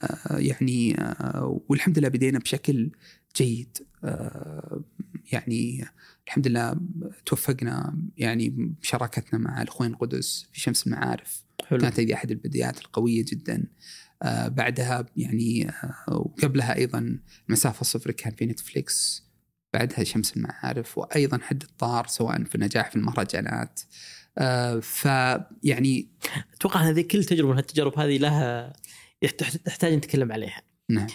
آه، 0.02 0.38
يعني 0.38 1.00
آه، 1.00 1.62
والحمد 1.68 1.98
لله 1.98 2.08
بدينا 2.08 2.38
بشكل 2.38 2.90
جيد. 3.36 3.78
آه، 4.04 4.84
يعني 5.32 5.84
الحمد 6.26 6.48
لله 6.48 6.80
توفقنا 7.26 7.98
يعني 8.16 8.48
بشراكتنا 8.80 9.38
مع 9.38 9.62
الأخوين 9.62 9.94
قدس 9.94 10.46
في 10.52 10.60
شمس 10.60 10.86
المعارف. 10.86 11.44
حلو. 11.64 11.78
كانت 11.78 12.00
هذه 12.00 12.14
أحد 12.14 12.30
البدايات 12.30 12.78
القوية 12.78 13.24
جدا. 13.28 13.64
بعدها 14.48 15.06
يعني 15.16 15.70
وقبلها 16.08 16.76
أيضا 16.76 17.18
المسافه 17.48 17.80
الصفر 17.80 18.10
كان 18.10 18.34
في 18.34 18.46
نتفليكس. 18.46 19.31
بعدها 19.72 20.04
شمس 20.04 20.36
المعارف 20.36 20.98
وأيضا 20.98 21.38
حد 21.42 21.62
الطار 21.62 22.06
سواء 22.06 22.44
في 22.44 22.54
النجاح 22.54 22.90
في 22.90 22.96
المهرجانات. 22.96 23.80
آه، 24.38 24.80
فيعني 24.80 26.08
أتوقع 26.54 26.80
هذه 26.80 27.00
كل 27.00 27.24
تجربة 27.24 27.50
من 27.50 27.56
هالتجارب 27.56 27.98
هذه 27.98 28.18
لها 28.18 28.72
تحتاج 29.64 29.92
نتكلم 29.92 30.32
عليها. 30.32 30.62
نعم. 30.90 31.06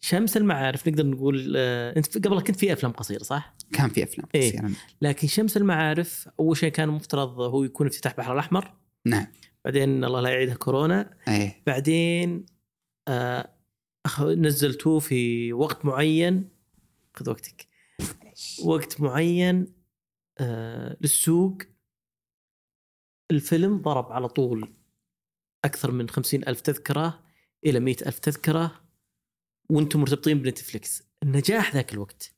شمس 0.00 0.36
المعارف 0.36 0.88
نقدر 0.88 1.06
نقول 1.06 1.54
آه، 1.56 1.96
أنت 1.96 2.26
قبل 2.26 2.40
كنت 2.40 2.56
في 2.56 2.72
أفلام 2.72 2.92
قصيرة 2.92 3.22
صح؟ 3.22 3.54
كان 3.72 3.90
في 3.90 4.02
أفلام 4.02 4.28
إيه. 4.34 4.50
قصيرة. 4.50 4.70
لكن 5.02 5.28
شمس 5.28 5.56
المعارف 5.56 6.28
أول 6.40 6.56
شيء 6.56 6.72
كان 6.72 6.88
مفترض 6.88 7.40
هو 7.40 7.64
يكون 7.64 7.86
افتتاح 7.86 8.12
البحر 8.12 8.32
الأحمر. 8.32 8.74
نعم. 9.06 9.26
بعدين 9.64 10.04
الله 10.04 10.20
لا 10.20 10.30
يعيدها 10.30 10.54
كورونا. 10.54 11.10
إيه. 11.28 11.62
بعدين 11.66 12.46
آه 13.08 13.50
نزلتوه 14.20 14.98
في 14.98 15.52
وقت 15.52 15.84
معين. 15.84 16.48
خذ 17.14 17.30
وقتك. 17.30 17.68
وقت 18.64 19.00
معين 19.00 19.74
آه 20.38 20.96
للسوق. 21.00 21.58
الفيلم 23.30 23.82
ضرب 23.82 24.12
على 24.12 24.28
طول 24.28 24.74
أكثر 25.64 25.90
من 25.90 26.08
خمسين 26.08 26.48
ألف 26.48 26.60
تذكرة 26.60 27.24
إلى 27.66 27.80
مئة 27.80 28.06
ألف 28.06 28.18
تذكرة 28.18 28.84
وأنتم 29.70 30.00
مرتبطين 30.00 30.42
بنتفليكس. 30.42 31.02
النجاح 31.22 31.74
ذاك 31.74 31.92
الوقت. 31.92 32.34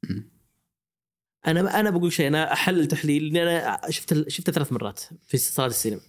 أنا 1.46 1.80
أنا 1.80 1.90
بقول 1.90 2.12
شيء 2.12 2.26
أنا 2.26 2.52
أحلل 2.52 2.88
تحليل 2.88 3.34
لاني 3.34 3.42
أنا 3.42 3.90
شفت 3.90 4.28
شفته 4.28 4.52
ثلاث 4.52 4.72
مرات 4.72 5.00
في 5.26 5.38
صالة 5.38 5.70
السينما. 5.70 6.00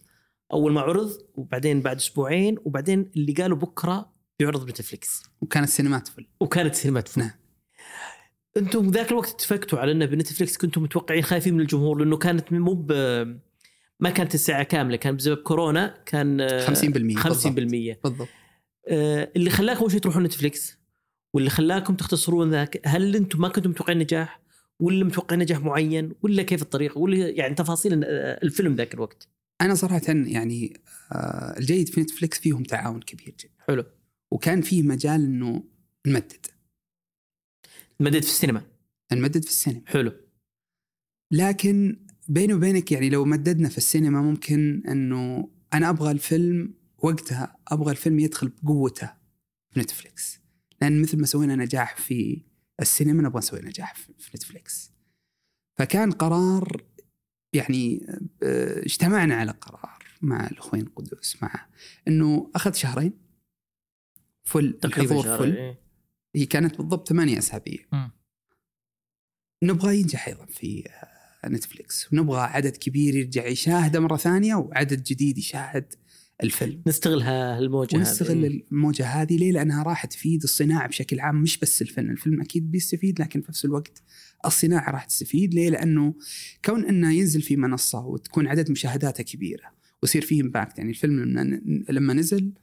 أول 0.54 0.74
ما 0.74 0.82
عرض 0.82 1.28
وبعدين 1.34 1.82
بعد 1.82 1.96
أسبوعين 1.96 2.58
وبعدين 2.66 3.12
اللي 3.16 3.34
قالوا 3.34 3.58
بكرة 3.58 4.14
بيعرض 4.40 4.66
بنتفليكس. 4.66 5.24
وكانت 5.42 5.70
سينمات 5.70 6.08
فل 6.08 6.28
وكانت 6.40 6.76
سينمات 6.76 7.08
فل 7.08 7.22
نعم. 7.22 7.43
أنتم 8.58 8.90
ذاك 8.90 9.12
الوقت 9.12 9.30
اتفقتوا 9.30 9.80
على 9.80 9.92
انه 9.92 10.06
بنتفلكس 10.06 10.58
كنتم 10.58 10.84
متوقعين 10.84 11.24
خايفين 11.24 11.54
من 11.54 11.62
الجمهور 11.62 11.98
لأنه 11.98 12.18
كانت 12.18 12.54
مو 12.54 12.74
ب 12.74 12.92
ما 14.00 14.10
كانت 14.10 14.36
الساعة 14.36 14.64
كاملة 14.64 14.96
كان 14.96 15.16
بسبب 15.16 15.38
كورونا 15.38 16.04
كان 16.06 16.42
آه، 16.42 16.66
50% 16.66 17.18
50% 17.18 17.98
بالضبط. 18.04 18.28
آه، 18.88 19.32
اللي 19.36 19.50
خلاكم 19.50 19.80
اول 19.80 19.92
شيء 19.92 20.00
تروحون 20.00 20.24
نتفلكس 20.24 20.78
واللي 21.34 21.50
خلاكم 21.50 21.96
تختصرون 21.96 22.50
ذاك؟ 22.50 22.82
هل 22.86 23.16
أنتم 23.16 23.42
ما 23.42 23.48
كنتم 23.48 23.70
متوقعين 23.70 24.00
نجاح؟ 24.00 24.42
ولا 24.80 25.06
متوقعين 25.06 25.42
نجاح 25.42 25.60
معين؟ 25.60 26.14
ولا 26.22 26.44
كيف 26.44 26.62
الطريقة 26.62 26.98
ولا 26.98 27.30
يعني 27.30 27.56
تفاصيل 27.56 28.04
آه، 28.04 28.40
الفيلم 28.44 28.76
ذاك 28.76 28.94
الوقت. 28.94 29.28
أنا 29.62 29.76
صراحة 29.76 30.02
يعني 30.08 30.82
الجيد 31.58 31.90
في 31.90 32.02
نتفلكس 32.02 32.40
فيهم 32.40 32.64
تعاون 32.64 33.00
كبير 33.00 33.36
جدا. 33.40 33.54
حلو. 33.68 33.84
وكان 34.32 34.62
فيه 34.62 34.84
مجال 34.84 35.26
إنه 35.26 35.64
نمدد. 36.08 36.53
مدد 38.00 38.24
في 38.24 38.30
السينما. 38.30 38.62
نمدد 39.14 39.44
في 39.44 39.50
السينما. 39.50 39.82
حلو. 39.86 40.12
لكن 41.32 42.00
بيني 42.28 42.54
وبينك 42.54 42.92
يعني 42.92 43.10
لو 43.10 43.26
مددنا 43.26 43.70
في 43.70 43.78
السينما 43.78 44.22
ممكن 44.22 44.84
إنه 44.88 45.50
أنا 45.74 45.90
أبغى 45.90 46.12
الفيلم 46.12 46.74
وقتها 46.98 47.58
أبغى 47.68 47.92
الفيلم 47.92 48.20
يدخل 48.20 48.52
بقوته 48.64 49.14
في 49.72 49.80
نتفلكس 49.80 50.40
لأن 50.82 51.02
مثل 51.02 51.20
ما 51.20 51.26
سوينا 51.26 51.56
نجاح 51.56 51.98
في 51.98 52.42
السينما 52.80 53.24
نبغى 53.24 53.38
نسوي 53.38 53.62
نجاح 53.62 53.96
في 53.96 54.32
نتفلكس 54.36 54.92
فكان 55.78 56.12
قرار 56.12 56.84
يعني 57.54 58.06
آه، 58.44 58.86
اجتمعنا 58.86 59.36
على 59.36 59.52
قرار 59.52 60.04
مع 60.22 60.48
الأخوين 60.48 60.86
قدس 60.86 61.44
مع 61.44 61.68
إنه 62.08 62.52
أخذ 62.56 62.74
شهرين. 62.74 63.14
فل 64.44 64.80
الحضور 64.86 65.38
فل. 65.38 65.56
إيه. 65.58 65.83
هي 66.36 66.46
كانت 66.46 66.78
بالضبط 66.78 67.10
ثمانية 67.10 67.38
أسابيع 67.38 67.80
مم. 67.92 68.12
نبغى 69.64 70.00
ينجح 70.00 70.28
أيضا 70.28 70.46
في 70.46 70.84
آه، 71.44 71.48
نتفلكس 71.50 72.14
ونبغى 72.14 72.40
عدد 72.42 72.78
كبير 72.78 73.16
يرجع 73.16 73.46
يشاهده 73.48 74.00
مرة 74.00 74.18
ثانية 74.18 74.56
وعدد 74.56 75.04
جديد 75.04 75.38
يشاهد 75.38 75.94
الفيلم 76.44 76.82
نستغل 76.88 77.22
ها- 77.22 77.60
الموجه 77.60 77.90
هذه. 77.96 77.98
ونستغل 78.00 78.46
الموجة 78.72 79.06
هذه 79.06 79.38
ليه؟ 79.38 79.52
لأنها 79.52 79.84
راح 79.84 80.06
تفيد 80.06 80.44
الصناعة 80.44 80.88
بشكل 80.88 81.20
عام 81.20 81.42
مش 81.42 81.58
بس 81.60 81.82
الفيلم، 81.82 82.12
الفيلم 82.12 82.42
أكيد 82.42 82.72
بيستفيد 82.72 83.22
لكن 83.22 83.42
في 83.42 83.46
نفس 83.50 83.66
الوقت 83.66 84.02
الصناعة 84.46 84.92
راح 84.92 85.06
تستفيد 85.06 85.54
ليه؟ 85.54 85.70
لأنه 85.70 86.14
كون 86.66 86.86
إنه 86.86 87.14
ينزل 87.14 87.42
في 87.42 87.56
منصة 87.56 88.06
وتكون 88.06 88.48
عدد 88.48 88.72
مشاهداته 88.72 89.24
كبيرة 89.24 89.74
ويصير 90.04 90.22
فيه 90.22 90.42
impact 90.42 90.78
يعني 90.78 90.90
الفيلم 90.90 91.20
لما- 91.20 91.62
لما 91.90 92.14
نزل 92.14 92.54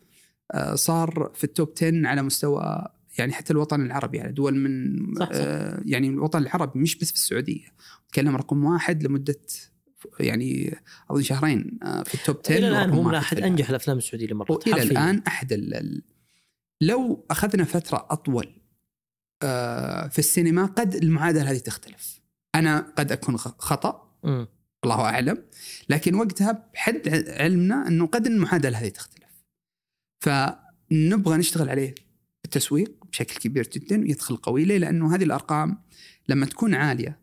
آه، 0.55 0.75
صار 0.75 1.33
في 1.35 1.45
ال 1.45 1.52
top 1.52 1.73
10 1.77 2.07
على 2.07 2.23
مستوى 2.23 2.87
يعني 3.19 3.33
حتى 3.33 3.53
الوطن 3.53 3.81
العربي 3.87 4.19
يعني 4.19 4.33
دول 4.33 4.55
من 4.57 4.97
صح، 5.19 5.27
صح. 5.27 5.31
آه 5.35 5.83
يعني 5.85 6.09
الوطن 6.09 6.43
العربي 6.43 6.79
مش 6.81 6.97
بس 6.99 7.09
في 7.11 7.15
السعودية 7.17 7.67
تكلم 8.13 8.37
رقم 8.37 8.65
واحد 8.65 9.03
لمدة 9.03 9.37
يعني 10.21 10.77
أظن 11.11 11.23
شهرين 11.23 11.79
آه 11.83 12.03
في 12.03 12.15
ال 12.15 12.20
top 12.20 12.37
10 12.45 12.57
إلى 12.59 12.69
الآن 12.69 12.91
هو 12.91 13.03
من 13.03 13.15
أحد. 13.15 13.41
أنجح 13.41 13.69
الأفلام 13.69 13.99
السعودية 13.99 14.25
اللي 14.25 14.35
مرت 14.37 14.69
حرفياً. 14.69 14.83
الآن 14.83 15.23
أحد 15.27 15.53
ال- 15.53 16.03
لو 16.81 17.27
أخذنا 17.31 17.65
فترة 17.65 18.07
أطول 18.11 18.55
آه، 19.43 20.09
في 20.09 20.19
السينما 20.19 20.67
قد 20.67 20.95
المعادلة 20.95 21.51
هذه 21.51 21.59
تختلف 21.59 22.21
أنا 22.55 22.93
قد 22.97 23.13
أكون 23.13 23.37
خطأ 23.39 24.17
مم. 24.25 24.47
الله 24.85 25.01
أعلم 25.01 25.45
لكن 25.89 26.15
وقتها 26.15 26.71
بحد 26.75 27.09
علمنا 27.29 27.89
إنه 27.89 28.07
قد 28.07 28.27
المعادلة 28.27 28.79
هذه 28.79 28.89
تختلف 28.89 29.45
فنبغى 30.21 31.37
نشتغل 31.39 31.69
عليه 31.69 31.95
التسويق 32.45 33.00
بشكل 33.11 33.37
كبير 33.37 33.69
جدا 33.73 34.01
ويدخل 34.01 34.37
قوي 34.37 34.65
ليه؟ 34.65 34.79
لأنه 34.79 35.15
هذه 35.15 35.25
الأرقام 35.25 35.83
لما 36.29 36.47
تكون 36.47 36.75
عالية 36.75 37.19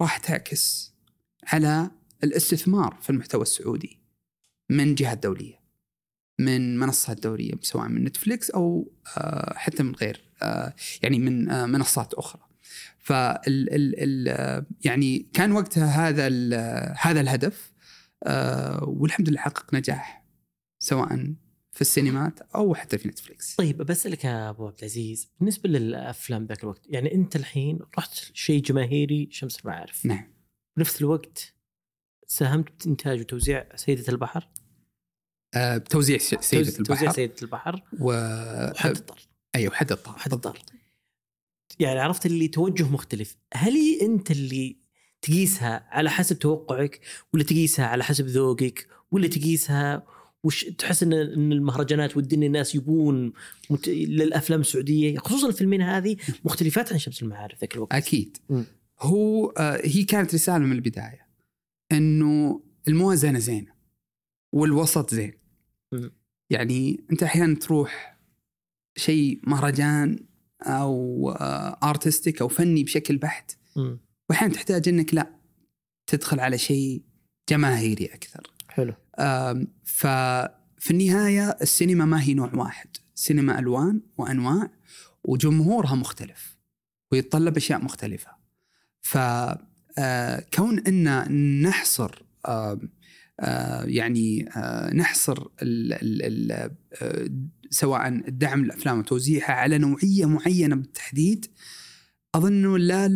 راح 0.00 0.18
تعكس 0.18 0.92
على 1.46 1.90
الاستثمار 2.24 2.98
في 3.02 3.10
المحتوى 3.10 3.42
السعودي 3.42 3.98
من 4.70 4.94
جهات 4.94 5.22
دولية 5.22 5.62
من 6.38 6.78
منصات 6.78 7.22
دوليه 7.22 7.52
سواء 7.60 7.88
من 7.88 8.04
نتفليكس 8.04 8.50
أو 8.50 8.92
آه، 9.16 9.54
حتى 9.56 9.82
من 9.82 9.94
غير 9.94 10.20
آه، 10.42 10.74
يعني 11.02 11.18
من 11.18 11.50
آه، 11.50 11.66
منصات 11.66 12.14
أخرى 12.14 12.42
فال 12.98 13.68
ال 13.98 14.64
يعني 14.84 15.26
كان 15.32 15.52
وقتها 15.52 16.08
هذا 16.08 16.28
هذا 16.98 17.20
الهدف 17.20 17.72
والحمد 18.82 19.28
لله 19.28 19.38
حقق 19.38 19.74
نجاح 19.74 20.24
سواء 20.78 21.34
في 21.72 21.80
السينمات 21.80 22.40
أو 22.54 22.74
حتى 22.74 22.98
في 22.98 23.08
نتفليكس. 23.08 23.54
طيب 23.56 23.76
بسألك 23.82 24.24
يا 24.24 24.50
أبو 24.50 24.66
عبد 24.66 24.78
العزيز 24.78 25.28
بالنسبة 25.38 25.68
للأفلام 25.68 26.46
ذاك 26.46 26.62
الوقت 26.62 26.80
يعني 26.88 27.14
أنت 27.14 27.36
الحين 27.36 27.78
رحت 27.98 28.12
شيء 28.34 28.62
جماهيري 28.62 29.28
شمس 29.30 29.60
المعارف. 29.60 30.06
نعم. 30.06 30.32
بنفس 30.76 31.00
الوقت 31.00 31.54
ساهمت 32.26 32.86
بإنتاج 32.86 33.20
وتوزيع 33.20 33.76
سيدة 33.76 34.04
البحر؟ 34.12 34.48
آه، 35.54 35.76
بتوزيع 35.78 36.18
سيدة 36.18 36.40
توزيع- 36.70 36.76
توزيع 36.84 37.00
البحر. 37.02 37.14
سيدة 37.14 37.34
البحر. 37.42 37.82
و 38.00 38.12
وحد 38.70 38.90
الطر 38.96 39.28
أيوه 39.54 39.74
حد 39.74 39.92
الطار 39.92 40.18
حد 40.18 40.32
الطار 40.32 40.58
يعني 41.80 42.00
عرفت 42.00 42.26
اللي 42.26 42.48
توجه 42.48 42.88
مختلف. 42.88 43.36
هل 43.54 43.74
أنت 44.02 44.30
اللي 44.30 44.76
تقيسها 45.22 45.88
على 45.90 46.10
حسب 46.10 46.38
توقعك 46.38 47.00
ولا 47.34 47.44
تقيسها 47.44 47.86
على 47.86 48.04
حسب 48.04 48.26
ذوقك 48.26 48.88
ولا 49.10 49.28
تقيسها 49.28 50.06
وش 50.44 50.64
تحس 50.64 51.02
ان 51.02 51.12
إن 51.12 51.52
المهرجانات 51.52 52.16
والدنيا 52.16 52.46
الناس 52.46 52.74
يبون 52.74 53.32
مت... 53.70 53.88
للأفلام 53.88 54.60
السعودية 54.60 55.18
خصوصا 55.18 55.48
الفيلمين 55.48 55.82
هذه 55.82 56.16
مختلفات 56.44 56.92
عن 56.92 56.98
شمس 56.98 57.22
المعارف 57.22 57.60
ذاك 57.60 57.74
الوقت 57.74 57.92
أكيد 57.92 58.36
مم. 58.50 58.64
هو 59.00 59.46
آه، 59.46 59.80
هي 59.84 60.04
كانت 60.04 60.34
رسالة 60.34 60.64
من 60.64 60.72
البداية 60.72 61.26
إنه 61.92 62.62
الموازنة 62.88 63.38
زينة 63.38 63.72
والوسط 64.52 65.14
زين 65.14 65.32
مم. 65.92 66.12
يعني 66.50 67.04
أنت 67.12 67.22
أحيانا 67.22 67.54
تروح 67.54 68.18
شيء 68.96 69.40
مهرجان 69.46 70.26
أو 70.62 71.30
ارتستيك 71.82 72.42
أو 72.42 72.48
فني 72.48 72.84
بشكل 72.84 73.16
بحت. 73.16 73.58
واحيانا 74.30 74.54
تحتاج 74.54 74.88
إنك 74.88 75.14
لا 75.14 75.30
تدخل 76.06 76.40
على 76.40 76.58
شيء 76.58 77.02
جماهيري 77.48 78.06
أكثر 78.06 78.52
حلو 78.68 78.94
ففي 79.84 80.90
النهاية 80.90 81.56
السينما 81.62 82.04
ما 82.04 82.22
هي 82.22 82.34
نوع 82.34 82.50
واحد. 82.54 82.88
سينما 83.14 83.58
ألوان 83.58 84.00
وأنواع 84.18 84.70
وجمهورها 85.24 85.94
مختلف 85.94 86.56
ويتطلب 87.12 87.56
أشياء 87.56 87.84
مختلفة. 87.84 88.30
فكون 89.00 90.78
أن 90.78 91.62
نحصر 91.62 92.22
آه، 92.46 93.84
يعني 93.84 94.48
آه، 94.56 94.94
نحصر 94.94 95.46
ال 95.62 95.92
ال 95.92 96.22
ال 96.22 96.70
آه، 97.02 97.30
سواء 97.70 98.08
الدعم 98.08 98.64
الأفلام 98.64 98.98
وتوزيعها 98.98 99.52
على 99.52 99.78
نوعية 99.78 100.26
معينة 100.26 100.76
بالتحديد 100.76 101.46
أظن 102.34 102.76
لا 102.76 103.08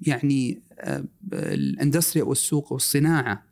يعني 0.00 0.62
آه، 0.80 1.04
الإندستري 1.32 2.22
أو 2.22 2.32
السوق 2.32 2.72
أو 2.72 2.76
الصناعه 2.76 3.32
آه، 3.32 3.42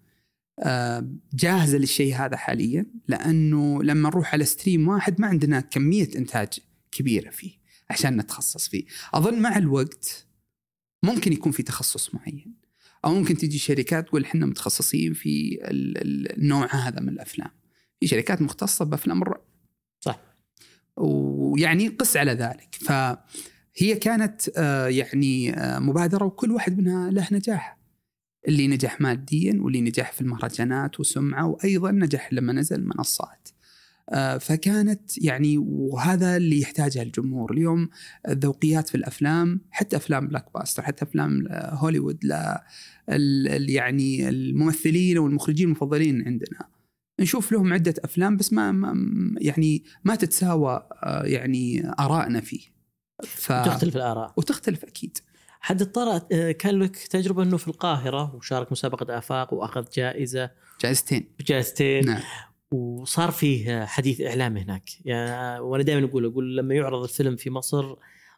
جاهزة 1.35 1.79
للشيء 1.79 2.15
هذا 2.17 2.37
حاليا 2.37 2.87
لأنه 3.09 3.83
لما 3.83 4.09
نروح 4.09 4.33
على 4.33 4.45
ستريم 4.45 4.89
واحد 4.89 5.21
ما 5.21 5.27
عندنا 5.27 5.61
كمية 5.61 6.09
إنتاج 6.17 6.49
كبيرة 6.93 7.31
فيه 7.31 7.53
عشان 7.91 8.17
نتخصص 8.17 8.69
فيه. 8.69 8.85
أظن 9.15 9.39
مع 9.39 9.57
الوقت 9.57 10.27
ممكن 11.03 11.33
يكون 11.33 11.53
في 11.53 11.63
تخصص 11.63 12.15
معين 12.15 12.55
أو 13.05 13.15
ممكن 13.15 13.37
تجي 13.37 13.59
شركات 13.59 14.07
تقول 14.07 14.25
إحنا 14.25 14.47
متخصصين 14.47 15.13
في 15.15 15.59
ال- 15.65 15.99
ال- 15.99 16.39
النوع 16.39 16.75
هذا 16.75 17.01
من 17.01 17.09
الأفلام. 17.09 17.51
في 18.01 18.07
شركات 18.07 18.43
مختصة 18.43 18.85
بأفلام 18.85 19.23
الرعب. 19.23 19.43
صح. 20.01 20.21
ويعني 20.97 21.89
قس 21.89 22.17
على 22.17 22.33
ذلك. 22.33 22.75
فهي 22.81 23.95
كانت 24.01 24.51
آه، 24.57 24.87
يعني 24.87 25.55
آه، 25.55 25.79
مبادرة 25.79 26.25
وكل 26.25 26.51
واحد 26.53 26.79
منها 26.79 27.11
له 27.11 27.29
نجاح. 27.33 27.79
اللي 28.49 28.69
نجح 28.69 29.01
ماديا 29.01 29.59
واللي 29.61 29.81
نجح 29.81 30.13
في 30.13 30.21
المهرجانات 30.21 31.01
وسمعه 31.01 31.47
وأيضا 31.47 31.91
نجح 31.91 32.33
لما 32.33 32.53
نزل 32.53 32.85
منصات. 32.87 33.49
آه، 34.13 34.39
فكانت 34.39 35.19
يعني 35.25 35.59
وهذا 35.59 36.37
اللي 36.37 36.61
يحتاجه 36.61 37.03
الجمهور. 37.03 37.53
اليوم 37.53 37.89
الذوقيات 38.29 38.89
في 38.89 38.95
الأفلام 38.95 39.61
حتى 39.71 39.97
أفلام 39.97 40.29
blockbuster 40.29 40.83
حتى 40.83 41.05
أفلام 41.05 41.47
هوليوود 41.51 42.19
لا 42.25 42.65
ال- 43.09 43.71
يعني 43.71 44.29
الممثلين 44.29 45.19
والمخرجين 45.19 45.67
المفضلين 45.67 46.23
عندنا. 46.27 46.69
نشوف 47.21 47.53
لهم 47.53 47.73
عدة 47.73 47.95
أفلام 48.05 48.37
بس 48.37 48.53
ما, 48.53 48.73
ما 48.73 48.95
يعني 49.41 49.85
ما 50.05 50.15
تتساوى 50.15 50.89
آه، 51.03 51.23
يعني 51.25 51.93
آرائنا 52.01 52.41
فيه. 52.41 52.61
ف... 53.25 53.53
تختلف 53.53 53.97
الآراء. 53.97 54.33
وتختلف 54.37 54.85
أكيد. 54.85 55.19
حد 55.61 55.81
الطار 55.81 56.21
آه، 56.33 56.53
كان 56.53 56.79
لك 56.79 56.97
تجربة 56.97 57.43
إنه 57.43 57.57
في 57.57 57.69
القاهرة 57.69 58.35
وشارك 58.35 58.73
مسابقة 58.73 59.19
آفاق 59.19 59.55
وأخذ 59.55 59.85
جائزة. 59.97 60.51
جائزتين. 60.83 61.35
بجائزتين 61.39 62.07
نعم. 62.07 62.23
وصار 62.71 63.31
فيه 63.31 63.85
حديث 63.85 64.21
إعلام 64.21 64.57
هناك. 64.57 64.91
يعني 65.05 65.61
وأنا 65.61 65.83
دائما 65.83 66.07
أقول 66.07 66.25
أقول 66.25 66.57
لما 66.57 66.75
يعرض 66.75 67.03
الفيلم 67.03 67.37
في 67.37 67.51
مصر 67.51 67.95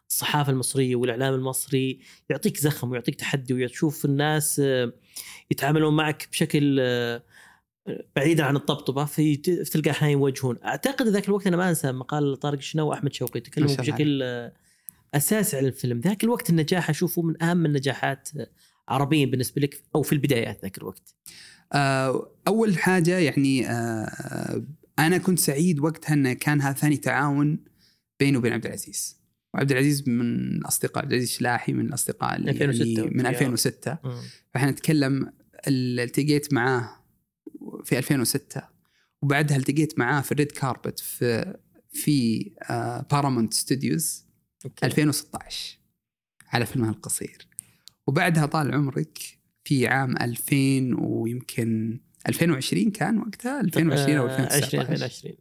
الصحافة 0.09 0.51
المصرية 0.51 0.95
والإعلام 0.95 1.33
المصري 1.33 1.99
يعطيك 2.29 2.57
زخم 2.57 2.91
ويعطيك 2.91 3.15
تحدي 3.15 3.53
وتشوف 3.53 4.05
الناس 4.05 4.61
آه، 4.65 4.93
يتعاملون 5.51 5.95
معك 5.95 6.27
بشكل 6.31 6.77
آه، 6.79 7.23
بعيدا 8.15 8.43
عن 8.43 8.55
الطبطبة 8.55 9.05
في 9.05 9.35
في 9.35 9.63
تلقى 9.63 9.91
أحيانا 9.91 10.11
يوجهون. 10.11 10.57
أعتقد 10.65 11.07
ذاك 11.07 11.27
الوقت 11.27 11.47
أنا 11.47 11.57
ما 11.57 11.69
أنسى 11.69 11.91
مقال 11.91 12.39
طارق 12.39 12.57
الشناوي 12.57 12.89
وأحمد 12.89 13.13
شوقي 13.13 13.39
تكلموا 13.39 13.75
بشكل 13.75 14.23
آه، 15.13 15.17
اساسي 15.17 15.57
عن 15.57 15.65
الفيلم. 15.65 15.99
ذاك 15.99 16.23
الوقت 16.23 16.49
النجاح 16.49 16.89
أشوفه 16.89 17.21
من 17.21 17.43
أهم 17.43 17.65
النجاحات 17.65 18.29
آه، 18.37 18.47
عربيا 18.89 19.25
بالنسبة 19.25 19.61
لك 19.61 19.83
أو 19.95 20.01
في 20.01 20.13
البدايات 20.13 20.61
ذاك 20.61 20.77
الوقت. 20.77 21.15
آه، 21.73 22.31
أول 22.47 22.77
حاجة 22.77 23.17
يعني 23.17 23.69
آه، 23.69 24.65
أنا 24.99 25.17
كنت 25.17 25.39
سعيد 25.39 25.79
وقتها 25.79 26.13
انه 26.13 26.33
كان 26.33 26.61
هذا 26.61 26.73
ثاني 26.73 26.97
تعاون 26.97 27.59
بيني 28.19 28.37
وبين 28.37 28.53
عبد 28.53 28.65
العزيز. 28.65 29.23
وعبد 29.53 29.71
العزيز 29.71 30.09
من 30.09 30.21
الأصدقاء 30.57 31.03
عبد 31.03 31.11
العزيز 31.13 31.31
الشلاحي 31.31 31.73
من 31.73 31.85
الأصدقاء 31.85 32.35
اللي 32.35 32.51
2006 32.51 33.01
يعني 33.03 33.09
من 33.17 33.25
يا. 33.25 33.29
2006 33.29 33.97
مم. 34.03 34.21
فإحنا 34.53 34.71
نتكلم 34.71 35.33
ال- 35.67 35.99
التقيت 35.99 36.53
معاه 36.53 36.89
في 37.83 37.97
2006 37.97 38.61
وبعدها 39.21 39.57
التقيت 39.57 39.99
معاه 39.99 40.21
في 40.21 40.31
ال 40.31 40.36
red 40.36 40.51
carpet 40.51 40.99
في 40.99 41.55
في 41.91 42.49
Paramount 43.11 43.53
Studios 43.53 44.22
Okay. 44.65 44.85
2016 44.85 45.77
على 46.47 46.65
فيلمها 46.65 46.89
القصير. 46.89 47.47
وبعدها 48.07 48.45
طال 48.45 48.73
عمرك 48.73 49.17
في 49.63 49.87
عام 49.87 50.17
2000 50.21 50.95
ويمكن 50.99 51.99
2020 52.29 52.91
كان 52.91 53.17
وقتها؟ 53.19 53.61
2020 53.61 54.17
أو 54.17 54.27
آه، 54.27 54.31
20 54.31 54.45
2019 54.45 54.91
2020 54.93 55.35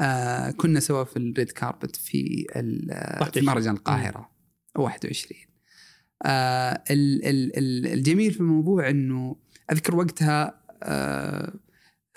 آه 0.00 0.50
كنا 0.50 0.80
سوا 0.80 1.04
في 1.04 1.16
ال 1.16 1.24
red 1.24 1.50
carpet 1.50 1.96
في 1.96 2.46
ال- 2.56 2.86
في 2.88 3.20
21. 3.20 3.46
مهرجان 3.46 3.74
القاهرة. 3.74 4.30
21 4.78 5.40
آه 6.24 6.84
ال 6.90 7.24
ال 7.26 7.58
ال 7.58 7.86
الجميل 7.92 8.32
في 8.32 8.40
الموضوع 8.40 8.90
إنه 8.90 9.36
أذكر 9.72 9.96
وقتها 9.96 10.60
آه 10.82 11.54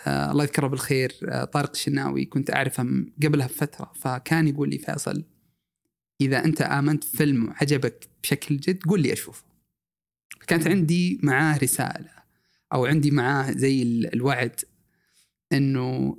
آه 0.08 0.32
الله 0.32 0.44
يذكره 0.44 0.68
بالخير 0.68 1.14
آه 1.30 1.44
طارق 1.44 1.70
الشناوي 1.70 2.26
كنت 2.26 2.52
أعرفه 2.54 3.06
قبلها 3.24 3.48
بفترة 3.48 3.92
فكان 3.96 4.48
يقول 4.48 4.70
لي 4.70 4.78
فيصل 4.78 5.24
إذا 6.22 6.46
أنت 6.46 6.62
آمنت 6.62 7.04
فيلم 7.04 7.50
عجبك 7.62 8.08
بشكل 8.24 8.58
جد 8.58 8.84
قول 8.84 9.02
لي 9.02 9.14
أشوفه. 9.14 9.44
كانت 10.48 10.68
عندي 10.68 11.20
معاه 11.24 11.58
رسالة 11.58 12.10
أو 12.74 12.86
عندي 12.86 13.12
معاه 13.12 13.52
زي 13.52 13.82
ال- 13.84 14.14
الوعد 14.14 14.60
إنه 15.54 16.18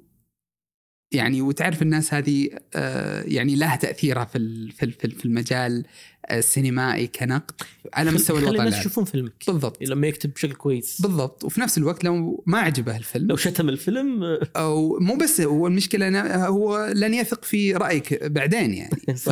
يعني 1.15 1.43
وتعرف 1.43 1.83
الناس 1.83 2.15
هذه 2.15 2.49
آه، 2.75 3.23
يعني 3.27 3.57
لها 3.57 3.77
تأثيرها 3.77 4.25
في 4.25 4.39
في 4.79 4.91
في 4.91 5.05
ال- 5.05 5.11
في 5.13 5.25
المجال 5.25 5.85
السينمائي 6.31 7.07
كنقد 7.07 7.55
على 7.95 8.11
مستوى 8.11 8.39
الوطن 8.39 8.61
الناس. 8.61 8.79
يشوفون 8.81 9.05
فيلمك. 9.05 9.33
بالضبط. 9.47 9.83
لما 9.83 10.07
يكتب 10.07 10.33
بشكل 10.35 10.53
كويس. 10.53 11.01
بالضبط. 11.03 11.45
وفي 11.45 11.61
نفس 11.61 11.79
الوقت 11.79 12.05
لو 12.05 12.45
ما 12.47 12.59
عجبه 12.59 12.97
الفيلم 12.97 13.27
لو 13.29 13.37
شتم 13.37 13.69
الفيلم 13.69 14.25
آه، 14.25 14.41
أو 14.57 14.99
مو 15.01 15.17
بس 15.17 15.41
هو 15.41 15.67
المشكلة 15.67 16.37
هو 16.47 16.93
لن 16.95 17.15
يثق 17.15 17.45
في 17.45 17.73
رأيك 17.73 18.25
بعدين 18.25 18.75
يعني. 18.75 18.97
ف 19.25 19.29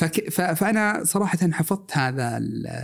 فك 0.00 0.30
ف 0.30 0.40
فأنا 0.40 1.04
صراحة 1.04 1.38
حفظت 1.52 1.96
هذا 1.96 2.38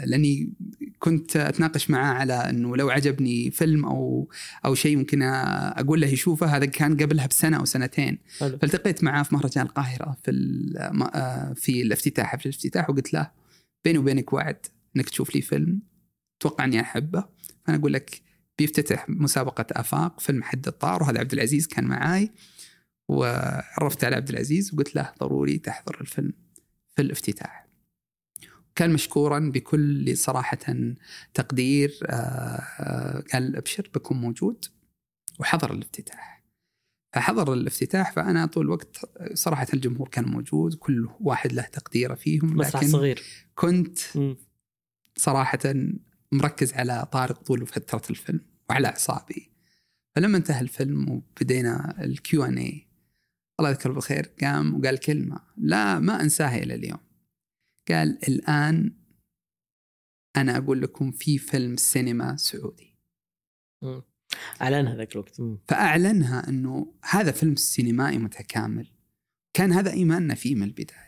لأني 0.06 0.52
كنت 0.98 1.36
أتناقش 1.36 1.90
معاه 1.90 2.14
على 2.14 2.32
إنه 2.34 2.76
لو 2.76 2.90
عجبني 2.90 3.50
فيلم 3.50 3.84
أو 3.84 4.28
أو 4.64 4.74
شيء 4.74 4.96
ممكن 4.96 5.22
أقول 5.22 6.00
له 6.00 6.06
يشوفه. 6.06 6.46
هذا 6.56 6.64
كان 6.66 6.96
قبلها 6.96 7.26
بسنة 7.26 7.56
أو 7.56 7.64
سنتين. 7.64 8.18
حلو. 8.40 8.58
فالتقيت 8.58 9.04
معاه 9.04 9.22
في 9.22 9.34
مهرجان 9.34 9.66
القاهرة 9.66 10.16
في 10.22 10.30
ال- 10.30 10.90
ما- 10.92 11.10
آه، 11.16 11.52
في 11.52 11.82
الافتتاح 11.82 12.26
حفل 12.32 12.48
الافتتاح 12.48 12.90
وقلت 12.90 13.12
له 13.12 13.30
بيني 13.84 13.98
وبينك 13.98 14.32
وعد 14.32 14.66
إنك 14.96 15.08
تشوف 15.08 15.34
لي 15.34 15.40
فيلم. 15.42 15.80
أتوقع 16.40 16.64
إني 16.64 16.80
أحبه. 16.80 17.24
فأنا 17.66 17.78
أقول 17.78 17.92
لك 17.92 18.20
بيفتتح 18.58 19.06
مسابقة 19.08 19.66
آفاق 19.72 20.20
فيلم 20.20 20.42
حد 20.42 20.66
الطار 20.66 21.02
وهذا 21.02 21.18
عبد 21.20 21.32
العزيز 21.32 21.66
كان 21.66 21.84
معاي. 21.84 22.30
وعرفت 23.08 24.04
على 24.04 24.16
عبد 24.16 24.28
العزيز 24.28 24.74
وقلت 24.74 24.94
له 24.96 25.12
ضروري 25.20 25.58
تحضر 25.58 25.98
الفيلم. 26.00 26.32
في 26.96 27.02
الافتتاح. 27.02 27.66
كان 28.74 28.92
مشكورا 28.92 29.38
بكل 29.38 30.16
صراحة 30.16 30.58
تقدير 31.34 31.98
آه، 32.06 33.24
قال 33.32 33.56
أبشر 33.56 33.90
بكون 33.94 34.20
موجود 34.20 34.64
وحضر 35.38 35.72
الافتتاح. 35.72 36.44
فحضر 37.12 37.52
الافتتاح 37.52 38.12
فأنا 38.12 38.46
طول 38.46 38.64
الوقت 38.64 38.96
صراحة 39.34 39.66
الجمهور 39.74 40.08
كان 40.08 40.24
موجود 40.24 40.74
كل 40.74 41.08
واحد 41.20 41.52
له 41.52 41.62
تقديره 41.62 42.14
فيهم 42.14 42.62
لكن 42.62 42.88
صغير. 42.88 43.22
كنت. 43.54 43.98
صراحة 45.16 45.74
مركز 46.32 46.72
على 46.72 47.08
طارق 47.12 47.42
طول 47.42 47.66
فترة 47.66 48.02
الفيلم 48.10 48.40
وعلى 48.70 48.88
أعصابي. 48.88 49.50
فلما 50.14 50.36
انتهى 50.38 50.60
الفيلم 50.60 51.10
وبدينا 51.10 52.04
ال 52.04 52.44
Q&A 52.44 52.86
الله 53.60 53.70
يذكره 53.70 53.92
بالخير 53.92 54.30
قام 54.40 54.74
وقال 54.74 54.98
كلمة 54.98 55.40
لا 55.56 55.98
ما 55.98 56.22
أنساها 56.22 56.56
إلى 56.58 56.74
اليوم. 56.74 56.98
قال 57.88 58.18
الآن 58.28 58.92
أنا 60.36 60.56
أقول 60.56 60.82
لكم 60.82 61.10
في 61.10 61.38
فيلم 61.38 61.76
سينما 61.76 62.36
سعودي. 62.36 62.96
مم. 63.84 64.02
أعلنها 64.62 64.96
ذاك 64.96 65.12
الوقت. 65.12 65.42
فأعلنها 65.68 66.48
أنه 66.48 66.94
هذا 67.04 67.32
فيلم 67.32 67.56
سينمائي 67.56 68.18
متكامل. 68.18 68.88
كان 69.56 69.72
هذا 69.72 69.90
إيماننا 69.92 70.34
فيه 70.34 70.54
من 70.54 70.62
البداية. 70.62 71.06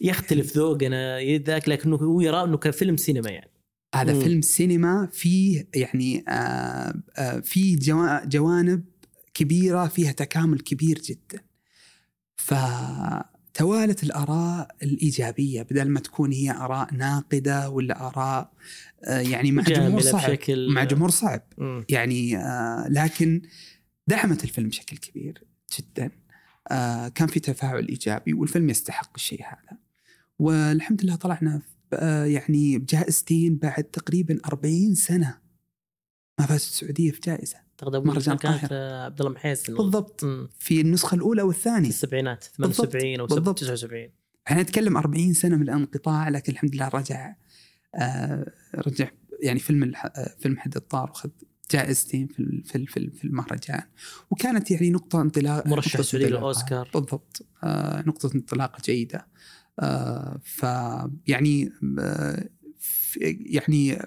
يختلف 0.00 0.56
ذوقنا 0.56 1.20
ذاك 1.36 1.68
لكنه 1.68 1.96
هو 1.96 2.20
يرى 2.20 2.44
إنه 2.44 2.56
كفيلم 2.56 2.96
سينما 2.96 3.30
يعني. 3.30 3.50
هذا 3.94 4.12
مم. 4.14 4.20
فيلم 4.20 4.40
سينما 4.40 5.06
فيه 5.12 5.68
يعني 5.74 6.24
آه 6.28 7.02
آه 7.16 7.40
فيه 7.40 7.76
جوا- 7.78 8.24
جوانب 8.24 8.84
كبيرة 9.34 9.86
فيها 9.88 10.12
تكامل 10.12 10.60
كبير 10.60 10.98
جدا. 10.98 11.49
فتوالت 12.40 14.02
الآراء 14.02 14.76
الإيجابية 14.82 15.62
بدل 15.62 15.88
ما 15.88 16.00
تكون 16.00 16.32
هي 16.32 16.50
آراء 16.50 16.94
ناقدة 16.94 17.70
ولا 17.70 18.06
آراء 18.06 18.52
آه 19.04 19.20
يعني 19.20 19.52
مع 19.52 19.62
جمهور 19.62 20.00
صعب 20.00 20.30
بشكل 20.30 20.74
مع 20.74 20.84
جمهور 20.84 21.10
صعب. 21.10 21.42
مم. 21.58 21.84
يعني 21.88 22.36
آه 22.38 22.86
لكن 22.88 23.42
دعمت 24.06 24.44
الفيلم 24.44 24.68
بشكل 24.68 24.96
كبير 24.96 25.44
جدا. 25.78 26.10
آه 26.70 27.08
كان 27.08 27.28
في 27.28 27.40
تفاعل 27.40 27.88
إيجابي 27.88 28.32
والفيلم 28.32 28.70
يستحق 28.70 29.10
الشيء 29.16 29.42
هذا. 29.42 29.78
والحمد 30.38 31.04
لله 31.04 31.16
طلعنا 31.16 31.62
يعني 32.24 32.78
بجائزتين 32.78 33.56
بعد 33.56 33.84
تقريبا 33.84 34.40
40 34.46 34.94
سنة. 34.94 35.38
ما 36.38 36.46
فازت 36.46 36.70
السعودية 36.70 37.10
في 37.10 37.20
جائزة. 37.20 37.58
أول 37.82 38.06
مهرجان. 38.06 38.38
آه، 38.72 39.04
عبد 39.04 39.20
الله 39.20 39.32
محيسن 39.32 39.74
بالضبط 39.74 40.24
مم. 40.24 40.48
في 40.58 40.80
النسخة 40.80 41.14
الأولى 41.14 41.40
في 41.42 41.46
والثانيه 41.48 41.88
السبعينات 41.88 42.44
بالضبط. 42.58 42.76
78 42.76 43.20
أو 43.20 43.26
بالضبط. 43.26 43.58
79 43.58 44.08
إحنا 44.48 44.62
نتكلم 44.62 44.96
40 44.96 45.32
سنة 45.32 45.56
من 45.56 45.62
الانقطاع 45.62 46.28
لكن 46.28 46.52
الحمد 46.52 46.74
لله 46.74 46.88
رجع 46.88 47.34
آه 47.94 48.52
رجع 48.74 49.08
يعني 49.42 49.58
فيلم 49.58 49.82
الح... 49.82 50.04
آه، 50.06 50.34
فيلم 50.38 50.58
حد 50.58 50.76
الطار 50.76 51.10
وخذ 51.10 51.30
جائزتين 51.70 52.26
في 52.26 52.62
في 52.64 52.86
في 52.86 52.96
ال- 52.96 53.10
في 53.12 53.24
المهرجان 53.24 53.82
وكانت 54.30 54.70
يعني 54.70 54.90
نقطة 54.90 55.20
انطلاق 55.20 55.66
مرشح 55.66 56.00
سعودي. 56.00 56.24
للأوسكار. 56.26 56.90
بالضبط 56.94 57.46
آه 57.64 58.02
نقطة 58.06 58.30
انطلاقة 58.34 58.82
جيدة 58.84 59.26
آه 59.80 60.40
ف 60.44 60.62
يعني 61.26 61.72
آه 62.00 62.48
يعني 63.40 63.98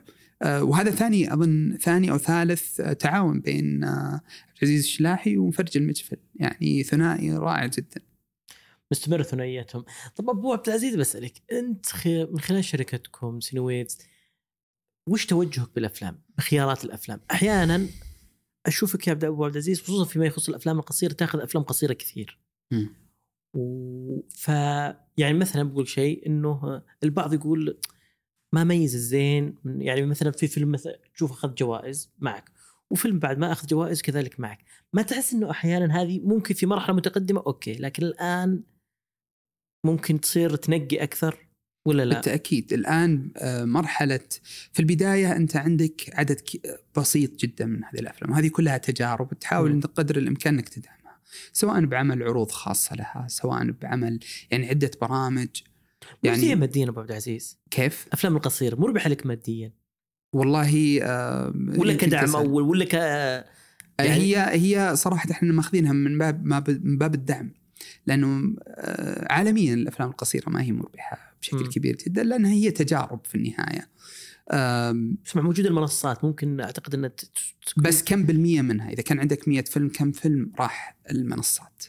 وهذا 0.43 0.91
ثاني 0.91 1.33
أظن 1.33 1.77
ثاني 1.81 2.11
أو 2.11 2.17
ثالث 2.17 2.79
آه، 2.79 2.93
تعاون 2.93 3.39
بين 3.39 3.83
آه 3.83 4.21
عبد 4.49 4.57
العزيز 4.63 4.83
الشلاحي 4.83 5.37
ومفرج 5.37 5.77
المجفل. 5.77 6.17
يعني 6.35 6.83
ثنائي 6.83 7.37
رائع 7.37 7.65
جدا. 7.65 8.01
مستمر 8.91 9.23
ثنائياتهم. 9.23 9.85
طب 10.15 10.29
أبو 10.29 10.53
عبد 10.53 10.67
العزيز 10.67 10.95
بسألك 10.95 11.41
أنت. 11.51 11.85
من 12.07 12.39
خلال 12.39 12.65
شركتكم 12.65 13.39
سينويتس 13.39 13.97
وش 15.09 15.25
توجهك 15.25 15.75
بالأفلام؟ 15.75 16.21
بخيارات 16.37 16.85
الأفلام. 16.85 17.19
أحيانا 17.31 17.87
أشوفك 18.65 19.07
يا 19.07 19.11
عبد 19.11 19.23
أبو 19.23 19.45
عبد 19.45 19.53
العزيز 19.53 19.81
خصوصا 19.81 20.05
فيما 20.05 20.25
يخص 20.25 20.49
الأفلام 20.49 20.79
القصيرة 20.79 21.13
تأخذ 21.13 21.39
أفلام 21.39 21.63
قصيرة 21.63 21.93
كثير. 21.93 22.39
مم. 22.71 22.89
و... 23.53 24.21
ف 24.29 24.47
يعني 25.17 25.33
مثلا 25.33 25.63
بقول 25.63 25.87
شيء 25.87 26.27
إنه 26.27 26.81
البعض 27.03 27.33
يقول 27.33 27.79
ما 28.53 28.63
ميز 28.63 28.95
الزين 28.95 29.55
يعني 29.65 30.05
مثلا 30.05 30.31
في 30.31 30.47
فيلم 30.47 30.71
مثلا 30.71 30.99
تشوف 31.13 31.31
أخذ 31.31 31.55
جوائز 31.55 32.11
معك 32.19 32.51
وفيلم 32.91 33.19
بعد 33.19 33.37
ما 33.37 33.51
أخذ 33.51 33.67
جوائز 33.67 34.01
كذلك 34.01 34.39
معك 34.39 34.59
ما 34.93 35.01
تحس 35.01 35.33
إنه 35.33 35.51
أحيانا 35.51 36.01
هذه 36.01 36.19
ممكن 36.19 36.55
في 36.55 36.65
مرحلة 36.65 36.95
متقدمة 36.95 37.43
أوكي 37.47 37.73
لكن 37.73 38.03
الآن 38.03 38.63
ممكن 39.85 40.21
تصير 40.21 40.55
تنقي 40.55 41.03
أكثر 41.03 41.47
ولا 41.87 42.05
لا؟ 42.05 42.15
بالتأكيد 42.15 42.73
الآن 42.73 43.31
آه، 43.37 43.65
مرحلة 43.65 44.19
في 44.73 44.79
البداية 44.79 45.35
أنت 45.35 45.55
عندك 45.55 46.01
عدد 46.13 46.41
بسيط 46.97 47.35
جدا 47.35 47.65
من 47.65 47.83
هذه 47.83 47.99
الأفلام 47.99 48.31
وهذه 48.31 48.47
كلها 48.47 48.77
تجارب 48.77 49.33
تحاول. 49.39 49.71
انت 49.71 49.85
قدر 49.85 50.17
الإمكان 50.17 50.53
إنك 50.53 50.69
تدعمها 50.69 51.19
سواء 51.53 51.85
بعمل 51.85 52.23
عروض 52.23 52.51
خاصة 52.51 52.95
لها 52.95 53.25
سواء 53.29 53.71
بعمل 53.71 54.19
يعني 54.51 54.69
عدة 54.69 54.91
برامج 55.01 55.49
يعني 56.23 56.41
يعني 56.47 56.55
ماديا 56.59 56.89
أبو 56.89 56.99
عبد 56.99 57.09
العزيز 57.09 57.59
كيف 57.71 58.07
الافلام 58.07 58.35
القصيره 58.35 58.75
مربحة 58.75 59.09
لك 59.09 59.25
ماديا 59.25 59.71
والله 60.33 60.99
آه، 61.03 61.53
ولا 61.77 61.93
كدعم. 61.93 62.35
أول 62.35 62.63
ولا 62.63 62.85
ك 62.85 62.93
يعني- 62.93 63.45
هي 63.99 64.37
هي 64.37 64.95
صراحة 64.95 65.31
إحنا 65.31 65.53
ماخذينها 65.53 65.93
من 65.93 66.17
باب 66.17 66.45
ما 66.45 66.59
ب- 66.59 66.85
من 66.85 66.97
باب 66.97 67.13
الدعم 67.15 67.51
لأنه 68.07 68.55
آه، 68.67 69.33
عالميا 69.33 69.73
الأفلام 69.73 70.09
القصيرة 70.09 70.49
ما 70.49 70.61
هي 70.61 70.71
مربحة 70.71 71.35
بشكل 71.41 71.57
مم. 71.57 71.69
كبير 71.69 71.95
جدا 71.95 72.23
لأنها 72.23 72.51
هي 72.51 72.71
تجارب 72.71 73.25
في 73.25 73.35
النهاية 73.35 73.89
اسمع 75.27 75.41
موجود 75.41 75.65
المنصات 75.65 76.23
ممكن 76.23 76.59
أعتقد 76.61 76.93
إنها 76.93 77.11
بس 77.77 78.03
كم 78.03 78.23
بالمية 78.23 78.61
منها 78.61 78.89
إذا 78.89 79.01
كان 79.03 79.19
عندك 79.19 79.47
مية 79.47 79.61
فيلم 79.63 79.89
كم 79.89 80.11
فيلم 80.11 80.51
راح 80.59 80.97
المنصات. 81.11 81.83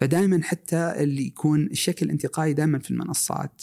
فدائما 0.00 0.42
حتى 0.42 0.92
اللي 0.96 1.26
يكون 1.26 1.66
الشكل 1.66 2.06
الانتقائي 2.06 2.52
دائما 2.52 2.78
في 2.78 2.90
المنصات 2.90 3.62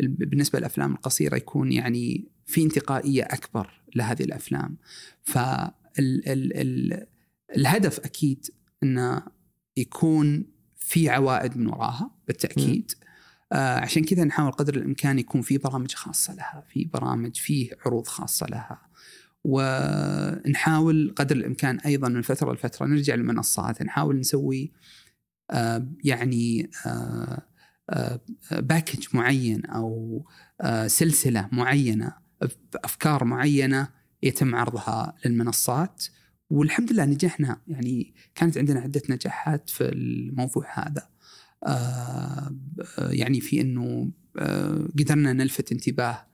ال- 0.00 0.08
بالنسبة 0.08 0.58
للأفلام 0.58 0.92
القصيرة 0.92 1.36
يكون 1.36 1.72
يعني 1.72 2.28
في 2.46 2.62
انتقائية 2.62 3.22
أكبر 3.22 3.70
لهذه 3.96 4.22
الأفلام. 4.22 4.76
فال 5.22 5.72
ال 5.98 6.56
ال 6.56 7.06
الهدف 7.56 7.98
أكيد 8.00 8.46
أنه 8.82 9.22
يكون 9.76 10.44
في 10.76 11.08
عوائد 11.10 11.56
من 11.56 11.66
وراها 11.66 12.10
بالتأكيد. 12.26 12.92
آه 13.52 13.78
عشان 13.78 14.04
كذا 14.04 14.24
نحاول 14.24 14.52
قدر 14.52 14.74
الإمكان 14.76 15.18
يكون 15.18 15.42
في 15.42 15.58
برامج 15.58 15.94
خاصة 15.94 16.34
لها 16.34 16.64
في 16.68 16.84
برامج 16.84 17.36
فيه 17.36 17.70
عروض 17.86 18.06
خاصة 18.06 18.46
لها. 18.46 18.78
ونحاول 19.44 21.14
قدر 21.16 21.36
الإمكان 21.36 21.78
أيضا 21.80 22.08
من 22.08 22.22
فترة 22.22 22.52
لفترة 22.52 22.86
نرجع 22.86 23.14
للمنصات 23.14 23.82
نحاول 23.82 24.18
نسوي 24.20 24.62
آه، 24.64 25.01
يعني 26.04 26.70
آه، 26.86 27.42
آه، 27.90 28.20
باكج 28.52 29.06
معين 29.14 29.66
أو 29.66 30.24
آه، 30.60 30.86
سلسلة 30.86 31.48
معينة 31.52 32.12
بافكار 32.72 33.24
معينة 33.24 33.88
يتم 34.22 34.54
عرضها 34.54 35.14
للمنصات. 35.24 36.04
والحمد 36.50 36.92
لله 36.92 37.04
نجحنا. 37.04 37.60
يعني 37.68 38.14
كانت 38.34 38.58
عندنا 38.58 38.80
عدة 38.80 39.02
نجاحات 39.10 39.70
في 39.70 39.84
الموضوع 39.84 40.66
هذا. 40.74 41.08
آه، 41.66 42.54
يعني 42.98 43.40
في 43.40 43.60
إنه 43.60 44.12
آه، 44.38 44.88
قدرنا 44.98 45.32
نلفت 45.32 45.72
انتباه 45.72 46.26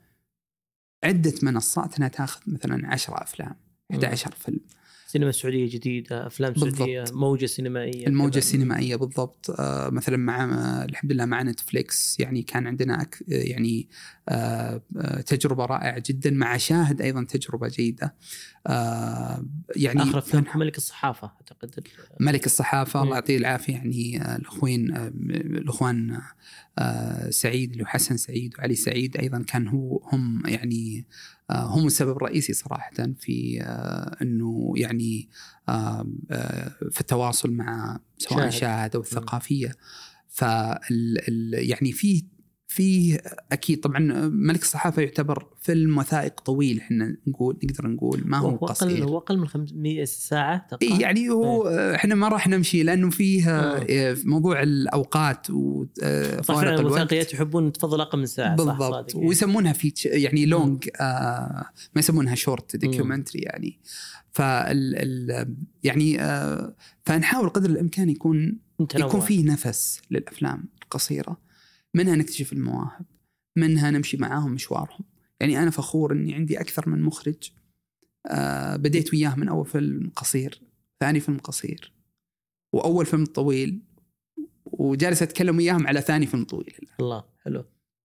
عدة 1.05 1.35
منصات 1.43 1.97
إنها 1.97 2.09
تاخذ 2.09 2.41
مثلا 2.47 2.89
10 2.93 3.23
أفلام 3.23 3.55
11 3.93 4.33
فيلم. 4.33 4.61
سينما 5.09 5.33
سعودية 5.33 5.71
جديدة 5.71 6.27
أفلام 6.27 6.55
سعودية 6.55 7.01
بالضبط. 7.01 7.19
موجة 7.19 7.47
سينمائية 7.47 8.07
الموجة 8.07 8.31
كذا. 8.31 8.39
السينمائية 8.39 8.97
بالضبط 8.97 9.51
آه 9.61 9.91
مثلا 9.91 10.17
مع 10.17 10.45
الحمد 10.85 11.13
لله 11.13 11.25
مع 11.25 11.43
نتفليكس 11.43 12.21
يعني 12.21 12.43
كان 12.43 12.67
عندنا 12.67 13.03
أك 13.03 13.25
يعني 13.29 13.89
آه 14.29 14.83
آه، 14.97 15.21
تجربة 15.21 15.65
رائعة 15.65 16.03
جدا 16.07 16.31
مع 16.31 16.57
شاهد 16.57 17.01
أيضا 17.03 17.25
تجربة 17.25 17.69
جيدة 17.69 18.15
آه 18.67 19.45
يعني 19.77 20.03
آخر 20.03 20.21
فيلم 20.21 20.45
ملك 20.55 20.77
الصحافة 20.77 21.31
أعتقد 21.41 21.87
ملك 22.21 22.47
الصحافة 22.47 23.03
الله. 23.03 23.15
يعطيه 23.15 23.37
العافية 23.37 23.73
يعني 23.73 24.23
آه، 24.23 24.37
الأخوين 24.37 24.95
آه، 24.97 25.09
الأخوان 25.31 26.11
آه، 26.11 26.23
سعيد 27.31 27.71
اللي 27.71 27.83
هو 27.83 27.87
حسن 27.87 28.17
سعيد 28.17 28.55
وعلي 28.59 28.75
سعيد 28.75 29.17
أيضا 29.17 29.43
كان 29.43 29.69
هو 29.69 30.03
هم 30.13 30.43
يعني 30.47 31.07
آه، 31.51 31.65
هم 31.67 31.87
السبب 31.87 32.17
الرئيسي 32.17 32.53
صراحة 32.53 32.91
في 33.19 33.63
آه، 33.63 34.17
أنه 34.23 34.73
يعني 34.77 35.29
آه، 35.69 36.07
آه، 36.31 36.75
في 36.91 37.01
التواصل 37.01 37.53
مع 37.53 38.01
سواء 38.19 38.41
شاهد. 38.41 38.51
شاهد 38.51 38.95
أو 38.97 39.01
الثقافية 39.01 39.75
فال 40.29 41.29
ال- 41.29 41.71
يعني 41.71 41.93
في 41.93 42.25
في 42.79 43.19
أكيد 43.53 43.81
طبعا 43.81 43.99
ملك 44.29 44.63
الصحافة 44.63 45.03
يعتبر 45.03 45.47
فيلم 45.61 45.99
وثائق 45.99 46.41
طويل 46.41 46.79
إحنا 46.81 47.17
نقول 47.27 47.57
نقدر 47.65 47.87
نقول 47.89 48.23
ما 48.25 48.39
هو 48.39 48.57
قصير. 48.57 49.05
هو 49.05 49.19
أقل 49.19 49.39
من 49.39 49.49
500 49.49 50.05
ساعة 50.05 50.67
اي 50.83 50.89
أتوقع 50.89 51.01
يعني 51.01 51.31
هو 51.31 51.69
إحنا 51.69 52.15
ما 52.15 52.29
راح 52.29 52.49
نمشي 52.49 52.83
لأنه 52.83 53.11
فيه 53.11 53.51
آه. 53.51 53.87
آه، 53.91 54.17
موضوع 54.25 54.63
الأوقات 54.63 55.47
صح 55.47 55.53
وفوارق 55.55 56.43
فعلا 56.43 56.71
الوقت. 56.71 56.81
الوثائقيات 56.81 57.35
يحبون 57.35 57.73
تفضل 57.73 58.01
أقل 58.01 58.19
من 58.19 58.27
ساعة 58.27 58.57
صح 58.57 58.65
بالضبط. 58.65 58.93
صادق 58.95 59.17
يعني. 59.17 59.29
ويسمونها 59.29 59.73
feature 59.73 60.07
يعني 60.07 60.47
long 60.47 60.89
آه 61.01 61.67
ما 61.95 61.99
يسمونها 61.99 62.35
short 62.35 62.77
documentary 62.77 63.43
يعني. 63.43 63.79
فال 64.31 64.95
ال 64.97 65.55
يعني 65.85 66.21
آه 66.23 66.75
فنحاول 67.07 67.49
قدر 67.49 67.71
الإمكان 67.71 68.11
يكون 68.11 68.59
متنوع. 68.79 69.09
يكون 69.09 69.21
فيه 69.21 69.45
نفس 69.45 70.01
للأفلام 70.11 70.65
القصيرة. 70.83 71.48
منها 71.95 72.17
نكتشف 72.17 72.53
المواهب 72.53 73.07
منها 73.57 73.91
نمشي 73.91 74.17
معاهم 74.17 74.53
مشوارهم. 74.53 75.05
يعني 75.41 75.63
أنا 75.63 75.71
فخور 75.71 76.13
إني 76.13 76.35
عندي 76.35 76.61
أكثر 76.61 76.89
من 76.89 77.03
مخرج 77.03 77.51
آه 78.27 78.77
بديت 78.77 79.15
وياه 79.15 79.35
من 79.35 79.49
أول 79.49 79.67
فيلم 79.67 80.11
قصير 80.17 80.63
ثاني 81.01 81.21
فيلم 81.21 81.39
قصير 81.39 81.93
وأول 82.73 83.07
فيلم 83.07 83.25
طويل 83.25 83.83
وجالس 84.65 85.23
أتكلم 85.23 85.57
وياهم 85.57 85.87
على 85.87 86.01
ثاني 86.01 86.27
فيلم 86.27 86.45
طويل. 86.45 86.75
الله 87.01 87.25
حلو. 87.45 87.65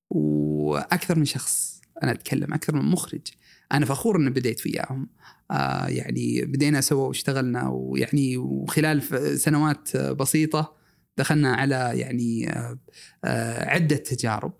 وأكثر 0.09 1.19
من 1.19 1.25
شخص 1.25 1.81
أنا 2.03 2.11
أتكلم 2.11 2.53
أكثر 2.53 2.75
من 2.75 2.91
مخرج. 2.91 3.27
أنا 3.71 3.85
فخور 3.85 4.17
إني 4.17 4.29
بديت 4.29 4.65
وياهم. 4.67 5.09
آه 5.51 5.87
يعني 5.87 6.41
بدينا 6.45 6.81
سوا 6.81 7.07
واشتغلنا 7.07 7.69
ويعني 7.69 8.37
وخلال 8.37 9.03
سنوات 9.39 9.97
بسيطة 9.97 10.82
دخلنا 11.17 11.53
على 11.53 11.91
يعني 11.95 12.49
آه 12.49 12.79
آه 13.25 13.65
عدة 13.69 13.95
تجارب 13.95 14.53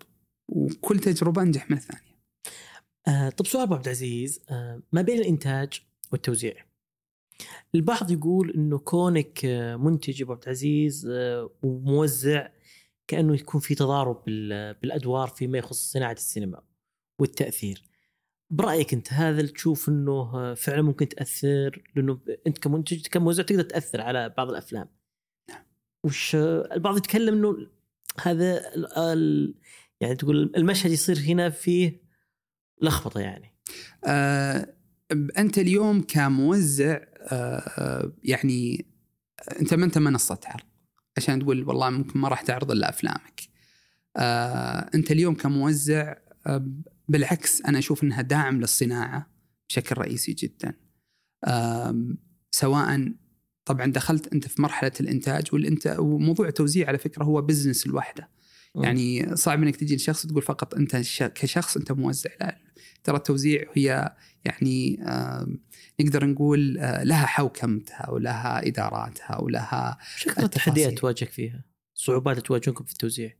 وكل 0.48 0.98
تجربة 0.98 1.42
أنجح 1.42 1.70
من 1.70 1.76
الثانية. 1.76 2.14
آه 3.08 3.28
طب 3.28 3.46
سؤال 3.46 3.62
أبو 3.62 3.74
عبد 3.74 3.84
العزيز 3.84 4.40
ما 4.92 5.02
بين 5.02 5.18
الإنتاج 5.18 5.82
والتوزيع؟ 6.12 6.54
البعض 7.74 8.10
يقول 8.10 8.50
إنه 8.50 8.78
كونك 8.78 9.44
منتج 9.80 10.22
أبو 10.22 10.32
عبد 10.32 10.42
العزيز 10.42 11.08
وموزع 11.62 12.48
كأنه 13.08 13.34
يكون 13.34 13.60
في 13.60 13.74
تضارب 13.74 14.24
بال- 14.26 14.74
بالأدوار 14.74 15.28
فيما 15.28 15.58
يخص 15.58 15.92
صناعة 15.92 16.12
السينما 16.12 16.62
والتأثير. 17.20 17.82
برأيك 18.50 18.94
أنت 18.94 19.12
هذا 19.12 19.40
اللي 19.40 19.52
تشوف 19.52 19.88
إنه 19.88 20.54
فعلا 20.54 20.82
ممكن 20.82 21.08
تأثر؟ 21.08 21.84
لأنه 21.96 22.20
أنت 22.46 22.58
كمنتج 22.58 23.06
كموزع 23.06 23.42
تقدر 23.42 23.62
تأثر 23.62 24.00
على 24.00 24.34
بعض 24.36 24.50
الأفلام. 24.50 24.88
وش 26.04 26.34
البعض 26.72 26.96
يتكلم 26.96 27.34
إنه 27.34 27.56
هذا 28.20 28.62
يعني 30.00 30.16
تقول 30.16 30.52
المشهد 30.56 30.90
يصير 30.90 31.18
هنا 31.18 31.50
فيه 31.50 32.02
لخبطة 32.82 33.20
يعني 33.20 33.54
آه 34.06 34.74
أنت 35.38 35.58
اليوم 35.58 36.02
كموزع 36.02 37.00
آه 37.32 37.58
آه، 37.58 38.12
يعني 38.24 38.86
أنت 39.60 39.74
ما 39.74 39.84
أنت 39.84 39.98
منصه 39.98 40.40
عرض 40.46 40.64
عشان 41.16 41.40
تقول 41.40 41.68
والله 41.68 41.90
ممكن 41.90 42.20
ما 42.20 42.28
راح 42.28 42.40
تعرض 42.40 42.70
إلا 42.70 42.88
أفلامك. 42.88 43.40
آه 44.16 44.90
أنت 44.94 45.10
اليوم 45.10 45.34
كموزع 45.34 46.14
آه 46.46 46.66
بالعكس 47.08 47.62
أنا 47.62 47.78
أشوف 47.78 48.02
إنها 48.02 48.22
داعم 48.22 48.60
للصناعة 48.60 49.30
بشكل 49.68 49.98
رئيسي 49.98 50.32
جدا. 50.32 50.74
آه 51.44 52.14
سواء 52.50 53.14
طبعا 53.64 53.86
دخلت 53.92 54.32
أنت 54.32 54.48
في 54.48 54.62
مرحلة 54.62 54.92
الإنتاج 55.00 55.44
والانت 55.52 55.96
وموضوع 55.98 56.48
التوزيع 56.48 56.88
على 56.88 56.98
فكرة 56.98 57.24
هو 57.24 57.42
business 57.42 57.86
لوحده. 57.86 58.28
يعني 58.74 59.36
صعب 59.36 59.62
إنك 59.62 59.76
تجي 59.76 59.96
لشخص 59.96 60.26
تقول 60.26 60.42
فقط 60.42 60.74
أنت 60.74 60.96
كشخص 61.34 61.76
أنت 61.76 61.92
موزع 61.92 62.30
لا 62.40 62.58
ترى 63.04 63.16
التوزيع 63.16 63.64
هي 63.74 64.14
يعني 64.44 64.98
نقدر 66.00 66.26
نقول 66.26 66.78
آه، 66.78 67.02
لها 67.02 67.26
حوكمتها 67.26 68.10
ولها 68.10 68.66
إداراتها 68.66 69.40
ولها 69.40 69.98
أكثر 70.26 70.42
التحديات. 70.44 70.98
تواجهك 70.98 71.30
فيها؟ 71.30 71.64
صعوبات 71.94 72.38
تواجهكم 72.46 72.84
في 72.84 72.92
التوزيع؟ 72.92 73.32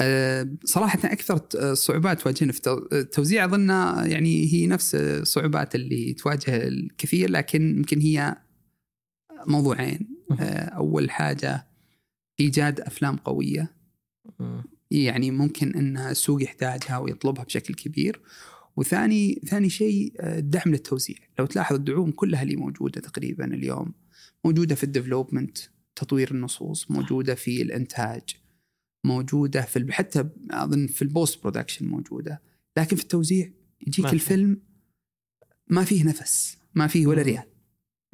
آه، 0.00 0.48
صراحة 0.64 0.98
أكثر 1.04 1.40
الصعوبات 1.54 2.20
تواجهنا 2.20 2.52
في 2.52 2.58
التو- 2.60 2.92
التوزيع 2.92 3.44
أظن 3.44 3.68
يعني 4.10 4.52
هي 4.52 4.66
نفس 4.66 4.94
الصعوبات 4.94 5.74
اللي 5.74 6.12
تواجه 6.12 6.68
الكثير 6.68 7.30
لكن 7.30 7.76
يمكن 7.76 8.00
هي 8.00 8.36
موضوعين. 9.46 10.08
آه، 10.40 10.64
أول 10.64 11.10
حاجة 11.10 11.66
إيجاد 12.40 12.80
أفلام 12.80 13.16
قوية. 13.16 13.72
مم. 14.38 14.64
يعني 14.90 15.30
ممكن 15.30 15.74
إن 15.74 15.96
السوق 15.96 16.42
يحتاجها 16.42 16.98
ويطلبها 16.98 17.44
بشكل 17.44 17.74
كبير. 17.74 18.20
وثاني 18.76 19.40
ثاني 19.46 19.70
شيء 19.70 20.12
آه، 20.20 20.38
الدعم 20.38 20.72
للتوزيع. 20.72 21.16
لو 21.38 21.46
تلاحظ 21.46 21.76
الدعوم 21.76 22.10
كلها 22.10 22.42
اللي 22.42 22.56
موجودة 22.56 23.00
تقريبا 23.00 23.44
اليوم. 23.44 23.92
موجودة 24.44 24.74
في 24.74 24.84
ال 24.84 24.90
development 24.90 25.58
تطوير 25.96 26.30
النصوص 26.30 26.90
موجودة 26.90 27.34
في 27.34 27.62
الإنتاج 27.62 28.22
موجودة 29.04 29.62
في 29.62 29.92
حتى 29.92 30.28
أظن 30.50 30.86
في 30.86 31.02
ال 31.02 31.10
post 31.10 31.42
production 31.42 31.86
موجودة. 31.86 32.42
لكن 32.76 32.96
في 32.96 33.02
التوزيع 33.02 33.50
يجيك. 33.86 34.06
الفيلم 34.06 34.60
ما 35.68 35.84
فيه 35.84 36.04
نفس 36.04 36.58
ما 36.74 36.86
فيه 36.86 37.06
ولا. 37.06 37.22
ريال. 37.22 37.49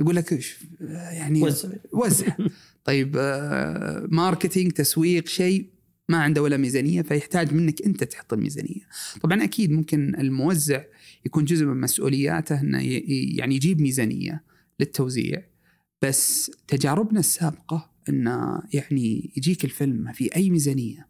يقول 0.00 0.16
لك 0.16 0.44
يعني 0.80 1.42
وزع. 1.42 1.68
وزع 1.92 2.36
طيب 2.84 3.16
آه، 3.18 4.06
ماركتينج 4.10 4.72
تسويق 4.72 5.28
شيء 5.28 5.66
ما 6.08 6.16
عنده 6.16 6.42
ولا 6.42 6.56
ميزانية 6.56 7.02
فيحتاج 7.02 7.54
منك 7.54 7.82
أنت 7.82 8.04
تحط 8.04 8.32
الميزانية. 8.32 8.88
طبعا 9.22 9.44
أكيد 9.44 9.70
ممكن 9.70 10.14
الموزع 10.14 10.84
يكون 11.26 11.44
جزء 11.44 11.66
من 11.66 11.80
مسؤولياته 11.80 12.60
إنه 12.60 12.78
يعني 13.36 13.54
يجيب 13.54 13.80
ميزانية 13.80 14.44
للتوزيع 14.80 15.42
بس 16.02 16.50
تجاربنا 16.68 17.20
السابقة 17.20 17.90
إنه 18.08 18.62
يعني 18.72 19.32
يجيك 19.36 19.64
الفيلم 19.64 19.96
ما 19.96 20.12
في 20.12 20.36
أي 20.36 20.50
ميزانية 20.50 21.08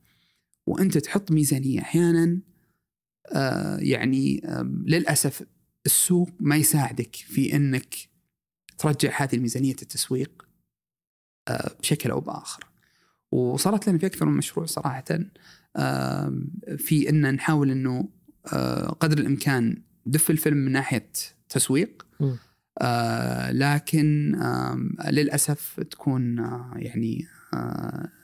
وأنت 0.67 0.99
تحط 0.99 1.31
ميزانية 1.31 1.81
أحيانا 1.81 2.39
آه 3.33 3.77
يعني 3.77 4.43
للأسف 4.87 5.43
السوق 5.87 6.31
ما 6.41 6.57
يساعدك 6.57 7.17
في 7.17 7.57
إنك 7.57 7.95
ترجع 8.79 9.23
هذه 9.23 9.35
الميزانية 9.37 9.73
التسويق 9.83 10.47
آه، 11.49 11.71
بشكل 11.81 12.11
أو 12.11 12.21
بآخر. 12.21 12.65
وصارت 13.33 13.89
لنا 13.89 13.99
في 13.99 14.07
أكثر 14.07 14.27
من 14.27 14.37
مشروع 14.37 14.67
صراحة 14.67 15.05
آم، 15.77 16.51
في 16.79 17.09
إن 17.09 17.35
نحاول 17.35 17.71
إنه 17.71 18.09
آه، 18.53 18.87
قدر 18.87 19.19
الإمكان 19.19 19.83
دف 20.07 20.31
الفيلم 20.31 20.57
من 20.57 20.73
ناحية 20.73 21.11
تسويق. 21.49 22.07
آه، 22.81 23.51
لكن 23.51 24.35
آم، 24.35 24.97
للأسف 25.11 25.81
تكون 25.81 26.39
يعني 26.77 27.27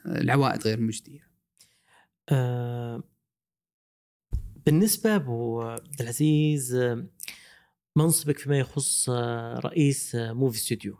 العوائد 0.05 0.61
غير 0.61 0.81
مجدية. 0.81 1.27
آه، 2.29 3.03
بالنسبة 4.65 5.15
أبو 5.15 5.61
عبد 5.61 6.01
العزيز 6.01 6.75
منصبك 7.97 8.37
فيما 8.37 8.59
يخص 8.59 9.09
آه، 9.09 9.59
رئيس 9.59 10.15
آه، 10.15 10.33
Muvi 10.33 10.59
Studio 10.59 10.97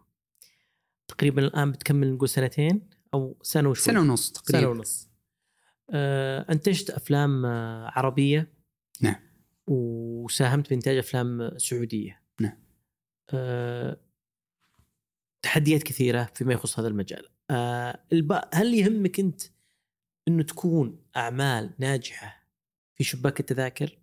تقريبا 1.08 1.42
الآن 1.42 1.72
بتكمل 1.72 2.14
نقول 2.14 2.30
سنتين 2.30 2.90
أو 3.14 3.38
سنة 3.42 3.70
وشوي. 3.70 3.86
سنة 3.86 4.00
ونص 4.00 4.32
تقريبا. 4.32 4.60
سنة 4.62 4.70
ونص. 4.70 5.10
آه، 5.90 6.46
أنتجت 6.52 6.90
أفلام 6.90 7.46
آه، 7.46 7.88
عربية. 7.96 8.54
نعم. 9.02 9.16
وساهمت 9.68 10.70
بإنتاج 10.70 10.98
أفلام 10.98 11.58
سعودية. 11.58 12.22
نعم. 12.42 12.58
آه، 13.30 13.98
تحديات 15.42 15.84
كثيرة 15.84 16.30
فيما 16.36 16.54
يخص 16.54 16.80
هذا 16.80 16.88
المجال. 16.88 17.30
آه، 17.50 18.00
الب- 18.14 18.42
هل 18.54 18.74
يهمك 18.74 19.20
أنت 19.20 19.42
إنه 20.28 20.44
تكون 20.44 21.04
أعمال 21.18 21.74
ناجحة 21.80 22.48
في 22.96 23.04
شباك 23.04 23.40
التذاكر؟ 23.40 23.98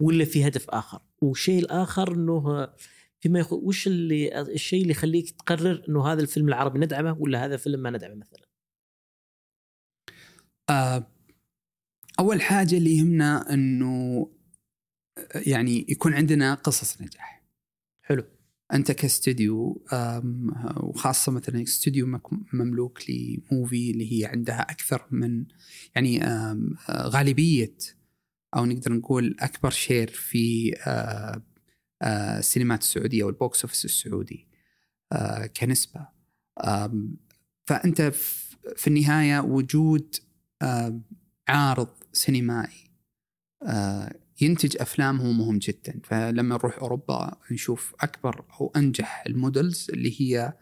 ولا 0.00 0.24
في 0.24 0.46
هدف 0.46 0.70
آخر 0.70 1.00
والشيء 1.22 1.58
الآخر 1.58 2.14
إنه 2.14 2.68
فيما 3.20 3.38
يخ... 3.38 3.52
وش 3.52 3.86
اللي 3.86 4.40
الشيء 4.40 4.82
اللي 4.82 4.90
يخليك 4.90 5.30
تقرر 5.30 5.84
إنه 5.88 6.06
هذا 6.06 6.22
الفيلم 6.22 6.48
العربي 6.48 6.78
ندعمه 6.78 7.16
ولا 7.18 7.44
هذا 7.44 7.54
الفيلم 7.54 7.80
ما 7.80 7.90
ندعمه 7.90 8.14
مثلا؟ 8.14 8.46
آه 10.70 11.06
أول 12.20 12.42
حاجة 12.42 12.76
اللي 12.76 12.96
يهمنا 12.96 13.54
إنه 13.54 14.26
يعني 15.34 15.86
يكون 15.88 16.14
عندنا 16.14 16.54
قصص 16.54 17.02
نجاح. 17.02 17.42
حلو. 18.02 18.24
أنت 18.72 18.92
كاستوديو 18.92 19.86
وخاصة 20.76 21.32
مثلا 21.32 21.62
استوديو 21.62 22.20
مملوك 22.52 23.00
ل 23.10 23.26
Muvi 23.26 23.90
اللي 23.90 24.12
هي 24.12 24.26
عندها 24.26 24.60
أكثر 24.60 25.06
من 25.10 25.44
يعني 25.94 26.20
غالبية 26.90 27.76
أو 28.56 28.64
نقدر 28.64 28.92
نقول 28.92 29.36
أكبر 29.40 29.70
share 29.70 30.10
في 30.10 30.74
السينمات 32.02 32.80
السعودية 32.80 33.24
وال 33.24 33.39
box 33.39 33.62
office 33.62 33.84
السعودي 33.84 34.46
كنسبة. 35.56 36.08
فأنت 37.64 38.02
في 38.76 38.86
النهاية 38.86 39.40
وجود 39.40 40.16
عارض 41.48 41.88
سينمائي 42.12 42.90
ينتج 44.40 44.76
افلام 44.80 45.20
هو 45.20 45.32
مهم 45.32 45.58
جدا. 45.58 46.00
فلما 46.04 46.54
نروح 46.56 46.78
أوروبا 46.78 47.36
نشوف 47.50 47.94
أكبر 48.00 48.44
أو 48.60 48.72
أنجح 48.76 49.24
ال 49.26 49.35
models 49.35 49.86
اللي 49.90 50.20
هي 50.20 50.52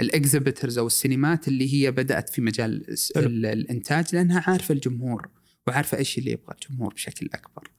ال 0.00 0.07
exhibitors 0.07 0.78
أو 0.78 0.86
السينمات 0.86 1.48
اللي 1.48 1.74
هي 1.74 1.90
بدأت 1.90 2.28
في 2.28 2.40
مجال 2.40 2.96
الإنتاج 3.16 4.14
لأنها 4.14 4.44
عارفة 4.46 4.74
الجمهور. 4.74 5.28
وعارفه 5.70 5.98
إيش 5.98 6.18
اللي 6.18 6.30
يبغى 6.30 6.54
الجمهور 6.62 6.94
بشكل 6.94 7.28
أكبر. 7.34 7.70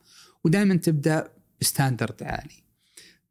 ودائما 0.43 0.75
تبدأ 0.75 1.31
ب 1.61 1.68
standard 1.68 2.23
عالي. 2.23 2.63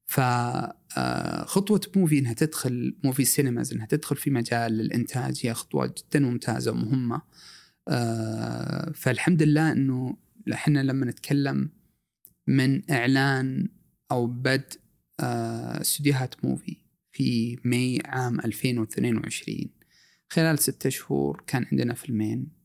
فخطوة 0.07 1.81
Muvi 1.97 2.19
إنها 2.19 2.33
تدخل 2.33 2.97
Muvi 3.05 3.25
Cinemas 3.25 3.73
إنها 3.73 3.87
تدخل 3.87 4.17
في 4.17 4.31
مجال 4.31 4.81
الإنتاج 4.81 5.41
هي 5.43 5.55
خطوة 5.55 5.87
جدا 5.87 6.21
ممتازة 6.21 6.73
ومهمة. 6.73 7.23
آه، 7.89 8.93
فالحمد 8.95 9.43
لله 9.43 9.73
إنه 9.73 10.17
إحنا 10.53 10.83
لما 10.83 11.07
نتكلم 11.07 11.71
من 12.47 12.91
إعلان 12.91 13.69
أو 14.11 14.27
بدء 14.27 14.81
آه، 15.21 15.81
استديوهات 15.81 16.45
Muvi 16.45 16.77
في 17.13 17.59
ماي 17.65 18.03
عام 18.05 18.41
2022 18.41 19.71
خلال 20.29 20.59
ستة 20.59 20.91
شهور 20.91 21.45
كان 21.47 21.67
عندنا 21.73 21.95
فيلمين 21.95 22.60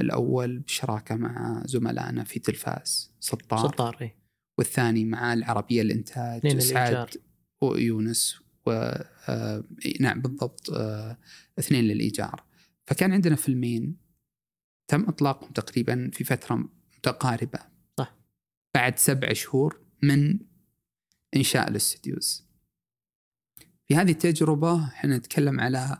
الأول 0.00 0.58
بشراكة 0.58 1.16
مع 1.16 1.62
زملائنا 1.66 2.24
في 2.24 2.38
تلفاز 2.38 3.12
سطار. 3.20 3.58
سطار 3.58 3.98
إيه. 4.00 4.16
والثاني 4.58 5.04
مع 5.04 5.32
العربية 5.32 5.82
للإنتاج 5.82 6.58
سعد 6.58 7.08
ويونس 7.60 8.40
و 8.66 8.70
آه 9.28 9.64
نعم 10.00 10.20
بالضبط 10.20 10.70
آه 10.70 11.18
اثنين 11.58 11.84
للإيجار. 11.84 12.44
فكان 12.86 13.12
عندنا 13.12 13.36
فيلمين 13.36 13.96
تم 14.88 15.08
إطلاقهم 15.08 15.52
تقريبا 15.52 16.10
في 16.12 16.24
فترة 16.24 16.68
متقاربة. 16.98 17.58
صح. 17.98 18.16
بعد 18.74 18.98
سبع 18.98 19.32
شهور 19.32 19.80
من 20.02 20.38
إنشاء 21.36 21.68
ال 21.70 21.80
studios 21.80 22.50
في 23.88 23.96
هذه 23.96 24.10
التجربة 24.10 24.84
إحنا 24.84 25.16
نتكلم 25.16 25.60
على 25.60 25.98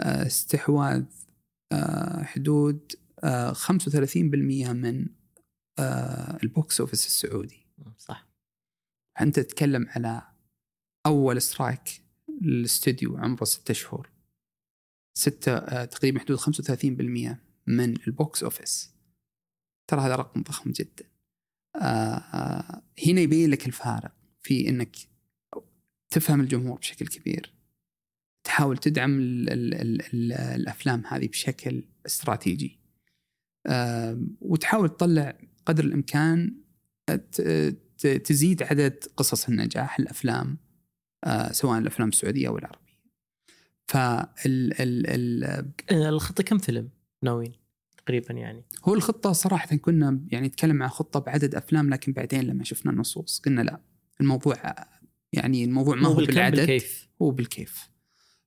آه، 0.00 0.26
استحواذ 0.26 1.04
حدود 2.22 2.92
35% 3.24 4.68
آه، 4.68 4.72
من 4.72 5.06
ال 6.42 6.52
box 6.52 6.80
office 6.80 7.06
السعودي. 7.06 7.66
صح. 7.98 8.28
أنت 9.20 9.40
تتكلم 9.40 9.86
على 9.88 10.22
أول 11.06 11.42
strike 11.42 12.02
للاستوديو 12.40 13.16
عمره 13.16 13.44
ستة 13.44 13.74
شهور. 13.74 14.10
ستة 15.18 15.84
تقريبا 15.84 16.20
حدود 16.20 16.38
35% 16.38 17.38
من 17.66 17.96
ال 18.06 18.15
box 18.15 18.42
office. 18.42 18.94
ترى 19.90 20.00
هذا 20.00 20.16
رقم 20.16 20.42
ضخم 20.42 20.70
جدا. 20.70 21.04
آه 21.76 22.16
آه 22.16 22.82
هنا 23.06 23.20
يبين 23.20 23.50
لك 23.50 23.66
الفارق 23.66 24.12
في 24.40 24.68
إنك 24.68 24.96
تفهم 26.10 26.40
الجمهور 26.40 26.78
بشكل 26.78 27.06
كبير. 27.06 27.54
تحاول 28.44 28.78
تدعم 28.78 29.18
ال 29.18 29.50
ال 29.50 29.74
ال 29.74 30.02
ال 30.02 30.32
الأفلام 30.32 31.06
هذه 31.06 31.28
بشكل 31.28 31.84
استراتيجي. 32.06 32.78
آه 32.78 32.81
وتحاول 34.40 34.88
تطلع 34.88 35.38
قدر 35.66 35.84
الإمكان 35.84 36.54
تزيد 37.98 38.62
عدد 38.62 39.04
قصص 39.16 39.48
النجاح 39.48 39.98
الأفلام 39.98 40.58
آه 41.24 41.52
سواء 41.52 41.78
الأفلام 41.78 42.08
السعودية 42.08 42.48
أو 42.48 42.58
العربية. 42.58 42.82
فال 43.86 44.80
ال 44.80 45.72
الخطة 45.90 46.42
كم 46.42 46.58
فيلم 46.58 46.88
ناويين؟ 47.22 47.52
تقريبا 48.06 48.34
يعني 48.34 48.64
هو 48.84 48.94
الخطة 48.94 49.32
صراحة 49.32 49.76
كنا 49.76 50.20
يعني 50.28 50.46
نتكلم 50.46 50.82
عن 50.82 50.88
خطة 50.88 51.20
بعدد 51.20 51.54
أفلام 51.54 51.90
لكن 51.90 52.12
بعدين 52.12 52.40
لما 52.40 52.64
شفنا 52.64 52.92
النصوص 52.92 53.40
قلنا 53.40 53.60
لا 53.60 53.80
الموضوع 54.20 54.54
يعني 55.32 55.64
الموضوع 55.64 55.96
ما 55.96 56.08
هو 56.08 56.14
بالعدد 56.14 56.56
بالكيف. 56.56 57.08
هو 57.22 57.30
بالكيف 57.30 57.90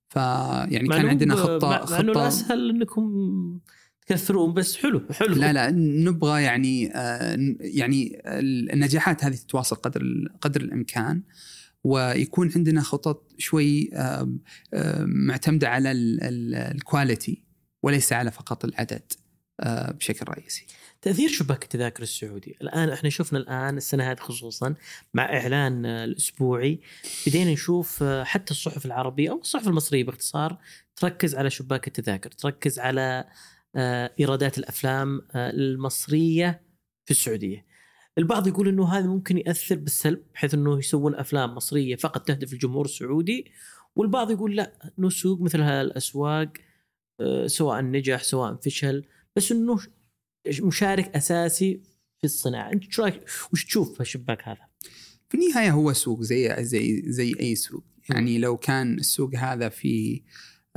فيعني 0.10 0.88
كان 0.88 1.06
عندنا 1.06 1.36
خطه 1.36 1.86
خطه 1.86 2.00
إنه 2.00 2.12
الأسهل 2.12 2.70
إنكم 2.70 3.60
تكثرون 4.06 4.54
بس 4.54 4.78
حلو 4.78 5.02
حلو 5.12 5.36
لا 5.36 5.54
لا 5.54 5.72
نبغى 5.72 6.44
يعني 6.44 6.96
آه 6.96 7.38
يعني 7.60 8.22
النجاحات 8.26 9.24
هذه 9.24 9.36
تتواصل 9.36 9.76
قدر 9.76 10.04
قدر 10.42 10.62
الإمكان 10.62 11.22
ويكون 11.84 12.52
عندنا 12.56 12.82
خطط 12.82 13.34
شوي 13.38 13.90
آه 13.94 14.38
آه 14.74 15.06
معتمدة 15.06 15.70
على 15.70 15.92
الكواليتي 15.92 17.44
وليس 17.84 18.14
على 18.14 18.32
فقط 18.32 18.66
العدد. 18.66 19.14
آه، 19.60 19.92
بشكل 19.92 20.26
رئيسي. 20.30 20.66
تأثير 21.02 21.30
شباك 21.30 21.64
التذاكر 21.64 22.04
السعودي، 22.04 22.58
الآن 22.62 22.90
إحنا 22.90 23.10
شفنا 23.10 23.40
الآن 23.40 23.78
السنة 23.78 24.12
هذه 24.12 24.18
خصوصا 24.18 24.76
مع 25.14 25.24
إعلان 25.24 25.86
الأسبوعي 25.86 26.80
بدينا 27.28 27.52
نشوف 27.52 28.04
آه، 28.04 28.24
حتى 28.24 28.52
الصحف 28.52 28.86
العربية 28.86 29.30
أو 29.30 29.40
الصحف 29.40 29.68
المصرية 29.68 30.04
باختصار 30.04 30.58
تركز 30.96 31.36
على 31.36 31.50
شباك 31.50 31.88
التذاكر، 31.88 32.32
تركز 32.32 32.80
على 32.80 33.02
آه، 33.02 33.28
إيرادات 34.20 34.58
الأفلام 34.58 35.22
المصرية 35.36 36.62
في 37.06 37.12
السعودية. 37.12 37.66
البعض 38.18 38.48
يقول 38.48 38.68
إنه 38.68 38.88
هذا 38.88 39.08
ممكن 39.08 39.38
يأثر 39.38 39.76
بالسلب 39.76 40.24
بحيث 40.34 40.54
إنه 40.54 40.78
يسوون 40.78 41.16
أفلام 41.16 41.56
مصرية 41.56 41.96
فقط 41.96 42.28
تهدف 42.28 42.54
الجمهور 42.54 42.86
السعودي 42.86 43.52
والبعض 43.96 44.32
يقول 44.32 44.56
لا 44.56 44.94
نسوق 45.00 45.42
مثل 45.42 45.62
هذه 45.62 45.82
الاسواق 45.82 46.54
سواء 47.46 47.82
نجح 47.82 48.24
سواء 48.24 48.56
فشل 48.56 49.06
بس 49.36 49.52
إنه 49.52 49.80
مشارك 50.62 51.16
أساسي 51.16 51.82
في 52.18 52.24
الصناعة. 52.24 52.72
أنت 52.72 52.84
شو 52.92 53.04
رأيك؟ 53.04 53.24
وش 53.54 53.66
تشوف 53.66 53.94
في 53.94 54.00
الشباك 54.00 54.48
هذا؟ 54.48 54.68
في 55.30 55.38
النهاية 55.38 55.72
هو 55.72 55.94
سوق 55.94 56.22
زي 56.22 56.64
زي 56.64 57.04
زي 57.06 57.36
أي 57.40 57.56
سوق. 57.56 57.84
يعني 58.10 58.38
لو 58.38 58.58
كان 58.58 58.94
السوق 58.94 59.36
هذا 59.36 59.70
في 59.70 60.22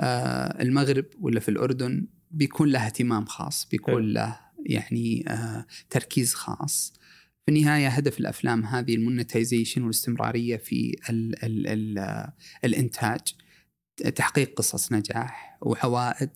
آه، 0.00 0.62
المغرب 0.62 1.06
ولا 1.20 1.40
في 1.40 1.48
الأردن 1.48 2.06
بيكون 2.30 2.68
له 2.68 2.86
اهتمام 2.86 3.24
خاص 3.24 3.68
بيكون 3.70 4.12
له 4.12 4.40
يعني 4.66 5.24
آه، 5.28 5.66
تركيز 5.90 6.34
خاص. 6.34 6.92
في 7.46 7.52
النهاية 7.54 7.88
هدف 7.88 8.20
الأفلام 8.20 8.64
هذه 8.64 8.94
المونتايزيشن 8.94 9.82
والاستمرارية 9.82 10.56
في 10.56 10.96
ال 11.10 11.44
ال 11.44 11.66
ال 11.66 11.98
آه، 11.98 12.32
الإنتاج 12.64 13.20
تحقيق 14.14 14.54
قصص 14.54 14.92
نجاح 14.92 15.58
وعوائد. 15.62 16.30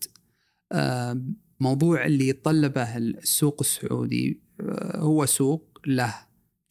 موضوع 1.59 2.05
اللي 2.05 2.27
يتطلبه 2.27 2.97
السوق 2.97 3.57
السعودي 3.61 4.41
آه، 4.61 4.97
هو 4.97 5.25
سوق 5.25 5.79
له 5.85 6.15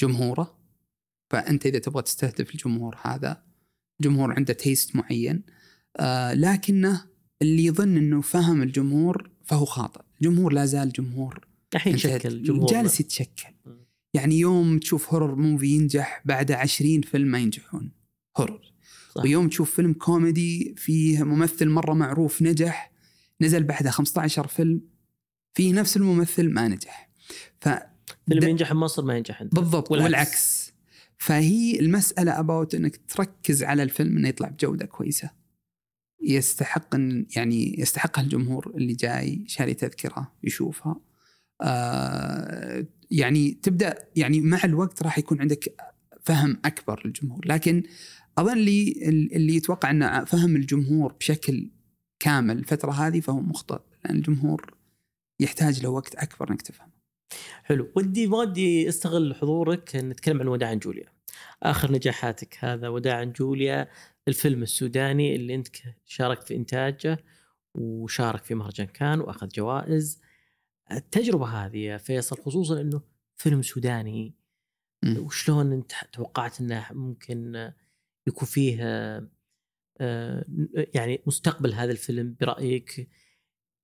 جمهوره. 0.00 0.58
فأنت 1.30 1.66
إذا 1.66 1.78
تبغى 1.78 2.02
تستهدف 2.02 2.50
الجمهور 2.50 2.96
هذا 3.02 3.42
جمهور 4.00 4.32
عنده 4.32 4.52
taste 4.52 4.96
معين. 4.96 5.42
آه، 5.96 6.34
لكنه 6.34 7.11
اللي 7.42 7.64
يظن 7.64 7.96
إنه 7.96 8.20
فهم 8.20 8.62
الجمهور 8.62 9.30
فهو 9.44 9.64
خاطئ. 9.64 10.00
الجمهور 10.20 10.52
لا 10.52 10.66
زال 10.66 10.92
جمهور. 10.92 11.46
الحين 11.74 11.94
يتشكل 11.94 12.42
جمهور 12.42 12.66
جالس 12.66 13.00
يتشكل. 13.00 13.54
يعني 14.14 14.38
يوم 14.38 14.78
تشوف 14.78 15.14
horror 15.14 15.34
movie 15.34 15.66
ينجح 15.66 16.22
بعد 16.24 16.52
عشرين 16.52 17.00
فيلم 17.00 17.28
ما 17.28 17.38
ينجحون. 17.38 17.92
horror 18.36 18.72
صح. 19.14 19.22
ويوم 19.22 19.48
تشوف 19.48 19.74
فيلم 19.74 19.92
كوميدي 19.92 20.74
فيه 20.78 21.22
ممثل 21.22 21.68
مرة 21.68 21.92
معروف 21.94 22.42
نجح 22.42 22.92
نزل 23.40 23.62
بعدها 23.62 23.90
15 23.90 24.46
فيلم 24.46 24.80
في 25.54 25.72
نفس 25.72 25.96
الممثل 25.96 26.50
ما 26.50 26.68
نجح. 26.68 27.10
ف 27.60 27.68
فيلم 28.28 28.48
ينجح 28.48 28.72
بمصر 28.72 29.04
ما 29.04 29.16
ينجح 29.16 29.42
عندنا 29.42 29.60
بالضبط 29.60 29.90
والعكس. 29.90 30.06
والعكس. 30.06 30.72
فهي 31.18 31.80
المسألة 31.80 32.40
أباوت 32.40 32.74
أنك 32.74 33.00
تركز 33.08 33.62
على 33.62 33.82
الفيلم 33.82 34.16
أنه 34.16 34.28
يطلع 34.28 34.48
بجودة 34.48 34.86
كويسة. 34.86 35.41
يستحق 36.22 36.94
أن 36.94 37.26
يعني 37.36 37.80
يستحقها 37.80 38.22
الجمهور 38.22 38.72
اللي 38.76 38.94
جاي 38.94 39.44
شاري 39.46 39.74
تذكرة 39.74 40.32
يشوفها. 40.44 41.00
آه 41.62 42.86
يعني 43.10 43.50
تبدأ 43.50 43.94
يعني 44.16 44.40
مع 44.40 44.60
الوقت 44.64 45.02
راح 45.02 45.18
يكون 45.18 45.40
عندك 45.40 45.74
فهم 46.20 46.58
أكبر 46.64 47.02
للجمهور. 47.04 47.46
لكن 47.46 47.82
أظن 48.38 48.52
اللي 48.52 48.94
اللي 49.32 49.56
يتوقع 49.56 49.90
انه 49.90 50.24
فهم 50.24 50.56
الجمهور 50.56 51.12
بشكل 51.12 51.70
كامل 52.20 52.58
الفترة 52.58 52.90
هذه 52.90 53.20
فهو 53.20 53.40
مخطئ 53.40 53.80
لأن 54.04 54.16
الجمهور 54.16 54.74
يحتاج 55.40 55.82
له 55.82 55.88
وقت 55.88 56.14
أكبر 56.14 56.50
إنك 56.50 56.62
تفهم 56.62 56.90
حلو. 57.64 57.92
ودي 57.96 58.26
ودي 58.26 58.88
أستغل 58.88 59.34
حضورك 59.34 59.96
نتكلم 59.96 60.40
عن 60.40 60.48
وداعا 60.48 60.74
جوليا. 60.74 61.06
آخر 61.62 61.92
نجاحاتك 61.92 62.56
هذا 62.60 62.88
وداعا 62.88 63.24
جوليا 63.24 63.88
الفيلم 64.28 64.62
السوداني 64.62 65.34
اللي 65.36 65.54
انت 65.54 65.68
شاركت 66.04 66.42
في 66.42 66.56
إنتاجه 66.56 67.18
وشارك 67.74 68.44
في 68.44 68.54
مهرجان 68.54 68.86
كان 68.86 69.20
وأخذ 69.20 69.48
جوائز. 69.48 70.20
التجربة 70.92 71.46
هذه 71.46 71.78
يا 71.78 71.98
فيصل 71.98 72.42
خصوصا 72.42 72.80
إنه 72.80 73.02
فيلم 73.36 73.62
سوداني 73.62 74.34
وشلون 75.18 75.72
انت 75.72 75.92
توقعت 76.12 76.60
إنه 76.60 76.86
ممكن 76.90 77.70
يكون 78.26 78.48
فيه 78.48 78.78
آه، 80.00 80.44
يعني 80.94 81.22
مستقبل 81.26 81.74
هذا 81.74 81.92
الفيلم 81.92 82.36
برأيك؟ 82.40 83.08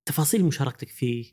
تفاصيل 0.05 0.45
مشاركتك 0.45 0.89
فيه. 0.89 1.33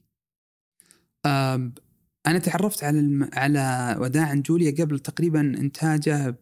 أنا 2.27 2.39
تعرفت 2.43 2.83
على 2.83 2.99
الم... 2.99 3.29
على 3.33 3.95
وداعا 3.99 4.35
جوليا 4.35 4.83
قبل 4.83 4.99
تقريبا 4.99 5.41
إنتاجه 5.41 6.35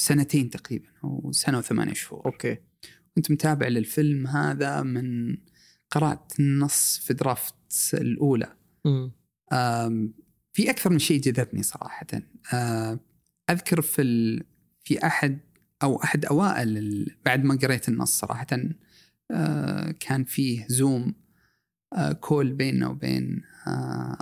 سنتين 0.00 0.50
تقريبا 0.50 0.88
أو 1.04 1.32
سنة 1.32 1.58
وثمانية 1.58 1.94
شهور. 1.94 2.26
أوكي. 2.26 2.56
كنت 3.14 3.30
متابع 3.30 3.68
للفيلم 3.68 4.26
هذا 4.26 4.82
من 4.82 5.36
قرات 5.90 6.32
النص 6.40 6.98
في 6.98 7.14
draft 7.14 7.54
الأولى. 7.94 8.56
في 10.52 10.70
أكثر 10.70 10.90
من 10.90 10.98
شيء 10.98 11.20
جذبني 11.20 11.62
صراحة. 11.62 12.06
أذكر 13.50 13.80
في 13.80 14.02
ال... 14.02 14.44
في 14.84 15.06
أحد 15.06 15.38
أو 15.82 16.02
أحد 16.02 16.24
أوائل 16.24 17.06
بعد 17.24 17.44
ما 17.44 17.58
قريت 17.62 17.88
النص 17.88 18.18
صراحة 18.18 18.46
كان 20.00 20.24
فيه 20.24 20.66
زوم 20.68 21.14
كول 22.20 22.52
بيننا 22.52 22.88
وبين 22.88 23.42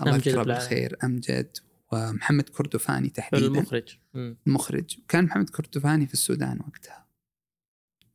الله 0.03 0.17
يذكره 0.17 0.43
بالخير 0.43 0.97
أمجد 1.05 1.57
ومحمد 1.93 2.49
كردفاني 2.49 3.09
تحديدا. 3.09 3.47
المخرج. 3.47 3.99
المخرج. 4.47 4.99
وكان 4.99 5.25
محمد 5.25 5.51
كردفاني 5.51 6.07
في 6.07 6.13
السودان 6.15 6.61
وقتها. 6.61 7.09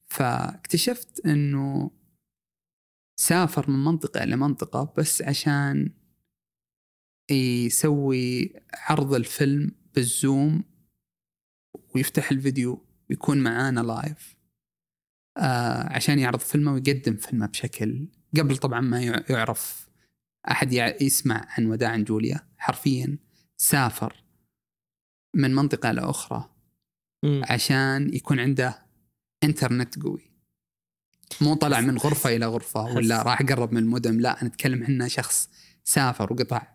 فاكتشفت 0.06 1.26
إنه 1.26 1.92
سافر 3.16 3.72
من 3.72 3.84
منطقة 3.84 4.24
إلى 4.24 4.36
منطقة 4.36 4.94
بس 4.98 5.22
عشان 5.22 5.92
يسوي 7.32 8.54
عرض 8.74 9.14
الفيلم 9.14 9.72
بالزوم 9.96 10.64
ويفتح 11.96 12.32
الفيديو 12.32 12.86
ويكون 13.10 13.44
معانا 13.44 13.80
لايف. 13.80 14.36
آه 15.38 15.94
عشان 15.94 16.20
يعرض 16.20 16.40
فيلمه 16.40 16.74
ويقدم 16.74 17.16
فيلمه 17.16 17.46
بشكل 17.46 18.08
قبل 18.38 18.58
طبعا 18.58 18.82
ما 18.82 19.02
يعرف 19.30 19.90
أحد 20.52 20.74
يسمع 21.02 21.48
عن 21.50 21.66
وداع 21.66 21.98
جوليا 21.98 22.48
حرفيا. 22.58 23.18
سافر 23.64 24.24
من 25.36 25.55
منطقة 25.55 25.91
لأخرى 25.91 26.49
عشان 27.26 28.14
يكون 28.14 28.39
عنده 28.39 28.86
إنترنت 29.43 30.03
قوي. 30.03 30.32
مو 31.41 31.53
طلع 31.55 31.82
من 31.82 31.97
غرفة 31.97 32.36
إلى 32.36 32.45
غرفة 32.45 32.84
ولا 32.84 33.22
راح 33.22 33.41
قرب 33.41 33.72
من 33.74 33.78
المدن 33.78 34.18
لا 34.18 34.38
نتكلم 34.43 34.84
عنه 34.84 35.07
شخص 35.07 35.49
سافر 35.84 36.34
وقطع 36.34 36.68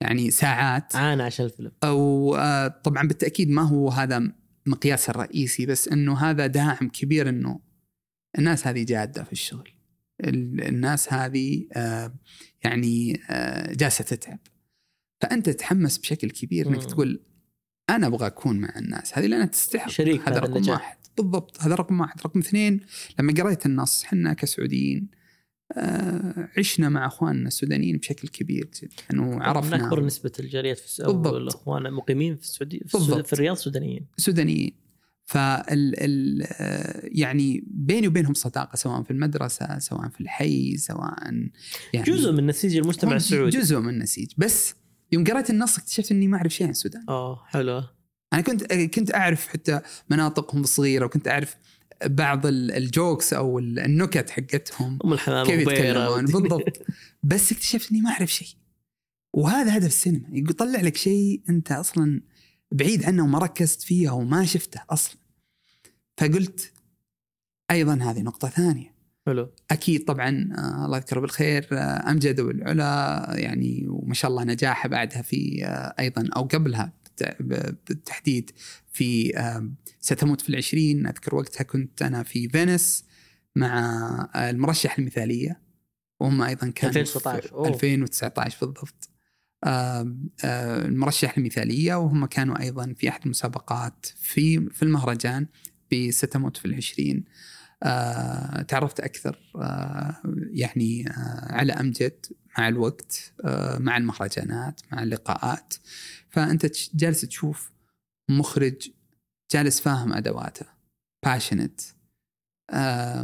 يعني 0.00 0.30
ساعات. 0.30 0.96
عانى 0.96 1.22
عشان 1.22 1.46
الفيلم. 1.46 1.72
أو 1.84 2.34
آه، 2.34 2.68
طبعا 2.68 3.08
بالتأكيد 3.08 3.50
ما 3.50 3.62
هو 3.62 3.88
هذا 3.88 4.32
مقياس 4.66 5.10
الرئيسي 5.10 5.66
بس 5.66 5.88
إنه 5.88 6.18
هذا 6.18 6.46
داعم 6.46 6.88
كبير 6.88 7.28
إنه 7.28 7.60
الناس 8.38 8.66
هذه 8.66 8.84
جادة 8.84 9.24
في 9.24 9.32
الشغل. 9.32 9.70
الناس 10.20 11.12
هذه 11.12 11.68
آه، 11.72 12.14
يعني 12.64 13.22
آه، 13.30 13.72
جالسة 13.72 14.04
تتعب. 14.04 14.38
فأنت 15.20 15.46
تتحمس 15.46 15.98
بشكل 15.98 16.30
كبير 16.30 16.68
إنك 16.68 16.84
تقول 16.84 17.20
أنا 17.90 18.06
أبغى 18.06 18.26
أكون 18.26 18.60
مع 18.60 18.72
الناس. 18.76 19.18
هذه 19.18 19.26
لأنها 19.26 19.46
تستحق. 19.46 19.88
شريك 19.88 20.28
هذا 20.28 20.38
رقم 20.38 20.68
واحد. 20.68 20.96
بالضبط. 21.16 21.60
هذا 21.60 21.74
رقم 21.74 22.00
واحد. 22.00 22.20
رقم 22.20 22.40
اثنين 22.40 22.80
لما 23.18 23.32
قريت 23.32 23.66
النص 23.66 24.04
إحنا 24.04 24.32
كسعوديين 24.32 25.08
آه 25.72 26.48
عشنا 26.58 26.88
مع 26.88 27.06
إخواننا 27.06 27.48
السودانيين 27.48 27.96
بشكل 27.96 28.28
كبير 28.28 28.70
جدا 28.82 29.22
وعرفنا. 29.22 29.76
من 29.76 29.84
اكبر 29.84 30.04
نسبة 30.04 30.32
الجاليات 30.40 30.78
في 30.78 30.84
السعودية 30.84 31.30
والإخوان 31.30 31.86
المقيمين 31.86 32.36
في 32.36 32.42
السعودية 32.42 32.78
في, 32.78 33.22
في 33.24 33.32
الرياض 33.32 33.56
سودانيين 33.56 34.06
سودانيين. 34.16 34.72
فال 35.24 35.94
ال 35.98 36.46
يعني 37.18 37.64
بيني 37.66 38.08
وبينهم 38.08 38.34
صداقة 38.34 38.76
سواء 38.76 39.02
في 39.02 39.10
المدرسة 39.10 39.78
سواء 39.78 40.08
في 40.08 40.20
الحي 40.20 40.76
سواء 40.76 41.24
يعني 41.92 42.06
جزء 42.06 42.32
من 42.32 42.46
نسيج 42.46 42.76
المجتمع 42.76 43.16
السعودي. 43.16 43.58
جزء 43.58 43.78
من 43.78 43.88
النسيج 43.88 44.32
بس 44.36 44.74
يوم 45.12 45.24
قرأت 45.24 45.50
النص 45.50 45.78
اكتشفت 45.78 46.12
إني 46.12 46.28
ما 46.28 46.36
أعرف 46.36 46.52
شيء 46.52 46.66
عن 46.66 46.70
السودان. 46.70 47.04
آه 47.08 47.44
حلو. 47.46 47.82
أنا 48.32 48.40
كنت 48.42 48.72
كنت 48.72 49.14
أعرف 49.14 49.48
حتى 49.48 49.80
مناطقهم 50.10 50.62
الصغيرة 50.62 51.04
وكنت 51.04 51.28
أعرف 51.28 51.56
بعض 52.04 52.46
الجوكس 52.46 53.32
أو 53.32 53.58
النكت 53.58 54.30
حقتهم. 54.30 54.98
أم 55.04 55.12
الحمام 55.12 55.46
كيف 55.46 55.60
يتكلمون. 55.60 56.24
بالضبط. 56.32 56.82
بس 57.22 57.52
اكتشفت 57.52 57.90
إني 57.90 58.00
ما 58.00 58.10
أعرف 58.10 58.32
شيء. 58.32 58.48
وهذا 59.34 59.76
هدف 59.76 59.86
السينما. 59.86 60.28
يطلع 60.32 60.80
لك 60.80 60.96
شيء 60.96 61.42
أنت 61.48 61.72
أصلا 61.72 62.22
بعيد 62.72 63.04
عنه 63.04 63.24
وما 63.24 63.38
ركزت 63.38 63.82
فيه 63.82 64.10
أو 64.10 64.20
ما 64.20 64.44
شفته 64.44 64.80
أصلا. 64.90 65.16
فقلت 66.16 66.72
أيضا 67.70 67.94
هذه 67.94 68.22
نقطة 68.22 68.48
ثانية. 68.48 68.95
حلو. 69.26 69.52
أكيد 69.70 70.04
طبعا 70.04 70.48
آه 70.58 70.84
الله 70.84 70.96
يذكره 70.96 71.20
بالخير 71.20 71.68
آه 71.72 72.10
أمجد 72.10 72.40
والعلا 72.40 73.26
يعني 73.38 73.86
وما 73.88 74.14
شاء 74.14 74.30
الله 74.30 74.44
نجاحه 74.44 74.88
بعدها 74.88 75.22
في 75.22 75.64
آه 75.64 75.94
أيضا 75.98 76.28
أو 76.36 76.42
قبلها 76.42 76.92
بالتحديد 77.40 78.50
في 78.92 79.32
ستموت 80.00 80.40
في 80.40 80.48
العشرين. 80.48 81.06
أذكر 81.06 81.34
وقتها 81.34 81.64
كنت 81.64 82.02
أنا 82.02 82.22
في 82.22 82.48
فينيس 82.48 83.04
مع 83.56 84.28
المرشح 84.36 84.98
المثالية. 84.98 85.60
وهم 86.20 86.42
أيضا 86.42 86.70
كانوا 86.70 86.96
2019 86.96 87.68
2019 87.68 88.66
بالضبط. 88.66 89.10
المرشح 90.84 91.38
المثالية. 91.38 91.94
وهم 91.94 92.26
كانوا 92.26 92.60
أيضا 92.60 92.94
في 92.98 93.08
أحد 93.08 93.20
المسابقات 93.24 94.06
في 94.16 94.70
في 94.70 94.82
المهرجان 94.82 95.46
بستموت 95.92 96.56
في 96.56 96.64
العشرين. 96.64 97.24
آه 97.82 98.62
تعرفت 98.62 99.00
أكثر 99.00 99.38
آه 99.56 100.22
يعني 100.50 101.08
آه 101.08 101.52
على 101.52 101.72
أمجد 101.72 102.26
مع 102.58 102.68
الوقت 102.68 103.32
مع 103.78 103.96
المهرجانات 103.96 104.80
مع 104.92 105.02
اللقاءات. 105.02 105.74
فأنت 106.28 106.66
جالس 106.94 107.20
تشوف 107.20 107.72
مخرج 108.30 108.90
جالس 109.52 109.80
فاهم 109.80 110.12
أدواته 110.12 110.66
passionate 111.24 111.80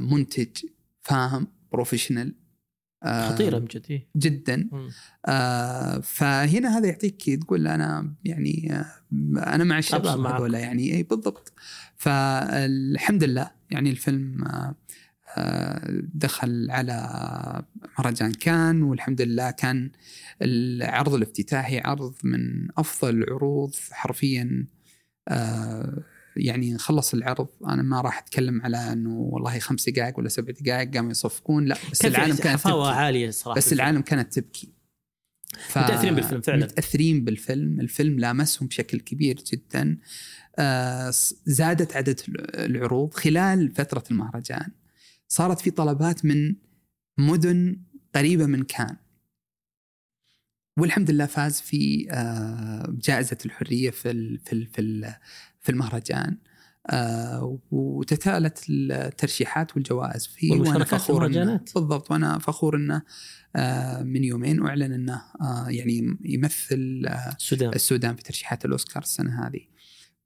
منتج 0.00 0.64
فاهم 1.00 1.46
professional 1.72 2.34
خطيره 3.04 3.58
بجد 3.58 3.86
إيه. 3.90 4.08
جدا. 4.16 4.70
آه 5.26 5.98
فهنا 6.00 6.78
هذا 6.78 6.88
يعطيك 6.88 7.30
تقول 7.40 7.68
أنا 7.68 8.14
يعني 8.24 8.84
أنا 9.36 9.64
مع 9.64 9.78
الشباب 9.78 10.26
هذول 10.26 10.54
يعني. 10.54 10.94
إي 10.94 11.02
بالضبط. 11.02 11.52
فالحمد 11.96 13.24
لله 13.24 13.50
يعني 13.72 13.90
الفيلم 13.90 14.44
آه 14.44 14.74
دخل 16.14 16.70
على 16.70 16.96
مهرجان 17.98 18.32
كان 18.32 18.82
والحمد 18.82 19.20
لله 19.22 19.50
كان 19.50 19.90
العرض 20.42 21.14
الافتتاحي 21.14 21.78
عرض 21.80 22.14
من 22.24 22.68
أفضل 22.78 23.22
العروض 23.22 23.74
حرفيا 23.90 24.66
آه، 25.28 26.02
يعني 26.36 26.78
خلص 26.78 27.14
العرض. 27.14 27.48
أنا 27.68 27.82
ما 27.82 28.00
راح 28.00 28.18
أتكلم 28.18 28.62
على 28.62 28.92
إنه 28.92 29.10
والله 29.16 29.58
خمس 29.58 29.88
دقائق 29.88 30.18
ولا 30.18 30.28
سبع 30.28 30.52
دقائق 30.60 30.94
قاموا 30.94 31.10
يصفقون 31.10 31.64
لا 31.64 31.76
بس 31.92 32.04
العالم 32.06 32.36
كانت 32.36 32.60
تبكي. 32.60 32.88
عالية 32.88 33.30
صراحة. 33.30 33.56
بس 33.56 33.72
العالم 33.72 34.00
كانت 34.00 34.38
تبكي. 34.38 34.72
ف... 35.52 35.78
متأثرين 35.78 36.14
بالفيلم 36.14 36.40
فعلا. 36.40 36.64
متأثرين 36.64 37.24
بالفيلم. 37.24 37.80
الفيلم 37.80 38.18
لامسهم 38.18 38.68
بشكل 38.68 39.00
كبير 39.00 39.42
جدا. 39.52 39.98
آه 40.58 41.12
زادت 41.46 41.96
عدد 41.96 42.20
العروض 42.54 43.14
خلال 43.14 43.70
فترة 43.70 44.04
المهرجان. 44.10 44.70
صارت 45.28 45.60
في 45.60 45.70
طلبات 45.70 46.24
من 46.24 46.54
مدن 47.18 47.76
قريبة 48.14 48.46
من 48.46 48.62
كان. 48.62 48.96
والحمد 50.78 51.10
لله 51.10 51.26
فاز 51.26 51.60
في 51.60 52.06
آه، 52.10 52.96
جائزة 53.00 53.38
الحرية 53.46 53.90
في 53.90 54.38
في 54.38 54.66
في 54.66 55.14
في 55.60 55.68
المهرجان. 55.68 56.36
آه، 56.90 57.58
وتتالت 57.70 58.64
الترشيحات 58.70 59.76
والجوائز. 59.76 60.26
فيه 60.26 60.52
وأنا 60.52 60.84
فخور 60.84 61.28
بالضبط 61.74 62.10
وأنا 62.10 62.38
فخور 62.38 62.76
إنه 62.76 63.02
آه، 63.56 64.02
من 64.02 64.24
يومين 64.24 64.66
أعلن 64.66 64.92
إنه 64.92 65.22
يعني 65.68 66.16
يمثل 66.24 67.02
السودان. 67.36 67.72
السودان 67.72 68.16
في 68.16 68.22
ترشيحات 68.22 68.64
الأوسكار 68.64 69.02
السنة 69.02 69.46
هذه. 69.46 69.60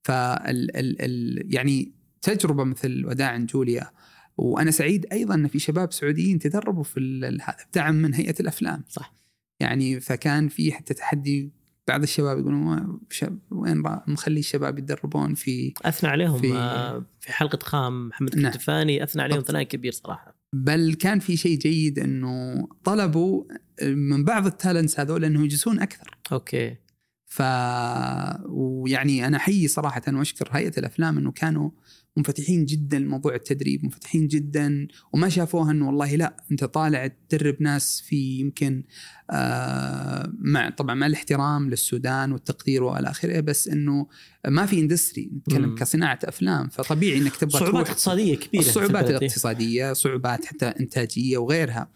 فال 0.03 0.77
ال 0.77 1.03
ال 1.03 1.55
يعني 1.55 1.93
تجربة 2.23 2.65
مثل 2.65 3.07
وداع 3.07 3.37
جوليا. 3.37 3.91
وأنا 4.37 4.71
سعيد 4.71 5.07
أيضا 5.13 5.35
إن 5.35 5.49
في 5.49 5.59
شباب 5.59 5.93
سعوديين 5.93 6.39
تدربوا 6.39 6.83
في 6.83 7.01
هذا 7.43 7.57
بدعم 7.73 7.95
من 7.95 8.15
هيئة 8.15 8.35
الأفلام. 8.41 8.85
صح. 8.89 9.15
يعني 9.61 10.01
فكان 10.01 10.49
في 10.49 10.73
حتى 10.73 10.95
تحدي 10.95 11.53
بعض 11.89 12.03
الشباب 12.03 12.39
يقولون 12.39 12.61
"ما- 12.65 12.99
شب- 13.11 13.39
وين 13.51 13.83
مخلي 14.07 14.41
الشباب 14.41 14.79
يتدربون 14.79 15.35
في 15.35 15.75
أثنى 15.85 16.11
عليهم 16.11 16.39
في- 16.41 16.49
في, 16.53 17.03
في 17.21 17.33
حلقة 17.33 17.59
خام 17.63 18.09
محمد 18.09 18.37
نعم. 18.39 18.53
أثنى 18.53 19.23
عليهم. 19.23 19.41
ثناء 19.41 19.63
كبير 19.63 19.93
صراحة 19.93 20.37
بل 20.53 20.95
كان 20.95 21.19
في 21.19 21.37
شيء 21.37 21.59
جيد 21.59 21.99
إنه 21.99 22.69
طلبوا 22.85 23.45
من 23.83 24.25
بعض 24.25 24.47
ال 24.47 24.53
talents 24.53 25.01
هذول 25.01 25.25
انه 25.25 25.45
يجلسون 25.45 25.81
أكثر 25.81 26.19
أوكي 26.33 26.77
ف 27.27 27.43
ويعني 28.49 29.27
أنا 29.27 29.37
أحيي 29.37 29.69
صراحة 29.69 30.03
وأشكر 30.09 30.49
هيئة 30.53 30.73
الأفلام 30.79 31.19
إنه 31.19 31.33
كانوا 31.33 31.71
منفتحين 32.17 32.65
جدا 32.65 32.99
لموضوع 32.99 33.35
التدريب 33.35 33.85
منفتحين 33.85 34.27
جدا 34.27 34.89
وما 35.13 35.29
شافوها 35.29 35.71
إنه 35.71 35.87
والله 35.87 36.17
لا 36.17 36.37
أنت 36.51 36.65
طالع 36.65 37.07
تدرب 37.29 37.57
ناس 37.61 38.01
في 38.01 38.39
يمكن 38.39 38.85
آه 39.31 40.33
مع 40.39 40.71
طبعا 40.71 40.95
مع 40.95 41.07
الاحترام 41.07 41.71
للسودان 41.71 42.33
والتقدير 42.33 42.83
وإلى 42.83 43.11
آخره 43.11 43.41
بس 43.41 43.69
إنه 43.69 44.07
ما 44.49 44.67
في 44.67 44.81
industry 44.81 45.31
نتكلم. 45.37 45.75
كصناعة 45.75 46.19
أفلام 46.25 46.69
فطبيعي 46.69 47.19
إنك 47.19 47.37
تبغى 47.37 47.61
صعوبات 47.61 47.89
اقتصادية 47.89 48.37
كبيرة 48.37 48.63
فيها. 49.09 49.19
الاقتصاديه 49.19 49.93
صعوبات 49.93 50.45
حتى 50.45 50.67
إنتاجية 50.67 51.39
وغيرها 51.39 51.91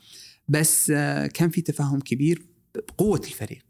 بس 0.48 0.92
آه، 0.94 1.26
كان 1.26 1.50
في 1.50 1.60
تفاهم 1.60 2.00
كبير 2.00 2.42
بقوة 2.74 3.20
الفريق 3.26 3.64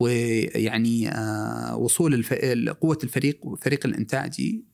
ويعني 0.00 1.08
آه، 1.08 1.76
وصول 1.76 2.14
الف... 2.14 2.34
قوة 2.80 2.98
الفريق 3.04 3.46
وفريق 3.46 3.86
الإنتاجي 3.86 4.64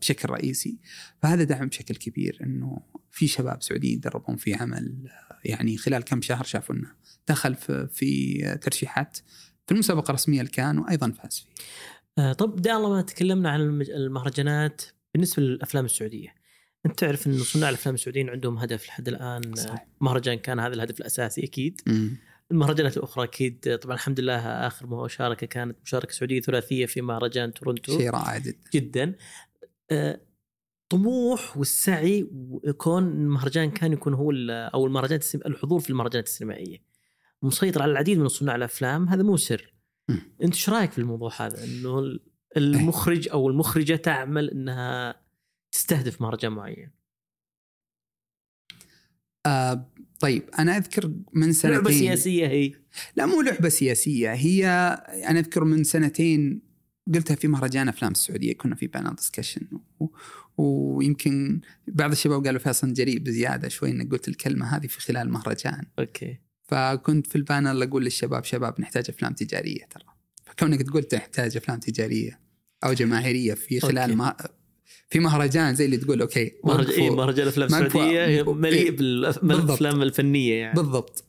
بشكل 0.00 0.28
رئيسي 0.30 0.78
فهذا 1.22 1.44
دعم 1.44 1.66
بشكل 1.66 1.94
كبير 1.94 2.38
إنه 2.42 2.80
في 3.10 3.26
شباب 3.26 3.62
سعوديين 3.62 3.94
يدربون 3.94 4.36
في 4.36 4.54
عمل 4.54 4.94
آه، 5.06 5.38
يعني 5.44 5.76
خلال 5.76 6.02
كم 6.04 6.22
شهر 6.22 6.44
شافوا 6.44 6.74
إنه 6.74 6.92
دخل 7.28 7.54
في, 7.54 8.58
ترشيحات 8.62 9.18
في 9.66 9.74
المسابقة 9.74 10.10
الرسمية 10.10 10.40
الكان 10.40 10.78
وأيضا 10.78 11.10
فاز 11.10 11.38
فيه. 11.38 11.64
آه، 12.18 12.32
طب 12.32 12.62
دا 12.62 12.76
الله 12.76 12.90
ما 12.90 13.02
تكلمنا 13.02 13.50
عن 13.50 13.60
المهرجانات 13.82 14.82
بالنسبة 15.14 15.42
للأفلام 15.42 15.84
السعودية 15.84 16.34
أنت 16.86 16.98
تعرف 16.98 17.26
ان 17.26 17.38
صناع 17.38 17.68
الأفلام 17.68 17.94
السعوديين 17.94 18.30
عندهم 18.30 18.58
هدف 18.58 18.86
لحد 18.86 19.08
الآن 19.08 19.50
آه، 19.50 19.54
صحيح. 19.54 19.86
مهرجان 20.00 20.38
كان 20.38 20.60
هذا 20.60 20.74
الهدف 20.74 21.00
الأساسي 21.00 21.44
أكيد 21.44 21.80
مم. 21.86 22.16
المهرجانات 22.50 22.96
الاخرى 22.96 23.24
أكيد. 23.24 23.78
طبعا 23.82 23.94
الحمد 23.94 24.20
لله 24.20 24.38
آخر 24.66 24.86
مشاركة 24.86 25.46
كانت 25.46 25.78
مشاركة 25.84 26.12
سعودية 26.12 26.40
ثلاثية 26.40 26.86
في 26.86 27.00
مهرجان 27.00 27.54
تورنتو. 27.54 27.98
شيء 27.98 28.10
رائع 28.10 28.38
جدا. 28.38 28.58
جدا. 28.74 29.14
آه، 29.90 30.20
طموح 30.88 31.56
والسعي 31.56 32.28
وكون 32.32 33.02
المهرجان 33.08 33.70
كان 33.70 33.92
يكون 33.92 34.14
هو 34.14 34.32
أو 34.50 34.86
المهرجانات 34.86 35.34
الحضور 35.34 35.80
في 35.80 35.90
المهرجانات 35.90 36.26
السينمائية. 36.26 36.78
مسيطر 37.42 37.82
على 37.82 37.92
العديد 37.92 38.18
من 38.18 38.28
صناع 38.28 38.56
الأفلام. 38.56 39.08
هذا 39.08 39.22
مو 39.22 39.36
سر. 39.36 39.74
أنت 40.42 40.54
إيش 40.54 40.70
رأيك 40.70 40.92
في 40.92 40.98
الموضوع 40.98 41.30
هذا؟ 41.40 41.64
إنه 41.64 41.98
ال- 41.98 42.26
المخرج 42.56 43.28
أو 43.28 43.48
المخرجة 43.48 43.96
تعمل 43.96 44.50
إنها 44.50 45.22
تستهدف 45.72 46.20
مهرجان 46.22 46.52
معين. 46.52 46.90
آه 49.46 49.92
طيب 50.20 50.42
أنا 50.58 50.76
أذكر 50.76 51.12
من 51.32 51.52
سنتين. 51.52 51.76
لعبه 51.76 51.90
سياسية 51.90 52.46
هي. 52.46 52.72
لا 53.16 53.26
مو 53.26 53.42
لعبة 53.42 53.68
سياسية 53.68 54.32
هي 54.32 54.66
أنا 55.28 55.38
أذكر 55.38 55.64
من 55.64 55.84
سنتين 55.84 56.62
قلتها 57.14 57.34
في 57.34 57.48
مهرجان 57.48 57.88
أفلام 57.88 58.12
السعودية 58.12 58.52
كنا 58.52 58.74
في 58.74 58.86
panel 58.86 59.14
discussion 59.14 59.66
و... 60.00 60.06
ويمكن 60.56 61.60
بعض 61.88 62.10
الشباب 62.10 62.46
قالوا 62.46 62.60
فيصل 62.60 62.92
جريء 62.92 63.18
بزيادة 63.18 63.68
شوي 63.68 63.90
إنك 63.90 64.12
قلت 64.12 64.28
الكلمة 64.28 64.76
هذه 64.76 64.86
في 64.86 65.00
خلال 65.00 65.30
مهرجان. 65.30 65.84
أوكي. 65.98 66.38
فكنت 66.62 67.26
في 67.26 67.36
ال 67.36 67.44
panel 67.44 67.82
أقول 67.82 68.04
للشباب 68.04 68.44
شباب 68.44 68.80
نحتاج 68.80 69.04
أفلام 69.08 69.32
تجارية 69.32 69.84
ترى. 69.90 70.04
فكونك 70.44 70.82
تقول 70.82 71.06
نحتاج 71.14 71.56
أفلام 71.56 71.78
تجارية 71.78 72.40
أو 72.84 72.92
جماهيرية 72.92 73.54
في 73.54 73.80
خلال 73.80 73.98
أوكي. 73.98 74.14
ما 74.14 74.36
في 75.08 75.18
مهرجان 75.18 75.74
زي 75.74 75.84
اللي 75.84 75.96
تقول 75.96 76.20
أوكي 76.20 76.52
مهرجان 76.64 76.88
وقفوا. 76.88 77.02
إيه 77.02 77.10
مهرجان 77.10 77.42
الأفلام 77.42 77.70
ما 77.70 77.86
السعودية 77.86 78.52
مليء 78.52 78.82
إيه. 78.82 78.90
بالأفلام 78.90 80.02
الفنية 80.02 80.54
يعني. 80.54 80.74
بالضبط. 80.74 81.24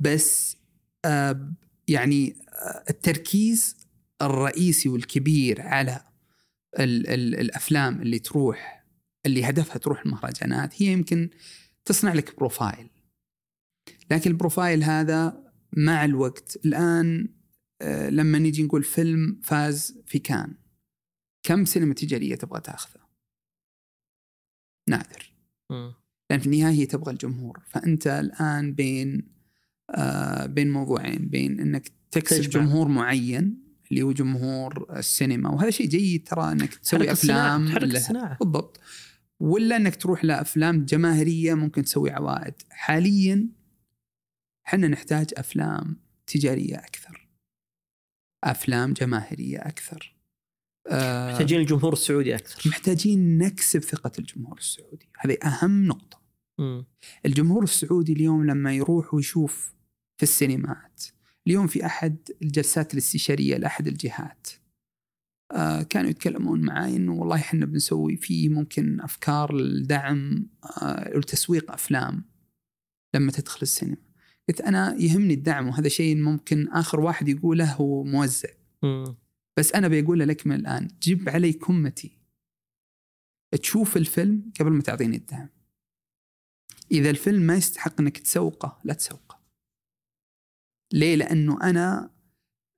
بس 0.00 0.56
آه 1.04 1.52
يعني 1.88 2.36
آه 2.48 2.84
التركيز 2.90 3.76
الرئيسي 4.22 4.88
والكبير 4.88 5.60
على 5.60 6.00
ال 6.78 7.08
ال 7.08 7.40
الأفلام 7.40 8.02
اللي 8.02 8.18
تروح 8.18 8.84
اللي 9.26 9.44
هدفها 9.44 9.78
تروح 9.78 10.02
المهرجانات 10.06 10.82
هي 10.82 10.86
يمكن 10.86 11.30
تصنع 11.84 12.12
لك 12.12 12.36
profile 12.36 12.88
لكن 14.10 14.30
البروفايل 14.30 14.84
هذا 14.84 15.50
مع 15.76 16.04
الوقت 16.04 16.58
الآن 16.64 17.28
آه 17.82 18.10
لما 18.10 18.38
نيجي 18.38 18.62
نقول 18.62 18.82
فيلم 18.82 19.40
فاز 19.42 19.98
في 20.06 20.18
كان. 20.18 20.54
كم 21.42 21.64
سينما 21.64 21.94
تجارية 21.94 22.34
تبغى 22.34 22.60
تاخذه؟ 22.60 23.00
نادر. 24.88 25.32
مم. 25.70 25.94
لأن 26.30 26.40
في 26.40 26.46
النهاية 26.46 26.74
هي 26.74 26.86
تبغى 26.86 27.12
الجمهور. 27.12 27.62
فأنت 27.66 28.06
الآن 28.06 28.74
بين 28.74 29.28
آه 29.90 30.46
بين 30.46 30.70
موضوعين. 30.70 31.28
بين 31.28 31.60
إنك 31.60 31.90
تكسب 32.10 32.42
تجمع. 32.42 32.64
جمهور 32.64 32.88
معين 32.88 33.62
اللي 33.90 34.02
هو 34.02 34.12
جمهور 34.12 34.98
السينما. 34.98 35.50
وهذا 35.50 35.70
شيء 35.70 35.86
جيد 35.86 36.28
ترى 36.28 36.52
إنك 36.52 36.74
تسوي 36.74 37.12
أفلام 37.12 37.68
تحرك 37.68 37.94
الصناعة. 37.94 38.38
بالضبط. 38.38 38.80
ولا 39.40 39.76
إنك 39.76 39.96
تروح 39.96 40.24
لأفلام 40.24 40.84
جماهيرية 40.84 41.54
ممكن 41.54 41.84
تسوي 41.84 42.10
عوائد. 42.10 42.54
حاليا 42.70 43.48
إحنا 44.66 44.88
نحتاج 44.88 45.30
أفلام 45.36 45.96
تجارية 46.26 46.76
أكثر. 46.76 47.28
أفلام 48.44 48.92
جماهيرية 48.92 49.58
أكثر. 49.58 50.19
آه، 50.90 51.32
محتاجين 51.32 51.60
الجمهور 51.60 51.92
السعودي 51.92 52.34
أكثر. 52.34 52.68
محتاجين 52.68 53.38
نكسب 53.38 53.80
ثقة 53.80 54.12
الجمهور 54.18 54.58
السعودي. 54.58 55.08
هذه 55.18 55.36
أهم 55.44 55.86
نقطة. 55.86 56.20
مم. 56.58 56.86
الجمهور 57.26 57.62
السعودي 57.64 58.12
اليوم 58.12 58.46
لما 58.46 58.74
يروح 58.74 59.14
ويشوف 59.14 59.74
في 60.16 60.22
السينمات 60.22 61.04
اليوم 61.46 61.66
في 61.66 61.86
أحد 61.86 62.16
الجلسات 62.42 62.92
الاستشارية 62.92 63.56
لأحد 63.56 63.86
الجهات 63.86 64.48
آه 65.52 65.82
كانوا 65.82 66.10
يتكلمون 66.10 66.60
معي 66.60 66.96
إنه 66.96 67.12
والله 67.12 67.36
إحنا 67.36 67.66
بنسوي 67.66 68.16
فيه 68.16 68.48
ممكن 68.48 69.00
أفكار 69.00 69.54
لدعم 69.56 70.46
آه 70.82 71.18
لتسويق 71.18 71.72
أفلام 71.72 72.24
لما 73.14 73.32
تدخل 73.32 73.58
السينما. 73.62 73.96
قلت 74.48 74.60
أنا 74.60 74.96
يهمني 74.98 75.34
الدعم 75.34 75.68
وهذا 75.68 75.88
شيء 75.88 76.16
ممكن 76.16 76.68
آخر 76.68 77.00
واحد 77.00 77.28
يقوله 77.28 77.72
هو 77.72 78.04
موزع. 78.04 78.48
مم. 78.82 79.16
بس 79.60 79.72
أنا 79.72 79.88
بقول 79.88 80.18
لك 80.18 80.46
من 80.46 80.54
الآن 80.54 80.88
جيب 81.02 81.28
علي 81.28 81.52
كمتي 81.52 82.18
تشوف 83.62 83.96
الفيلم 83.96 84.52
قبل 84.60 84.70
ما 84.70 84.82
تعطيني 84.82 85.16
الدعم. 85.16 85.48
إذا 86.92 87.10
الفيلم 87.10 87.42
ما 87.42 87.56
يستحق 87.56 88.00
إنك 88.00 88.18
تسوقه 88.18 88.80
لا 88.84 88.94
تسوقه. 88.94 89.40
ليه؟ 90.92 91.16
لأنه 91.16 91.62
أنا 91.62 92.10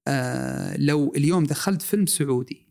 آه 0.08 0.76
لو 0.76 1.14
اليوم 1.14 1.44
دخلت 1.44 1.82
فيلم 1.82 2.06
سعودي 2.06 2.66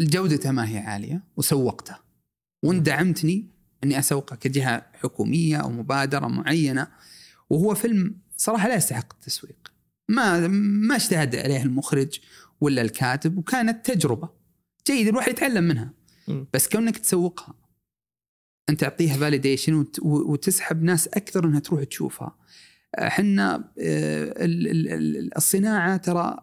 جودته 0.00 0.50
ما 0.50 0.68
هي 0.68 0.78
عالية 0.78 1.24
وسوقته. 1.36 1.96
وانت 2.64 2.86
دعمتني 2.86 3.50
إني 3.84 3.98
أسوقه 3.98 4.36
كجهة 4.36 4.90
حكومية 4.94 5.56
أو 5.56 5.70
مبادرة 5.70 6.26
معينة 6.26 6.92
وهو 7.50 7.74
فيلم 7.74 8.20
صراحة 8.36 8.68
لا 8.68 8.76
يستحق 8.76 9.14
التسويق. 9.14 9.67
ما 10.08 10.48
ما 10.48 10.96
اجتهد 10.96 11.36
عليه 11.36 11.62
المخرج 11.62 12.18
ولا 12.60 12.82
الكاتب 12.82 13.38
وكانت 13.38 13.90
تجربة 13.90 14.28
جيد 14.86 15.08
الواحد 15.08 15.28
يتعلم 15.32 15.64
منها. 15.64 15.90
بس 16.54 16.68
كونك 16.68 16.98
تسوقها 16.98 17.54
أنت 18.70 18.80
تعطيها 18.80 19.16
validation 19.16 19.74
وت- 19.74 19.98
وتسحب 20.02 20.82
ناس 20.82 21.08
أكثر 21.08 21.44
إنها 21.44 21.60
تروح 21.60 21.84
تشوفها. 21.84 22.36
إحنا 22.98 23.54
آه، 23.56 24.44
ال- 24.44 24.68
ال- 24.68 24.88
ال- 24.92 25.36
الصناعة 25.36 25.96
ترى 25.96 26.36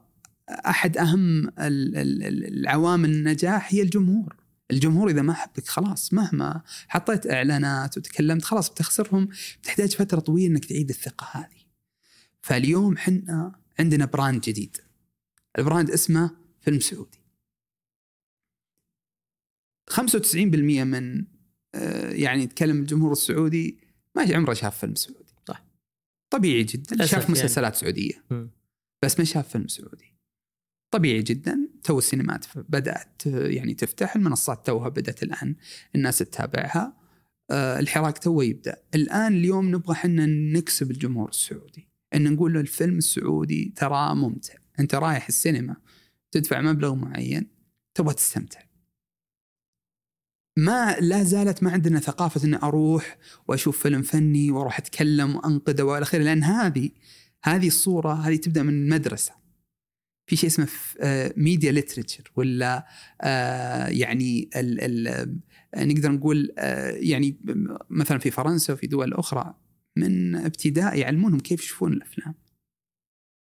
أحد 0.49 0.97
أهم 0.97 1.47
ال- 1.47 1.51
ال- 1.97 2.23
ال- 2.23 2.47
العوامل 2.59 3.09
النجاح 3.09 3.73
هي 3.73 3.81
الجمهور. 3.81 4.35
الجمهور 4.71 5.09
إذا 5.09 5.21
ما 5.21 5.33
حبك 5.33 5.67
خلاص 5.67 6.13
مهما 6.13 6.61
حطيت 6.87 7.27
إعلانات 7.31 7.97
وتكلمت 7.97 8.43
خلاص 8.43 8.69
بتخسرهم 8.69 9.27
بتحتاج 9.61 9.95
فترة 9.95 10.19
طويلة 10.19 10.47
إنك 10.53 10.65
تعيد 10.65 10.89
الثقة 10.89 11.27
هذه. 11.31 11.64
فاليوم 12.45 12.97
حنا 12.97 13.59
عندنا 13.79 14.05
brand 14.05 14.41
جديد. 14.41 14.77
ال 15.57 15.63
brand 15.63 15.91
اسمه 15.91 16.31
فيلم 16.61 16.79
سعودي. 16.79 17.19
95% 19.89 20.83
من 20.83 21.25
آه، 21.75 22.11
يعني 22.11 22.43
يتكلم 22.43 22.79
الجمهور 22.79 23.11
السعودي 23.11 23.79
ما 24.15 24.35
عمره 24.35 24.53
شاف 24.53 24.79
فيلم 24.79 24.95
سعودي. 24.95 25.33
صح. 25.47 25.65
طبيعي 26.29 26.63
جدا. 26.63 27.05
شاف 27.05 27.21
يعني. 27.21 27.31
مسلسلات 27.31 27.75
سعودية. 27.75 28.23
مم. 28.31 28.49
بس 29.01 29.19
ما 29.19 29.25
شاف 29.25 29.49
فيلم 29.49 29.67
سعودي. 29.67 30.13
طبيعي 30.91 31.21
جدا. 31.21 31.69
تو 31.83 31.97
السينمات 31.97 32.45
بدأت 32.57 33.25
يعني 33.25 33.73
تفتح. 33.73 34.15
المنصات 34.15 34.65
توها 34.65 34.89
بدأت 34.89 35.23
الآن 35.23 35.55
الناس 35.95 36.17
تتابعها. 36.17 36.97
آه، 37.51 37.79
الحراك 37.79 38.17
تو 38.17 38.41
يبدأ. 38.41 38.77
الآن 38.95 39.33
اليوم 39.33 39.75
نبغى 39.75 39.93
إحنا 39.93 40.25
نكسب 40.25 40.91
الجمهور 40.91 41.29
السعودي. 41.29 41.94
إن 42.15 42.33
نقول 42.33 42.53
له 42.53 42.59
الفيلم 42.59 42.97
السعودي 42.97 43.73
ترى 43.75 44.15
ممتع. 44.15 44.53
أنت 44.79 44.95
رايح 44.95 45.27
السينما 45.27 45.75
تدفع 46.31 46.61
مبلغ 46.61 46.95
معين 46.95 47.47
تبغى 47.93 48.13
تستمتع. 48.13 48.59
ما 50.57 50.95
لا 50.99 51.23
زالت 51.23 51.63
ما 51.63 51.71
عندنا 51.71 51.99
ثقافة 51.99 52.47
أني 52.47 52.55
أروح 52.55 53.17
وأشوف 53.47 53.83
فيلم 53.83 54.01
فني 54.01 54.51
وأروح 54.51 54.79
أتكلم 54.79 55.35
وأنقذه 55.35 55.83
وإلى 55.83 56.03
آخره 56.03 56.23
لأن 56.23 56.43
هذه 56.43 56.89
هذه 57.43 57.67
الصورة 57.67 58.13
هذه 58.13 58.35
تبدأ 58.35 58.63
من 58.63 58.73
المدرسة. 58.83 59.45
في 60.27 60.35
شيء 60.35 60.49
اسمه 60.49 60.67
ميديا 61.37 61.71
ليترشر 61.71 62.31
ولا 62.35 62.87
آه، 63.21 63.87
يعني 63.87 64.49
ال 64.55 65.07
ال 65.07 65.39
نقدر 65.77 66.11
نقول 66.11 66.51
آه، 66.57 66.89
يعني 66.89 67.37
مثلا 67.89 68.17
في 68.17 68.31
فرنسا 68.31 68.73
وفي 68.73 68.87
دول 68.87 69.13
أخرى 69.13 69.53
من 69.95 70.35
ابتداء 70.35 70.97
يعلمونهم 70.97 71.39
كيف 71.39 71.63
يشوفون 71.63 71.93
الأفلام. 71.93 72.35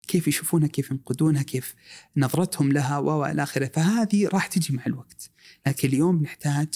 كيف 0.08 0.28
يشوفونها 0.28 0.68
كيف 0.68 0.90
ينقدونها 0.90 1.42
كيف 1.42 1.74
نظرتهم 2.16 2.72
لها 2.72 2.98
والى 2.98 3.42
آخره. 3.42 3.66
فهذه 3.66 4.28
راح 4.28 4.46
تجي 4.46 4.76
مع 4.76 4.86
الوقت. 4.86 5.30
لكن 5.66 5.88
اليوم 5.88 6.22
نحتاج 6.22 6.68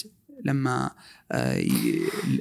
لما 0.45 0.91
آه، 1.31 1.65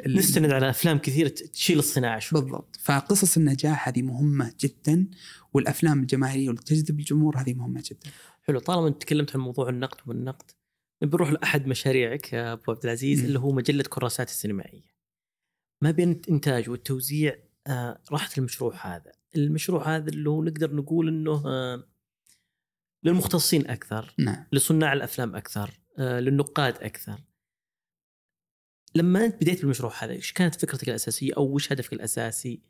نستند 0.07 0.51
على 0.51 0.71
أفلام 0.71 0.99
كثيرة 0.99 1.29
تشيل 1.29 1.79
الصناعة 1.79 2.19
شوي. 2.19 2.41
بالضبط. 2.41 2.77
فقصص 2.83 3.37
النجاح 3.37 3.89
هذه 3.89 4.03
مهمة 4.03 4.53
جدا 4.61 5.07
والأفلام 5.53 6.01
الجماهيرية 6.01 6.51
اللي 6.51 6.63
تجذب 6.63 6.99
الجمهور 6.99 7.39
هذه 7.39 7.55
مهمة 7.55 7.83
جدا. 7.87 8.11
حلو. 8.43 8.59
طالما 8.59 8.89
أنت 8.89 9.03
تكلمت 9.03 9.37
عن 9.37 9.41
موضوع 9.41 9.69
النقد 9.69 9.99
والنقد 10.07 10.51
بنروح 11.03 11.31
لأحد 11.31 11.67
مشاريعك 11.67 12.33
يا 12.33 12.53
أبو 12.53 12.73
عبد 12.73 12.85
العزيز 12.85 13.25
اللي 13.25 13.39
هو 13.39 13.53
مجلة 13.53 13.83
كراسات 13.83 14.29
السينمائية. 14.29 14.98
ما 15.83 15.91
بين 15.91 16.13
الإنتاج 16.13 16.71
والتوزيع 16.71 17.37
آه 17.67 18.03
راحت 18.13 18.39
المشروع 18.39 18.75
هذا 18.87 19.13
المشروع 19.37 19.97
هذا 19.97 20.09
اللي 20.09 20.31
هو 20.31 20.45
نقدر 20.45 20.75
نقول 20.75 21.09
إنه 21.09 21.43
آه 21.47 21.85
للمختصين 23.05 23.71
أكثر 23.71 24.15
نعم. 24.19 24.45
لصناع 24.53 24.93
الأفلام 24.93 25.37
أكثر 25.37 25.81
آه 25.99 26.21
للنقاد 26.21 26.75
أكثر 26.83 27.21
لما 28.95 29.25
انت 29.25 29.37
بديت 29.37 29.61
بالمشروع 29.61 29.93
هذا 30.05 30.13
إيش 30.13 30.33
كانت 30.33 30.55
فكرتك 30.55 30.89
الأساسية 30.89 31.33
أو 31.37 31.55
وش 31.55 31.73
هدفك 31.73 31.93
الأساسي 31.93 32.61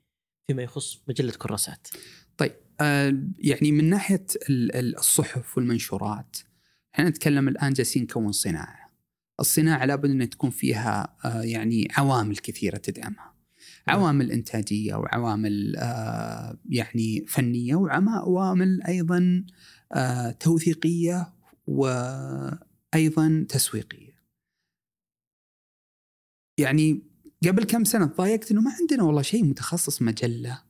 فيما 0.47 0.63
يخص 0.63 1.03
مجلة 1.09 1.33
كراسات؟ 1.33 1.89
طيب 2.37 2.53
آه 2.81 3.23
يعني 3.39 3.73
من 3.73 3.91
ناحية 3.91 4.27
الصحف 4.51 5.57
والمنشورات 5.57 6.37
إحنا 6.95 7.09
نتكلم 7.09 7.49
الآن 7.49 7.73
جالسين 7.73 8.03
نكون 8.03 8.33
صناعة. 8.33 8.88
الصناعة 9.40 9.85
لابد 9.85 10.10
أن 10.10 10.31
تكون 10.31 10.51
فيها 10.51 11.16
آه 11.24 11.43
يعني 11.43 11.89
عوامل 11.97 12.36
كثيرة 12.36 12.77
تدعمها. 12.77 13.35
نعم. 13.89 13.97
عوامل 13.98 14.32
إنتاجية 14.32 14.94
وعوامل 14.94 15.77
آه 15.77 16.59
يعني 16.69 17.24
فنية 17.28 17.74
وعوامل 17.74 18.82
أيضا 18.82 19.44
آه 19.93 20.31
توثيقية 20.31 21.32
وأيضا 21.66 23.47
تسويقية. 23.48 24.19
يعني 26.59 27.02
قبل 27.47 27.65
كم 27.65 27.85
سنة 27.85 28.06
تضايقت 28.06 28.51
إنه 28.51 28.60
ما 28.60 28.73
عندنا 28.81 29.02
والله 29.02 29.23
شيء 29.23 29.44
متخصص 29.44 30.02
مجلة 30.02 30.62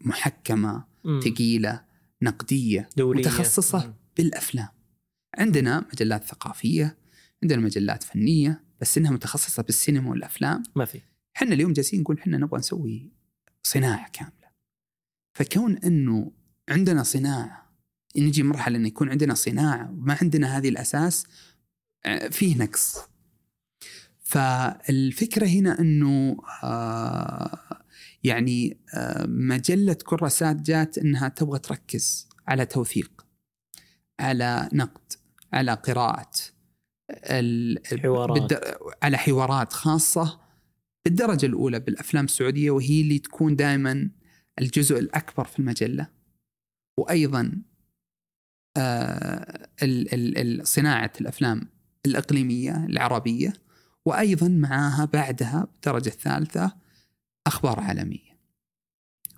محكمة 0.00 0.84
ثقيلة 1.24 1.84
نقدية 2.22 2.88
دورية. 2.96 3.20
متخصصة 3.20 3.86
مم. 3.86 3.94
بالأفلام 4.16 4.68
عندنا 5.38 5.86
مجلات 5.92 6.24
ثقافية 6.24 6.96
عندنا 7.42 7.60
مجلات 7.60 8.02
فنية 8.02 8.64
بس 8.80 8.98
إنها 8.98 9.10
متخصصة 9.10 9.62
بالسينما 9.62 10.10
والأفلام. 10.10 10.62
ما 10.76 10.84
في. 10.84 11.00
إحنا 11.36 11.54
اليوم 11.54 11.72
جالسين 11.72 12.00
نقول 12.00 12.18
إحنا 12.18 12.38
نبغى 12.38 12.58
نسوي 12.58 13.12
صناعة 13.62 14.10
كاملة. 14.12 14.52
فكون 15.34 15.78
إنه 15.78 16.32
عندنا 16.68 17.02
صناعة 17.02 17.72
نجي 18.16 18.42
مرحلة 18.42 18.76
إنه 18.76 18.86
يكون 18.88 19.08
عندنا 19.08 19.34
صناعة 19.34 19.90
وما 19.90 20.18
عندنا 20.22 20.58
هذه 20.58 20.68
الأساس 20.68 21.26
آه، 22.04 22.28
فيه 22.28 22.56
نقص. 22.56 22.98
فالفكرة 24.18 25.46
هنا 25.46 25.80
إنه 25.80 26.36
آه 26.62 27.58
يعني 28.24 28.80
آه 28.94 29.26
مجلة 29.26 29.94
كراسات 29.94 30.56
جات 30.56 30.98
إنها 30.98 31.28
تبغى 31.28 31.58
تركز 31.58 32.28
على 32.48 32.66
توثيق 32.66 33.26
على 34.20 34.68
نقد 34.72 35.12
على 35.52 35.74
قراءة 35.74 36.30
حوارات. 38.02 38.52
على 39.02 39.18
حوارات 39.18 39.72
خاصة 39.72 40.40
بالدرجة 41.04 41.46
الأولى 41.46 41.80
بالأفلام 41.80 42.24
السعودية 42.24 42.70
وهي 42.70 43.00
اللي 43.00 43.18
تكون 43.18 43.56
دائما 43.56 44.10
الجزء 44.58 44.98
الأكبر 44.98 45.44
في 45.44 45.58
المجلة. 45.58 46.06
وأيضا 46.96 47.62
آه 48.76 49.68
صناعة 50.62 51.12
الأفلام 51.20 51.68
الإقليمية 52.06 52.86
العربية 52.86 53.52
وأيضا 54.04 54.48
معها 54.48 55.04
بعدها 55.04 55.68
بالدرجة 55.72 56.08
الثالثة 56.08 56.72
أخبار 57.46 57.80
عالمية 57.80 58.38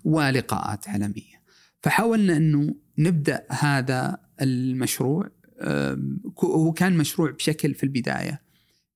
ولقاءات 0.03 0.89
عالمية. 0.89 1.41
فحاولنا 1.83 2.37
أنه 2.37 2.75
نبدأ 2.97 3.45
هذا 3.49 4.17
المشروع 4.41 5.29
هو 6.43 6.73
كان 6.73 6.97
مشروع 6.97 7.31
بشكل 7.31 7.73
في 7.73 7.83
البداية 7.83 8.41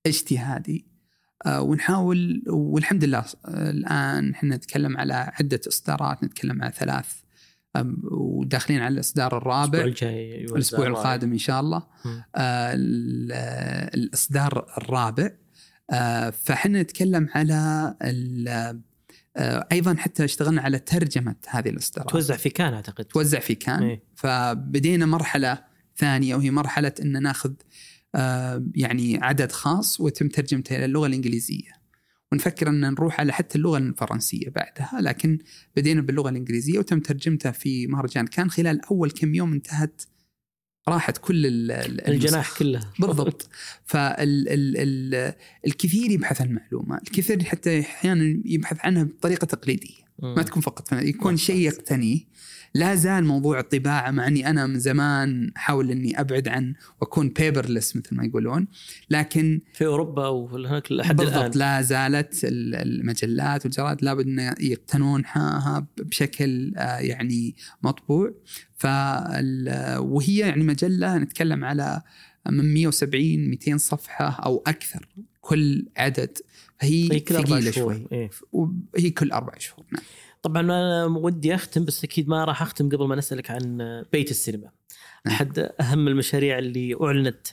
اجتهادي. 0.06 0.86
آه، 1.46 1.62
ونحاول 1.62 2.44
والحمد 2.48 3.04
لله 3.04 3.26
الآن 3.48 4.32
إحنا 4.32 4.56
نتكلم 4.56 4.98
على 4.98 5.14
عدة 5.14 5.62
إصدارات 5.68 6.24
نتكلم 6.24 6.62
على 6.64 6.74
ثلاث 6.76 7.14
وداخلين 8.12 8.82
على 8.82 8.94
الإصدار 8.94 9.38
الرابع. 9.38 9.82
الجاي 9.82 10.46
الأسبوع 10.46 10.88
القادم 10.88 11.32
إن 11.32 11.38
شاء 11.38 11.60
الله. 11.60 11.84
آه 12.36 12.74
الإصدار 13.94 14.66
الرابع. 14.78 15.32
آه، 15.92 16.30
فحنا 16.30 16.82
نتكلم 16.82 17.30
على 17.36 17.96
آه، 19.38 19.68
أيضا 19.72 19.96
حتى 19.96 20.26
اشتغلنا 20.26 20.62
على 20.62 20.80
ترجمة 20.80 21.36
هذه 21.48 21.70
الإصدارات. 21.70 22.10
توزع 22.10 22.36
في 22.36 22.50
كان 22.50 22.74
أعتقد. 22.74 23.06
توزع 23.06 23.40
في 23.40 23.56
كان. 23.56 23.84
إيه؟ 23.84 24.04
فبدينا 24.16 25.06
مرحلة 25.06 25.69
ثانية 26.00 26.36
وهي 26.36 26.52
مرحلة 26.52 26.94
إن 27.02 27.24
ناخذ 27.24 27.54
آه، 28.16 28.66
يعني 28.76 29.18
عدد 29.22 29.52
خاص 29.52 30.02
ويتم 30.02 30.28
ترجمته 30.28 30.76
إلى 30.76 30.86
اللغة 30.86 31.08
الإنجليزية. 31.08 31.80
ونفكر 32.32 32.70
إن 32.70 32.82
نروح 32.82 33.20
على 33.20 33.34
حتى 33.34 33.58
اللغة 33.58 33.78
الفرنسية 33.78 34.50
بعدها 34.50 35.02
لكن 35.02 35.40
بدينا 35.76 36.02
باللغة 36.02 36.30
الإنجليزية 36.30 36.80
وتم 36.80 37.00
ترجمتها 37.00 37.52
في 37.52 37.88
مهرجان. 37.88 38.28
كان 38.28 38.50
خلال 38.50 38.86
أول 38.86 39.12
كم 39.12 39.36
يوم 39.36 39.54
انتهت 39.54 40.02
راحت 40.88 41.18
كل 41.18 41.46
الجناح 42.08 42.58
كله 42.58 42.80
بالضبط. 43.00 43.50
فالكثير 43.86 44.92
يبحث 46.12 46.42
عن 46.42 46.48
المعلومه 46.48 46.98
الكثير 46.98 47.44
حتى 47.44 47.80
أحيانا 47.80 48.42
يبحث 48.46 48.78
عنها 48.86 49.04
بطريقة 49.04 49.46
تقليدية. 49.46 50.10
ما 50.20 50.42
تكون 50.44 50.62
فقط 50.62 50.94
يكون 50.94 51.38
شيء 51.38 51.56
يقتنيه. 51.56 52.20
لا 52.74 52.96
زال 52.96 53.26
موضوع 53.26 53.60
الطباعة 53.60 54.12
مع 54.12 54.28
إني 54.28 54.50
أنا 54.50 54.68
من 54.68 54.80
زمان 54.80 55.52
أحاول 55.58 55.92
إني 55.92 56.20
أبعد 56.20 56.48
عن 56.48 56.74
وأكون 57.02 57.30
بيبرلس 57.30 57.96
مثل 57.96 58.16
ما 58.16 58.26
يقولون 58.26 58.68
لكن 59.10 59.62
في 59.74 59.86
أوروبا 59.86 60.28
وهناك 60.28 60.92
لحد 60.92 61.22
الآن. 61.22 61.52
لا 61.56 61.82
زالت 61.82 62.40
المجلات 62.44 63.66
والجرائد 63.66 64.04
لابد 64.04 64.28
إن 64.28 64.56
يقتنونها 64.60 65.88
بشكل 65.98 66.74
آه، 66.78 66.98
يعني 66.98 67.56
مطبوع. 67.84 68.34
ف 68.78 68.88
وهي 69.98 70.38
يعني 70.38 70.64
مجلة 70.64 71.18
نتكلم 71.18 71.66
على 71.66 72.02
من 72.50 72.74
170 72.74 73.50
200 73.50 73.78
صفحة 73.78 74.30
أو 74.46 74.64
أكثر 74.68 75.08
كل 75.42 75.86
عدد. 75.98 76.38
فهي 76.80 77.08
ثقيلة 77.08 77.72
شوي. 77.72 78.08
إيه؟ 78.12 78.30
وهي 78.52 79.10
كل 79.10 79.32
أربع 79.32 79.54
شهور 79.58 79.86
نعم. 79.92 80.04
طبعا 80.42 80.62
أنا 80.62 81.06
ودي 81.06 81.56
أختم 81.56 81.86
بس 81.86 82.04
أكيد 82.04 82.30
ما 82.30 82.46
راح 82.46 82.62
أختم 82.62 82.90
قبل 82.90 83.08
ما 83.08 83.16
نسألك 83.16 83.52
عن 83.52 83.78
بيت 84.12 84.32
السينما 84.32 84.72
نعم. 85.26 85.36
أحد 85.36 85.60
أهم 85.82 86.08
المشاريع 86.08 86.60
اللي 86.60 86.96
أعلنت 87.02 87.48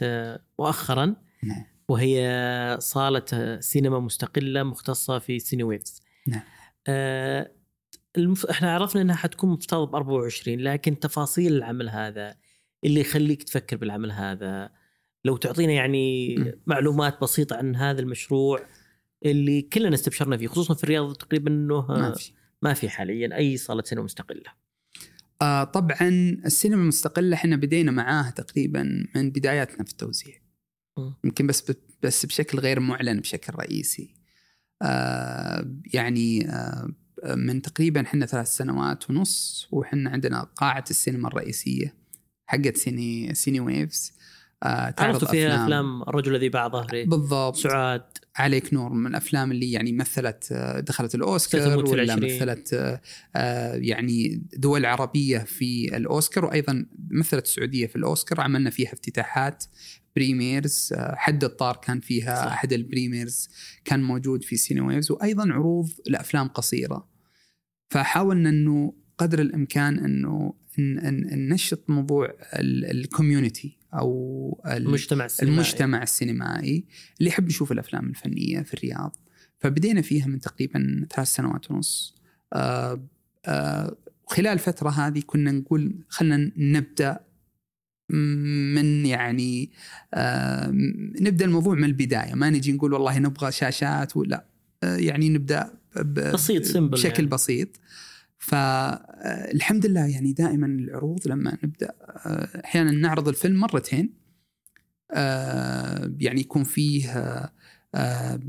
مؤخرا 0.59 1.17
نعم. 1.43 1.65
وهي 1.89 2.77
صالة 2.81 3.61
سينما 3.61 4.01
مستقلة 4.01 4.63
مختصة 4.63 5.19
في 5.19 5.39
سيني 5.39 5.63
ويفز 5.63 6.03
نعم. 6.27 6.43
آه 6.87 7.51
المف... 8.17 8.47
إحنا 8.47 8.75
عرفنا 8.75 9.03
إنها 9.03 9.17
حتكون 9.17 9.51
مفترض 9.51 9.91
ب 9.91 9.95
24 9.95 10.59
لكن 10.59 10.99
تفاصيل 10.99 11.53
العمل 11.53 11.89
هذا 11.89 12.37
اللي 12.85 13.01
يخليك 13.01 13.43
تفكر 13.43 13.77
بالعمل 13.77 14.13
هذا 14.13 14.71
لو 15.25 15.37
تعطينا 15.37 15.73
يعني 15.73 16.37
م. 16.37 16.53
معلومات 16.67 17.21
بسيطة 17.21 17.57
عن 17.57 17.77
هذا 17.77 18.01
المشروع 18.01 18.61
اللي 19.25 19.63
كلنا 19.63 19.95
استبشرنا 19.95 20.37
فيه 20.37 20.47
خصوصا 20.47 20.75
في 20.75 20.85
الرياض 20.85 21.15
تقريبا 21.15 21.51
إنه 21.51 21.87
ما 21.89 22.13
في 22.13 22.33
ما 22.63 22.75
في 22.75 22.89
حاليا 22.89 23.37
أي 23.37 23.57
صالة 23.57 23.83
سينما 23.83 24.05
مستقلة. 24.05 24.53
آه 25.43 25.65
طبعا 25.65 26.09
السينما 26.45 26.83
المستقلة 26.83 27.37
إحنا 27.37 27.57
بدينا 27.57 27.93
معاها 27.93 28.31
تقريبا 28.31 29.07
من 29.15 29.31
بداياتنا 29.31 29.85
في 29.85 29.91
التوزيع. 29.91 30.35
يمكن 31.25 31.47
بس 31.47 31.73
بس 32.03 32.27
بشكل 32.27 32.59
غير 32.59 32.81
معلن 32.81 33.21
بشكل 33.21 33.53
رئيسي. 33.55 34.15
آه 34.83 35.77
يعني 35.95 36.51
آه 36.51 36.95
من 37.25 37.63
تقريبا 37.63 38.01
إحنا 38.01 38.27
ثلاث 38.27 38.49
سنوات 38.49 39.11
ونص 39.11 39.69
وحنا 39.73 40.11
عندنا 40.11 40.43
قاعة 40.43 40.85
السينما 40.91 41.29
الرئيسية 41.29 41.95
حقت 42.47 42.77
سيني 42.77 43.35
Cine 43.35 43.61
Waves. 43.61 44.13
آه 44.67 44.95
عرضوا 44.99 45.29
فيها 45.29 45.65
أفلام. 45.65 46.03
الرجل 46.03 46.35
الذي 46.35 46.49
باع 46.49 46.69
ظهري؟ 46.69 47.05
بالضبط. 47.05 47.57
سعاد. 47.57 48.03
عليك 48.37 48.75
نور 48.75 48.93
من 48.93 49.07
الأفلام 49.07 49.53
اللي 49.53 49.73
يعني 49.73 49.93
مثلت 49.93 50.49
آه، 50.53 50.81
دخلت 50.81 51.15
الأوسكار 51.15 51.85
ولا 51.85 52.17
مثلت 52.17 53.01
آه، 53.37 53.75
يعني 53.75 54.43
دول 54.57 54.87
عربية 54.87 55.39
في 55.39 55.97
الأوسكار 55.97 56.45
وأيضا 56.45 56.87
مثلت 57.11 57.45
السعودية 57.45 57.87
في 57.87 57.97
الأوسكار. 57.97 58.41
عملنا 58.41 58.71
فيها 58.71 58.93
افتتاحات 58.93 59.65
premieres 60.17 60.95
حد 60.99 61.45
الطار 61.45 61.77
كان 61.77 62.01
فيها 62.01 62.45
صح. 62.45 62.53
أحد 62.53 62.73
ال 62.73 62.80
premieres 62.80 63.49
كان 63.85 64.03
موجود 64.03 64.45
في 64.45 64.57
Cine 64.57 64.81
Waves 64.81 65.11
وأيضا 65.11 65.53
عروض 65.53 65.91
لأفلام 66.07 66.49
قصيرة. 66.49 67.09
فحاولنا 67.91 68.49
إنه 68.49 68.95
قدر 69.19 69.41
الإمكان 69.41 69.99
إنه 69.99 70.55
ننشط 70.79 71.91
موضوع 71.91 72.35
الكوميونتي 72.63 73.79
أو 73.95 74.63
المجتمع 74.67 75.25
السينمائي. 75.25 75.55
المجتمع 75.55 76.03
السينمائي 76.03 76.85
اللي 77.19 77.31
يحب 77.31 77.49
يشوف 77.49 77.73
الأفلام 77.73 78.09
الفنية 78.09 78.61
في 78.61 78.75
الرياض. 78.75 79.17
فبدينا 79.59 80.03
فيها 80.03 80.27
من 80.27 80.41
تقريبا 80.41 81.07
ثلاث 81.15 81.29
سنوات 81.29 81.71
ونص. 81.71 82.15
آه 82.53 83.09
آه 83.47 83.97
خلال 84.27 84.47
الفترة 84.53 84.91
هذه 84.91 85.23
كنا 85.27 85.53
نقول 85.53 85.95
خلينا 86.09 86.53
نبدأ 86.57 87.21
من 88.11 89.07
يعني 89.07 89.71
آه 90.15 90.71
نبدأ 91.21 91.45
الموضوع 91.45 91.75
من 91.75 91.85
البداية. 91.85 92.35
ما 92.35 92.51
نجي 92.51 92.73
نقول 92.73 92.93
والله 92.93 93.19
نبغى 93.19 93.53
شاشات 93.53 94.17
ولا 94.17 94.47
يعني 94.83 95.29
نبدأ 95.29 95.73
بسيط 96.05 96.65
سمبل 96.65 96.89
بشكل 96.89 97.15
يعني. 97.15 97.27
بسيط. 97.27 97.69
فالحمد 98.47 99.87
لله 99.87 100.07
يعني 100.07 100.33
دائما 100.33 100.67
العروض 100.67 101.29
لما 101.29 101.59
نبدأ 101.65 101.93
آه، 102.01 102.63
أحيانا 102.65 102.91
نعرض 102.91 103.29
الفيلم 103.29 103.61
مرتين 103.61 104.15
آه، 105.11 106.15
يعني 106.21 106.41
يكون 106.41 106.65
فيه 106.65 107.11
آه، 107.95 108.41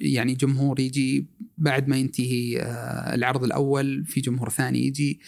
يعني 0.00 0.34
جمهور 0.34 0.80
يجي 0.80 1.26
بعد 1.58 1.88
ما 1.88 1.96
ينتهي 1.96 2.62
العرض 3.14 3.44
الأول 3.44 4.04
في 4.06 4.20
جمهور 4.20 4.50
ثاني 4.50 4.86
يجي 4.86 5.20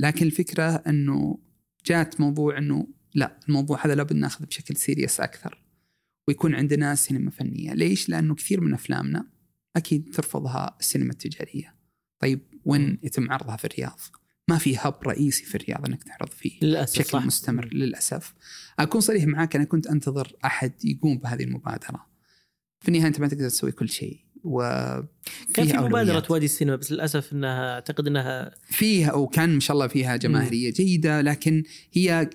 لكن 0.00 0.26
الفكرة 0.26 0.74
إنه 0.74 1.38
جات 1.86 2.20
موضوع 2.20 2.58
إنه 2.58 2.86
لا 3.14 3.38
الموضوع 3.48 3.86
هذا 3.86 3.94
لابد 3.94 4.12
ناخذه 4.12 4.46
بشكل 4.46 4.76
سيريس 4.76 5.20
أكثر 5.20 5.62
ويكون 6.28 6.54
عندنا 6.54 6.94
سينما 6.94 7.30
فنية، 7.30 7.74
ليش؟ 7.74 8.08
لأنه 8.08 8.34
كثير 8.34 8.60
من 8.60 8.74
أفلامنا 8.74 9.26
أكيد 9.76 10.14
ترفضها 10.14 10.76
السينما 10.80 11.12
التجارية. 11.12 11.74
طيب 12.20 12.53
وين 12.64 12.98
يتم 13.02 13.32
عرضها 13.32 13.56
في 13.56 13.64
الرياض. 13.64 14.00
ما 14.48 14.58
في 14.58 14.76
هب 14.76 14.94
رئيسي 15.06 15.44
في 15.44 15.54
الرياض 15.54 15.86
إنك 15.86 16.02
تعرض 16.02 16.28
فيه. 16.28 16.58
للأسف 16.62 16.98
بشكل 16.98 17.10
صح. 17.10 17.26
مستمر 17.26 17.68
للأسف. 17.72 18.34
أكون 18.78 19.00
صريح 19.00 19.24
معك 19.24 19.56
أنا 19.56 19.64
كنت 19.64 19.86
أنتظر 19.86 20.36
أحد 20.44 20.72
يقوم 20.84 21.18
بهذه 21.18 21.42
المبادرة. 21.42 22.06
في 22.80 22.88
النهاية 22.88 23.06
أنت 23.06 23.20
ما 23.20 23.28
تقدر 23.28 23.48
تسوي 23.48 23.72
كل 23.72 23.88
شيء 23.88 24.24
و 24.44 24.60
كان 25.54 25.66
في 25.66 25.76
مبادرة 25.76 26.24
وادي 26.30 26.44
السينما 26.44 26.76
بس 26.76 26.92
للأسف 26.92 27.32
إنها 27.32 27.74
أعتقد 27.74 28.06
إنها 28.06 28.54
فيها 28.66 29.12
وكان 29.12 29.54
ما 29.54 29.60
شاء 29.60 29.74
الله 29.74 29.86
فيها 29.86 30.16
جماهيرية 30.16 30.70
م. 30.70 30.72
جيدة 30.72 31.20
لكن 31.20 31.62
هي 31.92 32.30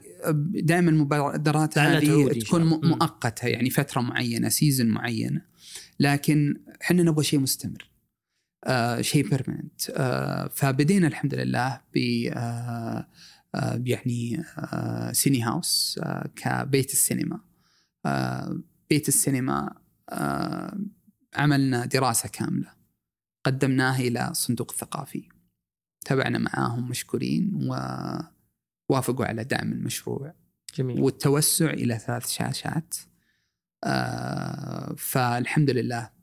دائما 0.53 0.91
المبادرات 0.91 1.77
هذه 1.77 2.39
تكون 2.39 2.63
مؤقتة 2.63 3.47
يعني 3.47 3.69
فترة 3.69 4.01
معينة 4.01 4.49
season 4.49 4.87
معينة. 4.87 5.41
لكن 5.99 6.61
إحنا 6.81 7.03
نبغى 7.03 7.23
شيء 7.23 7.39
مستمر. 7.39 7.88
آه 8.63 9.01
شيء 9.01 9.29
permanent 9.29 9.89
آه 9.89 10.47
فبدينا 10.47 11.07
الحمد 11.07 11.35
لله 11.35 11.81
ب 11.95 11.97
آه 12.33 13.07
آه 13.55 13.81
يعني 13.85 14.43
آه 14.57 15.11
Cine 15.11 15.41
House 15.43 15.99
آه 16.03 16.29
كبيت 16.35 16.91
السينما. 16.93 17.39
آه 18.05 18.59
بيت 18.89 19.07
السينما 19.07 19.75
آه 20.09 20.79
عملنا 21.35 21.85
دراسة 21.85 22.29
كاملة. 22.29 22.71
قدمناها 23.43 23.99
إلى 23.99 24.29
الصندوق 24.29 24.71
الثقافي 24.71 25.29
تابعنا 26.05 26.37
معاهم 26.37 26.89
مشكورين 26.89 27.51
ووافقوا 28.89 29.25
على 29.25 29.43
دعم 29.43 29.71
المشروع. 29.71 30.33
جميل. 30.75 31.01
والتوسع 31.01 31.69
إلى 31.69 31.99
ثلاث 31.99 32.29
شاشات. 32.29 32.95
آه 33.83 34.95
فالحمد 34.97 35.69
لله 35.69 36.18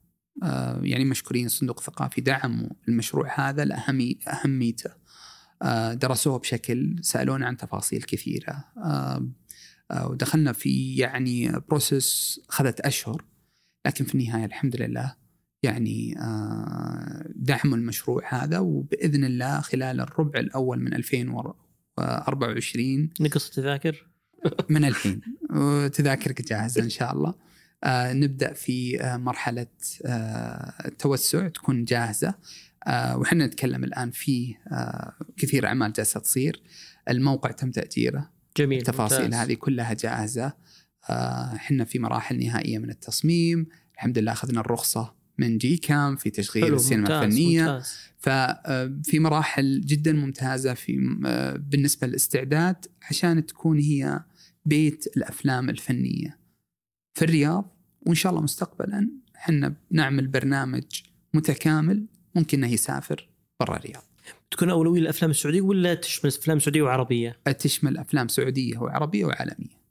يعني 0.82 1.04
مشكورين 1.04 1.46
الصندوق 1.46 1.78
الثقافي 1.78 2.20
دعموا 2.20 2.68
المشروع 2.88 3.48
هذا 3.48 3.64
لأهمي 3.64 4.18
أهميته 4.28 4.90
آه، 5.62 5.94
درسوه 5.94 6.38
بشكل 6.38 6.96
سألونا 7.00 7.46
عن 7.46 7.56
تفاصيل 7.56 8.02
كثيرة. 8.02 8.64
آه، 8.84 9.28
ودخلنا 10.04 10.52
في 10.52 10.96
يعني 10.96 11.52
بروسس 11.68 12.40
أخذت 12.48 12.80
أشهر 12.80 13.24
لكن 13.86 14.04
في 14.04 14.14
النهاية 14.14 14.44
الحمد 14.44 14.76
لله 14.76 15.14
يعني 15.62 16.14
دعموا 17.34 17.76
المشروع 17.76 18.22
هذا 18.28 18.58
وبإذن 18.58 19.24
الله 19.24 19.60
خلال 19.60 20.00
الربع 20.00 20.40
الأول 20.40 20.80
من 20.80 20.94
2024 20.94 23.10
نقص 23.20 23.48
التذاكر 23.48 24.06
من 24.68 24.84
الحين 24.84 25.20
وتذاكرك 25.50 26.42
جاهزة 26.42 26.82
إن 26.82 26.90
شاء 26.90 27.12
الله. 27.12 27.28
آه 27.28 27.34
نبدأ 27.88 28.52
في 28.52 29.02
آه 29.02 29.16
مرحلة 29.16 29.66
آه 30.06 30.74
التوسع 30.84 31.48
تكون 31.48 31.84
جاهزة. 31.84 32.34
آه 32.86 33.18
وحنا 33.18 33.46
نتكلم 33.46 33.84
الآن 33.84 34.10
في 34.10 34.54
آه 34.72 35.12
كثير 35.36 35.66
أعمال 35.66 35.92
جالسة 35.92 36.20
تصير. 36.20 36.62
الموقع 37.08 37.50
تم 37.50 37.70
تأجيره. 37.70 38.30
جميل 38.56 38.78
التفاصيل 38.78 39.22
ممتاز. 39.24 39.40
هذه 39.40 39.54
كلها 39.54 39.94
جاهزة. 39.94 40.52
آه، 41.10 41.54
إحنا 41.54 41.84
في 41.84 41.98
مراحل 41.98 42.38
نهائية 42.38 42.78
من 42.78 42.90
التصميم. 42.90 43.66
الحمد 43.94 44.18
لله 44.18 44.32
أخذنا 44.32 44.60
الرخصة 44.60 45.14
من 45.38 45.58
جي 45.58 45.76
كام 45.76 46.16
في 46.16 46.30
تشغيل 46.30 46.74
السينما 46.74 47.24
الفنية. 47.24 47.82
ففي 48.18 49.18
مراحل 49.18 49.80
جدا 49.80 50.12
ممتازة 50.12 50.74
في 50.74 51.18
آه، 51.26 51.56
بالنسبة 51.56 52.06
للاستعداد 52.06 52.86
عشان 53.10 53.46
تكون 53.46 53.78
هي 53.78 54.20
بيت 54.64 55.04
الأفلام 55.16 55.70
الفنية. 55.70 56.38
في 57.14 57.24
الرياض 57.24 57.75
وإن 58.06 58.14
شاء 58.14 58.30
الله 58.30 58.42
مستقبلا 58.42 59.10
إحنا 59.36 59.74
بنعمل 59.90 60.26
برنامج 60.26 60.84
متكامل 61.34 62.06
ممكن 62.34 62.64
إنه 62.64 62.72
يسافر 62.72 63.28
برا 63.60 63.76
الرياض. 63.76 64.02
تكون 64.50 64.70
أولوية 64.70 65.00
للأفلام 65.00 65.30
السعودية 65.30 65.60
ولا 65.60 65.94
تشمل 65.94 66.30
أفلام 66.30 66.58
سعودية 66.58 66.82
وعربية؟ 66.82 67.36
تشمل 67.58 67.98
أفلام 67.98 68.28
سعودية 68.28 68.78
وعربية 68.78 69.24
وعالمية. 69.24 69.86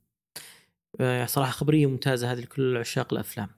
آه، 1.00 1.26
صراحة 1.26 1.52
خبرية 1.52 1.88
ممتازة 1.88 2.32
هذه 2.32 2.40
لكل 2.40 2.78
عشاق 2.78 3.14
الأفلام. 3.14 3.50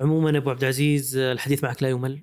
عموما 0.00 0.38
أبو 0.38 0.50
عبد 0.50 0.62
العزيز 0.62 1.16
الحديث 1.16 1.64
معك 1.64 1.82
لا 1.82 1.88
يمل 1.88 2.20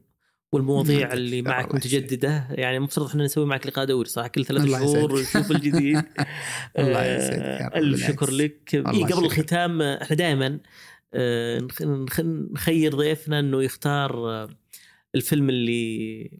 والمواضيع 0.51 1.13
اللي 1.13 1.41
معك 1.41 1.75
متجددة 1.75 2.47
يعني 2.51 2.77
المفترض 2.77 3.07
إحنا 3.07 3.23
نسوي 3.23 3.45
معك 3.45 3.67
لقاء 3.67 3.85
دوري 3.85 4.09
صح 4.09 4.27
كل 4.27 4.45
ثلاث 4.45 4.65
شهور 4.65 5.13
ونشوف 5.13 5.51
الجديد 5.51 5.97
الله 6.79 7.05
يسعدك 7.05 7.75
ألف 7.75 8.07
شكر 8.07 8.31
لك 8.31 8.75
إيه 8.75 9.05
قبل 9.05 9.25
الختام 9.25 9.81
إحنا 9.81 10.15
دائما 10.15 10.59
نخير 12.53 12.95
ضيفنا 12.95 13.39
إنه 13.39 13.63
يختار 13.63 14.29
آه، 14.29 14.49
الفيلم 15.15 15.49
اللي 15.49 16.31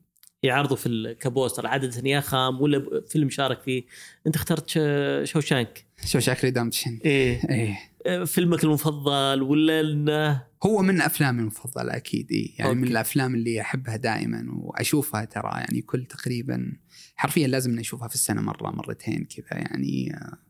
يعرضه 0.43 0.75
في 0.75 0.89
الكابوستر 0.89 1.67
عادة 1.67 2.09
يا 2.09 2.19
خام 2.19 2.61
ولا 2.61 3.01
فيلم 3.07 3.29
شارك 3.29 3.61
فيه. 3.61 3.83
أنت 4.27 4.35
اخترت 4.35 4.69
Shawshank. 5.23 5.85
Shawshank 6.05 6.43
Redemption 6.43 6.99
إيه. 7.05 7.41
إيه. 7.49 7.77
آه، 8.05 8.23
فيلمك 8.23 8.63
المفضل 8.63 9.41
ولا 9.41 9.81
إنه؟ 9.81 10.43
هو 10.63 10.81
من 10.81 11.01
أفلامي 11.01 11.41
المفضله 11.41 11.95
أكيد 11.95 12.31
إيه؟ 12.31 12.51
يعني 12.59 12.69
أوكي. 12.69 12.81
من 12.81 12.87
الأفلام 12.87 13.35
اللي 13.35 13.61
أحبها 13.61 13.95
دائما 13.95 14.45
وأشوفها 14.53 15.25
ترى. 15.25 15.51
يعني 15.53 15.81
كل 15.81 16.05
تقريبا 16.05 16.73
حرفيا 17.15 17.47
لازم 17.47 17.75
نشوفها 17.75 18.07
في 18.07 18.15
السنة 18.15 18.41
مرة 18.41 18.71
مرتين 18.71 19.27
كذا. 19.35 19.59
يعني 19.59 20.13
آه، 20.13 20.44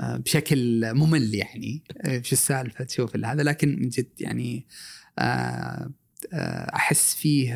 بشكل 0.00 0.94
ممل 0.94 1.34
يعني 1.34 1.82
آه، 2.00 2.22
شو 2.22 2.32
السالفة 2.32 2.84
تشوف 2.84 3.16
هذا 3.16 3.42
لكن 3.42 3.80
من 3.80 3.88
جد 3.88 4.10
يعني 4.20 4.66
آه، 5.18 5.90
أحس 6.74 7.14
فيه 7.14 7.54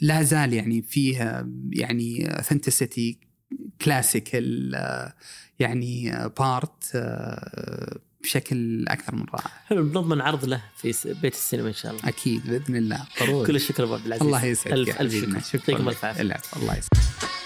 لا 0.00 0.22
زال 0.22 0.52
يعني 0.52 0.82
فيه 0.82 1.46
يعني 1.70 2.38
authenticity 2.38 3.18
classical 3.80 4.74
يعني 5.58 6.10
part 6.38 6.96
بشكل 8.22 8.88
أكثر 8.88 9.14
من 9.14 9.24
رائع. 9.34 9.50
حلو 9.66 9.82
بنضمن 9.82 10.20
عرض 10.20 10.44
له 10.44 10.62
في 10.76 11.14
بيت 11.22 11.34
السينما 11.34 11.68
إن 11.68 11.74
شاء 11.74 11.92
الله. 11.92 12.08
أكيد 12.08 12.46
بإذن 12.46 12.76
الله 12.76 13.06
ضروري. 13.20 13.46
كل 13.46 13.56
الشكر 13.56 13.84
أبو 13.84 13.94
عبد 13.94 14.06
العزيز. 14.06 14.26
الله 14.26 14.44
يسعدك 14.44 14.72
الف 14.72 15.00
ألف 15.00 15.48
شكر 15.48 15.58
يعطيكم 15.58 15.88
ألف 15.88 16.04
عافية. 16.04 16.22
الله 16.22 16.78
يسعدك. 16.78 17.41